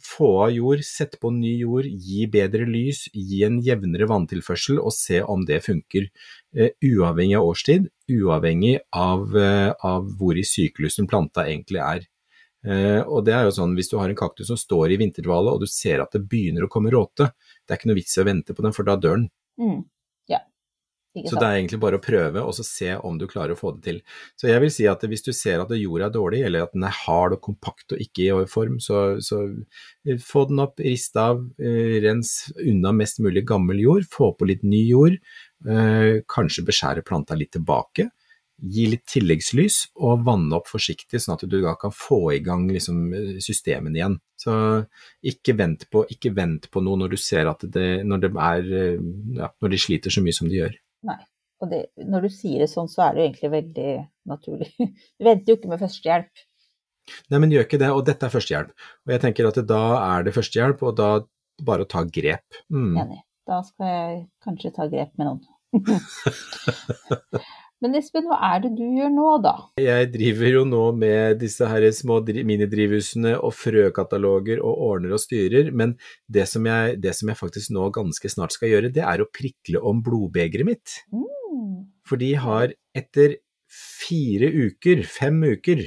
få 0.05 0.29
av 0.45 0.53
jord, 0.53 0.83
sette 0.85 1.19
på 1.21 1.31
ny 1.33 1.55
jord, 1.63 1.87
gi 1.87 2.27
bedre 2.31 2.67
lys, 2.69 3.07
gi 3.15 3.43
en 3.47 3.59
jevnere 3.65 4.09
vanntilførsel 4.11 4.81
og 4.83 4.93
se 4.95 5.23
om 5.23 5.47
det 5.49 5.63
funker. 5.65 6.09
Uh, 6.57 6.69
uavhengig 6.85 7.39
av 7.39 7.49
årstid, 7.49 7.89
uavhengig 8.13 8.77
av, 8.97 9.27
uh, 9.35 9.73
av 9.85 10.09
hvor 10.19 10.39
i 10.39 10.47
syklusen 10.47 11.09
planta 11.11 11.47
egentlig 11.49 11.83
er. 11.85 12.07
Uh, 12.67 13.01
og 13.07 13.23
det 13.25 13.37
er 13.37 13.47
jo 13.47 13.55
sånn, 13.55 13.77
Hvis 13.79 13.89
du 13.93 13.97
har 14.01 14.11
en 14.11 14.19
kaktus 14.19 14.49
som 14.51 14.59
står 14.59 14.93
i 14.93 14.99
vinterdvale 14.99 15.53
og 15.55 15.63
du 15.63 15.69
ser 15.71 16.03
at 16.03 16.13
det 16.13 16.27
begynner 16.27 16.67
å 16.67 16.73
komme 16.73 16.91
råte, 16.93 17.31
det 17.65 17.73
er 17.73 17.81
ikke 17.81 17.93
noe 17.93 18.01
vits 18.01 18.17
i 18.19 18.23
å 18.25 18.29
vente 18.29 18.57
på 18.57 18.65
den, 18.67 18.75
for 18.75 18.89
da 18.89 18.99
dør 18.99 19.23
den. 19.23 19.29
Mm. 19.63 19.81
Så 21.17 21.39
det 21.39 21.47
er 21.47 21.57
egentlig 21.57 21.81
bare 21.83 21.99
å 21.99 22.03
prøve 22.03 22.43
og 22.45 22.53
så 22.55 22.65
se 22.67 22.91
om 23.07 23.17
du 23.19 23.25
klarer 23.31 23.55
å 23.55 23.59
få 23.59 23.73
det 23.77 23.83
til. 23.87 24.01
Så 24.39 24.51
jeg 24.51 24.63
vil 24.63 24.73
si 24.73 24.87
at 24.91 25.03
hvis 25.09 25.25
du 25.25 25.33
ser 25.35 25.63
at 25.63 25.73
jorda 25.75 26.09
er 26.09 26.15
dårlig, 26.15 26.43
eller 26.47 26.67
at 26.67 26.75
den 26.77 26.85
er 26.87 26.95
hard 26.95 27.39
og 27.39 27.43
kompakt 27.49 27.97
og 27.97 28.03
ikke 28.05 28.29
i 28.29 28.47
form, 28.51 28.77
så, 28.83 29.19
så 29.25 29.41
eh, 30.07 30.21
få 30.23 30.45
den 30.51 30.63
opp, 30.63 30.79
rist 30.85 31.17
av, 31.19 31.41
eh, 31.59 31.97
rens 32.05 32.53
unna 32.61 32.93
mest 32.97 33.23
mulig 33.25 33.47
gammel 33.49 33.81
jord, 33.83 34.07
få 34.13 34.35
på 34.37 34.51
litt 34.51 34.63
ny 34.67 34.85
jord, 34.91 35.19
eh, 35.67 36.21
kanskje 36.29 36.67
beskjære 36.69 37.07
planta 37.09 37.39
litt 37.39 37.55
tilbake. 37.57 38.11
Gi 38.59 38.89
litt 38.91 39.07
tilleggslys 39.09 39.79
og 40.03 40.25
vanne 40.27 40.59
opp 40.59 40.69
forsiktig, 40.71 41.23
sånn 41.23 41.37
at 41.37 41.47
du 41.47 41.61
da 41.63 41.77
kan 41.79 41.95
få 41.95 42.35
i 42.35 42.43
gang 42.45 42.67
liksom, 42.71 43.07
systemene 43.43 44.01
igjen. 44.01 44.19
Så 44.39 44.53
ikke 45.27 45.55
vent, 45.59 45.87
på, 45.91 46.05
ikke 46.11 46.35
vent 46.35 46.67
på 46.75 46.83
noe 46.85 46.99
når 47.01 47.15
du 47.15 47.23
ser 47.23 47.51
at 47.51 47.63
det, 47.65 48.03
når, 48.07 48.27
det 48.27 48.33
er, 48.35 48.69
ja, 49.39 49.49
når 49.63 49.75
de 49.75 49.81
sliter 49.83 50.15
så 50.15 50.23
mye 50.27 50.37
som 50.37 50.51
de 50.51 50.59
gjør. 50.61 50.77
Nei. 51.07 51.21
Og 51.59 51.71
det, 51.73 51.81
når 52.07 52.27
du 52.27 52.31
sier 52.31 52.63
det 52.63 52.71
sånn, 52.71 52.91
så 52.91 53.09
er 53.09 53.15
det 53.15 53.21
jo 53.21 53.29
egentlig 53.29 53.51
veldig 53.55 53.95
naturlig. 54.31 54.69
Du 55.19 55.27
venter 55.27 55.53
jo 55.53 55.59
ikke 55.59 55.73
med 55.73 55.83
førstehjelp. 55.83 56.45
Nei, 57.33 57.41
men 57.41 57.53
gjør 57.55 57.67
ikke 57.67 57.81
det, 57.81 57.91
og 57.95 58.05
dette 58.07 58.29
er 58.29 58.35
førstehjelp. 58.35 58.75
Og 59.07 59.15
jeg 59.15 59.23
tenker 59.25 59.49
at 59.49 59.63
da 59.67 59.85
er 60.03 60.27
det 60.27 60.35
førstehjelp, 60.37 60.85
og 60.87 60.99
da 60.99 61.09
bare 61.67 61.87
å 61.87 61.91
ta 61.91 62.05
grep. 62.07 62.61
Mm. 62.71 62.93
Enig. 63.03 63.23
Da 63.49 63.63
skal 63.65 63.89
jeg 63.89 64.19
kanskje 64.45 64.75
ta 64.77 64.87
grep 64.93 65.15
med 65.19 65.31
noen. 65.31 65.41
Men 67.85 67.95
Espen, 67.95 68.27
hva 68.27 68.39
er 68.57 68.63
det 68.65 68.73
du 68.75 68.83
gjør 68.83 69.13
nå, 69.15 69.27
da? 69.45 69.53
Jeg 69.79 70.09
driver 70.11 70.57
jo 70.57 70.63
nå 70.67 70.85
med 70.99 71.39
disse 71.43 71.67
her 71.71 71.85
små 71.95 72.19
dri- 72.27 72.43
minidrivhusene 72.49 73.37
og 73.39 73.55
frøkataloger 73.55 74.59
og 74.59 74.83
ordner 74.89 75.15
og 75.15 75.23
styrer, 75.23 75.71
men 75.71 75.95
det 76.27 76.49
som, 76.51 76.67
jeg, 76.67 76.99
det 77.05 77.15
som 77.15 77.31
jeg 77.31 77.39
faktisk 77.39 77.75
nå 77.77 77.87
ganske 77.95 78.33
snart 78.35 78.57
skal 78.57 78.73
gjøre, 78.75 78.91
det 78.95 79.05
er 79.07 79.23
å 79.23 79.31
prikle 79.31 79.83
om 79.87 80.03
blodbegeret 80.03 80.67
mitt. 80.67 80.97
Mm. 81.15 81.87
For 82.09 82.19
de 82.19 82.33
har 82.43 82.75
etter 82.99 83.39
fire 83.71 84.51
uker, 84.51 85.05
fem 85.07 85.39
uker, 85.47 85.85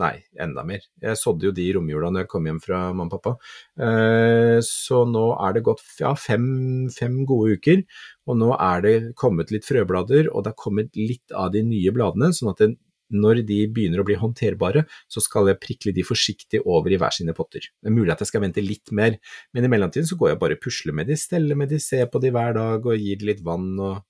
nei, 0.00 0.24
enda 0.42 0.64
mer, 0.66 0.82
jeg 1.02 1.18
sådde 1.20 1.46
jo 1.48 1.52
de 1.54 1.68
i 1.68 1.72
romjula 1.76 2.08
når 2.10 2.24
jeg 2.24 2.30
kom 2.32 2.48
hjem 2.48 2.60
fra 2.62 2.80
mamma 2.92 3.06
og 3.06 3.12
pappa, 3.18 3.36
Eh, 3.78 4.58
så 4.62 5.02
nå 5.10 5.24
er 5.42 5.54
det 5.56 5.62
gått 5.66 5.82
ja, 6.00 6.12
fem, 6.18 6.88
fem 6.94 7.20
gode 7.28 7.56
uker, 7.58 7.82
og 8.30 8.38
nå 8.40 8.52
er 8.56 8.82
det 8.84 8.94
kommet 9.18 9.50
litt 9.54 9.66
frøblader, 9.66 10.28
og 10.32 10.44
det 10.44 10.52
har 10.54 10.60
kommet 10.64 10.94
litt 10.98 11.34
av 11.34 11.52
de 11.54 11.62
nye 11.66 11.92
bladene, 11.94 12.32
sånn 12.34 12.52
at 12.52 12.62
det, 12.62 12.70
når 13.14 13.42
de 13.46 13.58
begynner 13.70 14.00
å 14.00 14.06
bli 14.08 14.16
håndterbare, 14.18 14.84
så 15.12 15.20
skal 15.22 15.50
jeg 15.50 15.60
prikle 15.62 15.92
de 15.94 16.02
forsiktig 16.06 16.62
over 16.64 16.90
i 16.90 16.98
hver 16.98 17.12
sine 17.14 17.34
potter. 17.36 17.60
Det 17.82 17.90
er 17.90 17.94
mulig 17.94 18.14
at 18.14 18.22
jeg 18.24 18.30
skal 18.32 18.42
vente 18.46 18.64
litt 18.64 18.90
mer, 18.96 19.18
men 19.54 19.66
i 19.66 19.70
mellomtiden 19.70 20.08
så 20.08 20.16
går 20.18 20.32
jeg 20.32 20.40
bare 20.40 20.56
og 20.58 20.62
pusler 20.64 20.96
med 20.96 21.10
de, 21.12 21.18
steller 21.20 21.58
med 21.58 21.70
de, 21.70 21.78
ser 21.84 22.08
på 22.10 22.22
de 22.24 22.32
hver 22.34 22.56
dag 22.56 22.86
og 22.86 22.96
gir 22.98 23.20
de 23.20 23.28
litt 23.30 23.42
vann 23.44 23.74
og 23.78 24.02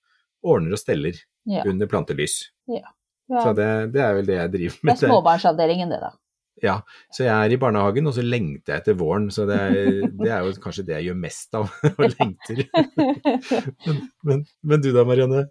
ordner 0.44 0.76
og 0.76 0.80
steller 0.80 1.18
Ja. 1.44 1.60
under 1.68 1.86
plantelys. 1.90 2.38
Ja. 2.70 2.80
Så 3.30 3.54
det, 3.56 3.70
det 3.94 4.02
er 4.04 4.18
vel 4.18 4.28
det 4.28 4.37
jeg 4.37 4.52
driver 4.52 4.78
med. 4.82 4.92
Det 4.92 4.94
er 5.06 5.10
småbarnsavdelingen, 5.10 5.94
det, 5.94 6.00
da. 6.02 6.12
Ja, 6.62 6.74
så 7.12 7.24
jeg 7.26 7.34
er 7.34 7.52
i 7.52 7.58
barnehagen, 7.60 8.06
og 8.08 8.14
så 8.16 8.22
lengter 8.24 8.74
jeg 8.74 8.82
etter 8.84 8.96
våren. 9.00 9.26
Så 9.34 9.46
det 9.48 9.56
er, 9.58 10.06
det 10.20 10.30
er 10.30 10.44
jo 10.46 10.54
kanskje 10.62 10.87
det 10.88 10.98
jeg 10.98 11.08
gjør 11.08 11.18
mest 11.24 11.58
av, 11.58 11.72
og 11.98 12.04
lengter. 12.14 12.62
Men, 13.87 14.00
men, 14.28 14.44
men 14.62 14.84
du 14.84 14.90
da, 14.94 15.06
Marianne? 15.08 15.46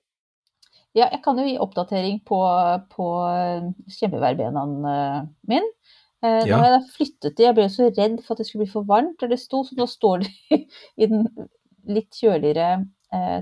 Ja, 0.93 1.07
jeg 1.09 1.23
kan 1.25 1.39
jo 1.41 1.47
gi 1.47 1.57
oppdatering 1.61 2.19
på, 2.27 2.39
på 2.93 3.09
kjempeverbenaen 3.97 4.75
eh, 4.91 5.19
min. 5.49 5.69
Eh, 6.23 6.43
Nå 6.45 6.59
har 6.61 6.75
jeg 6.75 6.91
flyttet 6.93 7.35
det, 7.35 7.47
jeg 7.47 7.57
ble 7.57 7.65
så 7.73 7.89
redd 7.89 8.19
for 8.21 8.35
at 8.35 8.43
det 8.43 8.47
skulle 8.47 8.67
bli 8.67 8.73
for 8.75 8.87
varmt 8.87 9.17
der 9.21 9.33
det 9.33 9.41
sto, 9.41 9.63
så 9.65 9.75
nå 9.79 9.87
står 9.89 10.23
det 10.23 10.59
i 11.01 11.09
den 11.09 11.25
litt 11.89 12.13
kjøligere 12.15 12.67
eh, 13.15 13.39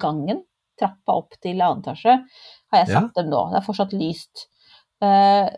gangen, 0.00 0.44
trappa 0.80 1.18
opp 1.18 1.36
til 1.42 1.60
annen 1.60 1.82
etasje, 1.82 2.20
har 2.72 2.84
jeg 2.84 2.88
Ja. 2.88 3.00
satt 3.00 3.14
dem 3.14 3.30
nå. 3.30 3.50
Det 3.52 3.56
er 3.60 3.66
fortsatt 3.66 3.92
lyst. 3.92 4.46
Uh, 5.02 5.48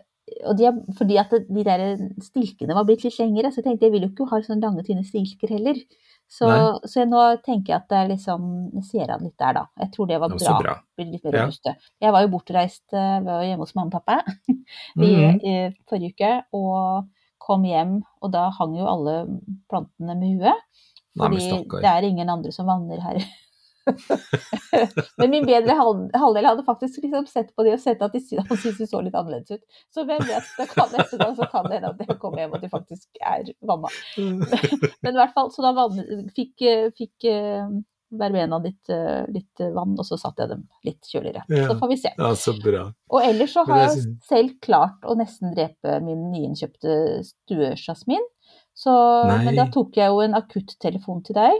og 0.45 0.57
de 0.59 0.69
fordi 0.97 1.17
at 1.17 1.31
de 1.31 1.63
der 1.65 1.97
stilkene 2.21 2.75
var 2.77 2.85
blitt 2.85 3.03
litt 3.03 3.17
lengre, 3.17 3.49
så 3.49 3.63
jeg 3.63 3.65
tenkte 3.65 3.87
jeg 3.87 3.91
vil 3.95 4.03
jo 4.05 4.09
ikke 4.11 4.27
ha 4.29 4.37
sånne 4.45 4.61
lange, 4.61 4.83
tynne 4.85 5.03
stilker 5.07 5.49
heller. 5.49 5.75
Så, 6.29 6.45
så 6.85 6.99
jeg 7.01 7.07
nå 7.09 7.21
tenker 7.41 7.73
jeg 7.73 7.75
at 7.79 7.87
det 7.89 7.97
er 7.97 8.09
liksom, 8.11 8.43
jeg 8.75 8.83
ser 8.85 9.09
an 9.15 9.23
litt 9.25 9.37
der, 9.41 9.53
da. 9.57 9.63
Jeg 9.81 9.91
tror 9.95 10.05
det 10.11 10.19
var 10.21 10.29
Ja, 10.29 10.51
bra. 10.59 10.59
bra. 10.61 10.75
Litt 10.99 11.23
mer 11.25 11.33
Ja. 11.33 11.73
Jeg 12.01 12.11
var 12.13 12.21
jo 12.21 12.27
bortreist, 12.35 12.83
eh, 12.93 13.19
var 13.25 13.41
hjemme 13.41 13.65
hos 13.65 13.73
mamma 13.73 13.89
og 13.89 14.05
pappa 14.05 14.19
i, 15.01 15.09
Mhm. 15.09 15.39
i 15.41 15.55
forrige 15.89 16.13
uke, 16.13 16.43
og 16.53 17.07
kom 17.41 17.63
hjem, 17.65 18.03
og 18.21 18.31
da 18.31 18.51
hang 18.51 18.75
jo 18.77 18.85
alle 18.85 19.15
plantene 19.67 20.15
med 20.19 20.37
huet. 20.37 20.61
Fordi 21.17 21.39
Nei, 21.49 21.63
det 21.81 21.89
er 21.89 22.03
ingen 22.05 22.29
andre 22.29 22.51
som 22.53 22.67
vanner 22.67 23.01
her. 23.01 23.17
Men 25.19 25.31
min 25.31 25.45
bedre 25.47 25.75
halvdel 25.75 26.47
hadde 26.47 26.65
faktisk 26.67 27.03
liksom 27.03 27.27
sett 27.29 27.51
på 27.55 27.65
de 27.67 27.75
og 27.75 27.83
sett 27.83 28.01
at 28.05 28.15
de 28.15 28.21
han 28.39 28.57
syntes 28.57 28.79
de 28.81 28.87
så 28.89 29.01
litt 29.03 29.17
annerledes 29.17 29.59
ut. 29.59 29.83
Så 29.93 30.05
hvem 30.07 30.23
vet, 30.27 30.49
det 30.57 30.69
kan, 30.71 30.89
neste 30.95 31.19
gang 31.21 31.35
så 31.37 31.47
kan 31.51 31.67
det 31.67 31.79
hende 31.79 31.93
at 31.93 32.01
jeg 32.03 32.19
kommer 32.21 32.43
hjem 32.43 32.57
og 32.57 32.63
de 32.63 32.71
faktisk 32.71 33.21
er 33.21 33.53
vanna. 33.65 33.91
Men 35.03 35.13
i 35.13 35.19
hvert 35.21 35.35
fall, 35.37 35.53
så 35.53 35.65
da 35.65 35.75
vann, 35.77 36.01
fikk, 36.35 36.55
eh, 36.65 36.89
fikk 36.97 37.29
eh, 37.29 37.71
verbena 38.19 38.59
litt, 38.63 38.89
eh, 38.89 39.23
litt 39.33 39.63
vann, 39.75 39.95
og 39.99 40.05
så 40.05 40.17
satte 40.19 40.45
jeg 40.45 40.53
dem 40.53 40.65
litt 40.87 41.09
kjøligere. 41.11 41.45
Ja. 41.53 41.67
Så 41.69 41.77
får 41.81 41.91
vi 41.91 41.99
se. 42.01 42.13
Ja, 42.17 42.33
så 42.37 42.55
bra. 42.57 42.87
Og 43.13 43.25
ellers 43.25 43.53
så 43.55 43.65
har 43.69 43.83
jeg 43.85 43.95
jeg 43.97 44.13
selv 44.29 44.55
klart 44.65 45.05
å 45.05 45.17
nesten 45.19 45.53
drepe 45.55 45.99
min 46.05 46.29
nyinnkjøpte 46.33 46.99
stuesjasmin. 47.27 48.25
Så, 48.79 48.93
men 49.43 49.57
da 49.57 49.65
tok 49.73 49.97
jeg 49.99 50.07
jo 50.07 50.21
en 50.23 50.37
akuttelefon 50.37 51.19
til 51.27 51.35
deg. 51.35 51.57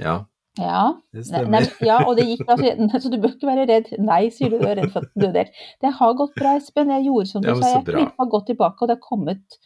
Ja, 0.00 0.22
Ja, 0.56 0.82
det 1.12 1.26
stemmer. 1.28 1.50
nei, 1.52 1.62
ja, 1.84 1.98
og 2.08 2.16
det 2.16 2.24
gikk 2.30 2.46
bra, 2.48 2.56
så 3.02 3.10
du 3.12 3.18
bør 3.20 3.34
ikke 3.34 3.48
være 3.50 3.66
redd. 3.68 3.90
Nei, 4.00 4.22
sier 4.32 4.52
du, 4.54 4.58
du 4.62 4.68
er 4.70 4.78
redd 4.80 4.92
for 4.94 5.04
at 5.04 5.12
du 5.18 5.26
dør. 5.34 5.50
Det 5.84 5.90
har 5.98 6.14
gått 6.16 6.32
bra, 6.38 6.54
Espen. 6.60 6.92
Jeg 6.96 7.04
gjorde 7.10 7.28
som 7.32 7.44
du 7.44 7.50
Ja, 7.50 7.56
sa. 7.60 7.72
Jeg 7.74 7.82
har 7.82 7.90
klippa 7.90 8.28
godt 8.32 8.46
tilbake, 8.52 8.80
og 8.80 8.88
det 8.88 8.96
har 8.96 9.04
kommet 9.04 9.60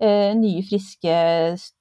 nye, 0.00 0.62
friske 0.66 1.12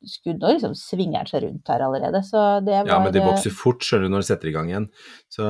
skudd. 0.06 0.44
Og 0.46 0.54
liksom 0.54 0.76
svinger 0.78 1.24
den 1.26 1.32
seg 1.32 1.44
rundt 1.48 1.68
her 1.74 1.82
allerede. 1.82 2.22
Så 2.28 2.40
det 2.64 2.76
var 2.84 2.88
Ja, 2.92 3.00
men 3.04 3.14
det 3.16 3.24
eh, 3.24 3.28
vokser 3.28 3.52
fort, 3.56 3.82
skjønner 3.84 4.06
du, 4.08 4.14
når 4.14 4.24
du 4.24 4.28
setter 4.30 4.48
i 4.52 4.54
gang 4.56 4.70
igjen. 4.70 4.86
Så, 5.34 5.48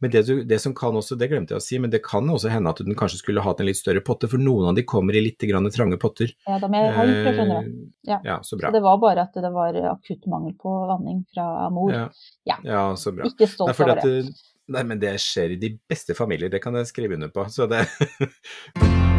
men 0.00 0.12
det, 0.14 0.22
det 0.48 0.60
som 0.62 0.74
kan 0.78 0.94
også, 0.96 1.18
det 1.18 1.28
glemte 1.32 1.56
jeg 1.56 1.60
å 1.62 1.66
si, 1.66 1.78
men 1.82 1.90
det 1.90 2.02
kan 2.06 2.30
også 2.30 2.52
hende 2.54 2.70
at 2.70 2.84
den 2.86 2.94
kanskje 2.94 3.18
skulle 3.18 3.42
hatt 3.44 3.60
en 3.60 3.66
litt 3.66 3.80
større 3.80 4.00
potte, 4.06 4.30
for 4.30 4.38
noen 4.38 4.70
av 4.70 4.78
de 4.78 4.86
kommer 4.86 5.16
i 5.18 5.24
litt 5.26 5.42
grann 5.42 5.66
trange 5.74 5.98
potter. 5.98 6.30
Ja, 6.46 6.60
da 6.62 6.70
må 6.70 6.78
jeg 6.80 6.94
ha 6.94 7.06
det, 7.10 7.18
skjønner 7.34 7.68
du. 7.68 7.70
Eh, 7.74 7.90
Ja. 8.04 8.18
ja, 8.24 8.38
så 8.42 8.54
Så 8.54 8.60
bra. 8.60 8.70
det 8.70 8.82
var 8.84 8.98
bare 9.00 9.22
at 9.26 9.34
det 9.34 9.50
var 9.52 9.74
akutt 9.94 10.26
mangel 10.30 10.52
på 10.60 10.70
vanning 10.90 11.24
fra 11.34 11.68
mor. 11.70 11.90
Ja, 11.92 12.08
Ja. 12.46 12.58
ja 12.64 12.82
så 13.00 13.12
bra. 13.16 13.24
Ikke 13.26 13.48
stolt 13.48 13.72
over 13.80 13.94
det. 13.96 14.04
eh, 14.26 14.30
nei, 14.68 14.82
men 14.84 15.00
det 15.00 15.16
skjer 15.20 15.56
i 15.56 15.56
de 15.56 15.78
beste 15.88 16.14
familier, 16.14 16.48
det 16.52 16.62
kan 16.62 16.74
jeg 16.74 16.86
skrive 16.86 17.14
under 17.14 17.28
på. 17.28 17.48
Så 17.50 17.66
det 17.68 17.86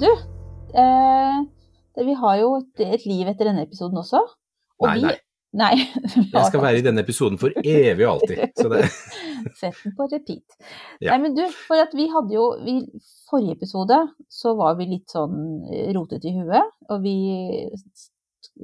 Du, 0.00 0.08
eh, 0.80 1.40
vi 2.04 2.14
har 2.22 2.36
jo 2.40 2.54
et, 2.56 2.84
et 2.96 3.02
liv 3.04 3.28
etter 3.28 3.50
denne 3.50 3.66
episoden 3.66 4.00
også. 4.00 4.22
Og 4.80 4.86
Nei, 4.88 4.94
vi, 4.96 5.02
nei. 5.04 5.16
Nei. 5.60 5.74
Jeg 6.32 6.44
skal 6.46 6.62
være 6.62 6.78
i 6.78 6.84
denne 6.86 7.02
episoden 7.04 7.36
for 7.40 7.52
evig 7.58 8.06
og 8.06 8.14
alltid. 8.14 8.54
Så 8.56 8.68
det 8.72 8.84
Sett 9.60 9.76
den 9.82 9.96
på 9.96 10.06
repeat. 10.08 10.56
Ja. 11.00 11.12
Nei, 11.12 11.18
men 11.24 11.34
du, 11.36 11.42
for 11.66 11.80
at 11.82 11.92
vi 11.96 12.06
hadde 12.12 12.36
jo 12.36 12.46
I 12.60 12.76
Forrige 13.30 13.56
episode 13.58 13.98
så 14.32 14.54
var 14.58 14.78
vi 14.78 14.88
litt 14.90 15.12
sånn 15.12 15.66
eh, 15.68 15.90
rotete 15.96 16.30
i 16.30 16.36
huet, 16.38 16.72
og 16.88 17.04
vi 17.04 17.16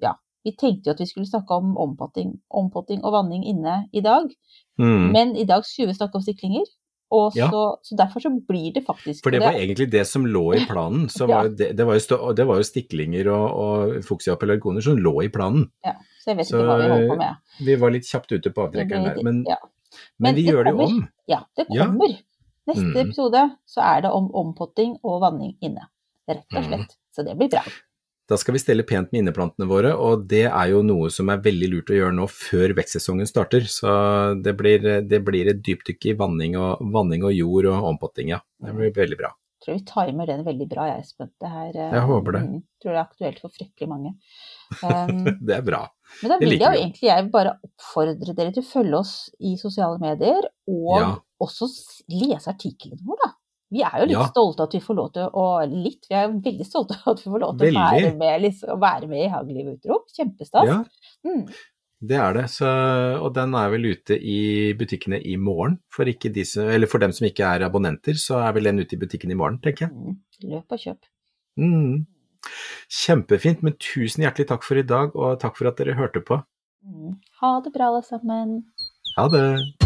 Ja. 0.05 0.17
Vi 0.47 0.53
tenkte 0.55 0.89
jo 0.89 0.95
at 0.95 1.01
vi 1.03 1.09
skulle 1.11 1.27
snakke 1.27 1.57
om 1.59 1.73
ompotting, 1.83 2.37
ompotting 2.55 3.01
og 3.03 3.17
vanning 3.17 3.43
inne 3.51 3.81
i 3.91 3.99
dag, 3.99 4.29
mm. 4.79 5.09
men 5.11 5.33
i 5.35 5.43
dag 5.43 5.65
skulle 5.67 5.91
vi 5.91 5.97
snakke 5.97 6.21
om 6.21 6.23
stiklinger. 6.23 6.69
Og 7.17 7.33
så, 7.33 7.39
Ja. 7.39 7.49
så 7.83 7.97
derfor 7.99 8.21
så 8.25 8.31
blir 8.49 8.73
det 8.75 8.83
faktisk 8.87 9.23
For 9.25 9.31
det 9.33 9.41
var 9.41 9.53
var 9.53 9.61
egentlig 9.61 9.87
det 9.91 10.03
som 10.07 10.25
lå 10.27 10.43
i 10.57 10.65
planen. 10.69 11.07
Så 11.09 11.27
Ja. 11.31 11.43
var 11.43 11.49
det, 11.49 11.71
det, 11.77 11.87
var 11.87 11.99
stå, 12.03 12.19
det 12.37 12.47
var 12.47 12.57
jo 12.61 12.67
stiklinger 12.69 13.31
og, 13.33 13.47
og 13.67 14.05
fuchsia 14.05 14.37
pelargoner 14.37 14.83
som 14.85 14.97
lå 14.99 15.15
i 15.25 15.29
planen. 15.29 15.71
ja, 15.85 15.95
Så 16.23 16.31
jeg 16.33 16.37
vet 16.37 16.47
Så- 16.47 16.59
ikke 16.61 16.67
hva 16.67 16.77
vi 16.83 16.89
holdt 16.93 17.11
på 17.15 17.19
med. 17.19 17.37
Vi 17.67 17.75
var 17.77 17.91
litt 17.91 18.05
kjapt 18.05 18.33
ute 18.33 18.51
på 18.51 18.67
Det 18.73 18.83
avtrekkeren 18.83 19.05
der, 19.15 19.23
men, 19.23 19.45
ja. 19.49 19.57
men 20.19 20.35
vi 20.35 20.43
det 20.43 20.53
gjør 20.53 20.65
det 20.65 20.73
jo 20.75 20.81
om. 20.89 21.09
Ja, 21.29 21.41
det 21.57 21.67
kommer. 21.69 22.17
Neste 22.67 22.83
Mm. 22.85 22.97
episode 23.07 23.43
så 23.67 23.81
er 23.81 24.01
det 24.03 24.11
om 24.11 24.31
ompotting 24.35 24.97
og 25.05 25.21
vanning 25.23 25.55
inne. 25.63 25.87
Rett 26.29 26.43
og 26.53 26.63
Mm. 26.65 26.69
slett. 26.69 26.97
Så 27.15 27.25
det 27.25 27.37
blir 27.39 27.49
bra. 27.49 27.63
Da 28.29 28.35
skal 28.37 28.57
vi 28.57 28.59
stelle 28.59 28.83
pent 28.83 29.13
med 29.13 29.21
inneplantene 29.23 29.69
våre, 29.71 29.93
og 29.95 30.25
det 30.27 30.45
er 30.49 30.71
jo 30.73 30.81
noe 30.83 31.11
som 31.15 31.29
er 31.31 31.39
veldig 31.45 31.69
lurt 31.71 31.91
å 31.95 31.99
gjøre 32.01 32.15
nå 32.17 32.25
før 32.33 32.75
vekstsesongen 32.75 33.29
starter. 33.31 33.69
Så 33.71 33.87
det 34.43 34.57
blir, 34.59 34.83
det 35.07 35.21
blir 35.25 35.53
et 35.53 35.61
dypdykk 35.63 36.09
i 36.11 36.15
vanning 36.19 36.57
og, 36.59 36.83
vanning 36.95 37.23
og 37.29 37.35
jord 37.37 37.69
og 37.71 37.87
ompotting, 37.93 38.33
ja. 38.35 38.41
Det 38.59 38.75
blir 38.75 38.91
veldig 38.97 39.19
bra. 39.21 39.31
Jeg 39.57 39.63
tror 39.65 39.79
vi 39.79 39.85
timer 40.13 40.29
den 40.29 40.43
veldig 40.47 40.67
bra, 40.69 40.85
jeg, 40.91 41.05
Espen. 41.07 41.31
Det 41.43 41.49
her, 41.51 41.71
eh, 41.81 41.95
Jeg 41.97 42.03
håper 42.11 42.35
det. 42.37 42.43
mm, 42.45 42.59
tror 42.83 42.93
det 42.93 42.99
er 42.99 43.05
aktuelt 43.07 43.39
for 43.45 43.55
fryktelig 43.55 43.89
mange. 43.95 44.13
Um, 44.83 45.23
Det 45.47 45.55
er 45.55 45.63
bra. 45.63 45.85
men 46.23 46.31
da 46.33 46.37
vil 46.43 46.51
jeg 46.57 46.61
jo 46.67 46.71
egentlig 46.83 47.07
jeg 47.07 47.31
bare 47.31 47.53
oppfordre 47.63 48.35
dere 48.35 48.51
til 48.53 48.65
å 48.65 48.67
følge 48.67 48.99
oss 48.99 49.13
i 49.39 49.55
sosiale 49.57 49.99
medier, 50.03 50.43
og 50.67 50.99
Ja. 50.99 51.09
også 51.47 51.69
lese 52.11 52.51
artiklene 52.51 52.99
våre, 53.07 53.23
da. 53.31 53.33
Vi 53.73 53.83
er 53.83 53.97
jo 53.99 54.05
litt 54.07 54.15
Ja. 54.15 54.27
stolte 54.31 54.63
at 54.63 54.73
vi 54.77 54.79
får 54.81 54.95
lov 54.95 55.13
til 55.13 55.31
å 55.35 55.47
Litt, 55.67 56.07
vi 56.09 56.15
er 56.15 56.29
jo 56.29 56.39
veldig 56.41 56.67
stolte 56.67 56.95
av 57.01 57.09
at 57.17 57.23
vi 57.25 57.31
får 57.33 57.41
lov 57.43 57.59
til 57.59 57.75
å 57.75 57.81
være 57.83 58.13
med, 58.17 58.43
liksom, 58.43 58.79
være 58.81 59.09
med 59.11 59.25
i 59.25 59.31
Hageliv 59.33 59.73
utrop. 59.75 60.05
Kjempestas. 60.15 60.67
Ja, 60.67 60.85
Mm. 61.27 61.49
det 62.07 62.17
er 62.17 62.33
det. 62.35 62.45
Så, 62.51 62.67
og 63.21 63.35
den 63.35 63.55
er 63.55 63.71
vel 63.71 63.83
ute 63.91 64.15
i 64.23 64.73
butikkene 64.79 65.19
i 65.25 65.37
morgen. 65.37 65.81
For, 65.91 66.05
eller 66.07 66.87
for 66.87 66.99
dem 66.99 67.11
som 67.13 67.27
ikke 67.27 67.43
er 67.43 67.67
abonnenter, 67.69 68.15
så 68.15 68.39
er 68.47 68.53
vel 68.53 68.65
den 68.71 68.79
ute 68.79 68.95
i 68.95 68.99
butikken 68.99 69.31
i 69.33 69.35
morgen, 69.35 69.59
tenker 69.59 69.89
jeg. 69.89 69.91
Mm. 69.91 70.17
Løp 70.45 70.71
og 70.71 70.79
kjøp. 70.79 71.03
Mm. 71.59 72.07
Kjempefint, 72.89 73.63
men 73.63 73.73
tusen 73.73 74.23
hjertelig 74.23 74.47
takk 74.47 74.63
for 74.63 74.77
i 74.79 74.83
dag, 74.87 75.11
og 75.17 75.41
takk 75.41 75.57
for 75.57 75.67
at 75.67 75.77
dere 75.77 75.97
hørte 75.99 76.23
på. 76.23 76.39
Mm. 76.87 77.17
Ha 77.41 77.61
det 77.63 77.73
bra, 77.75 77.89
alle 77.91 78.03
sammen. 78.07 78.63
Ha 79.17 79.27
det! 79.29 79.86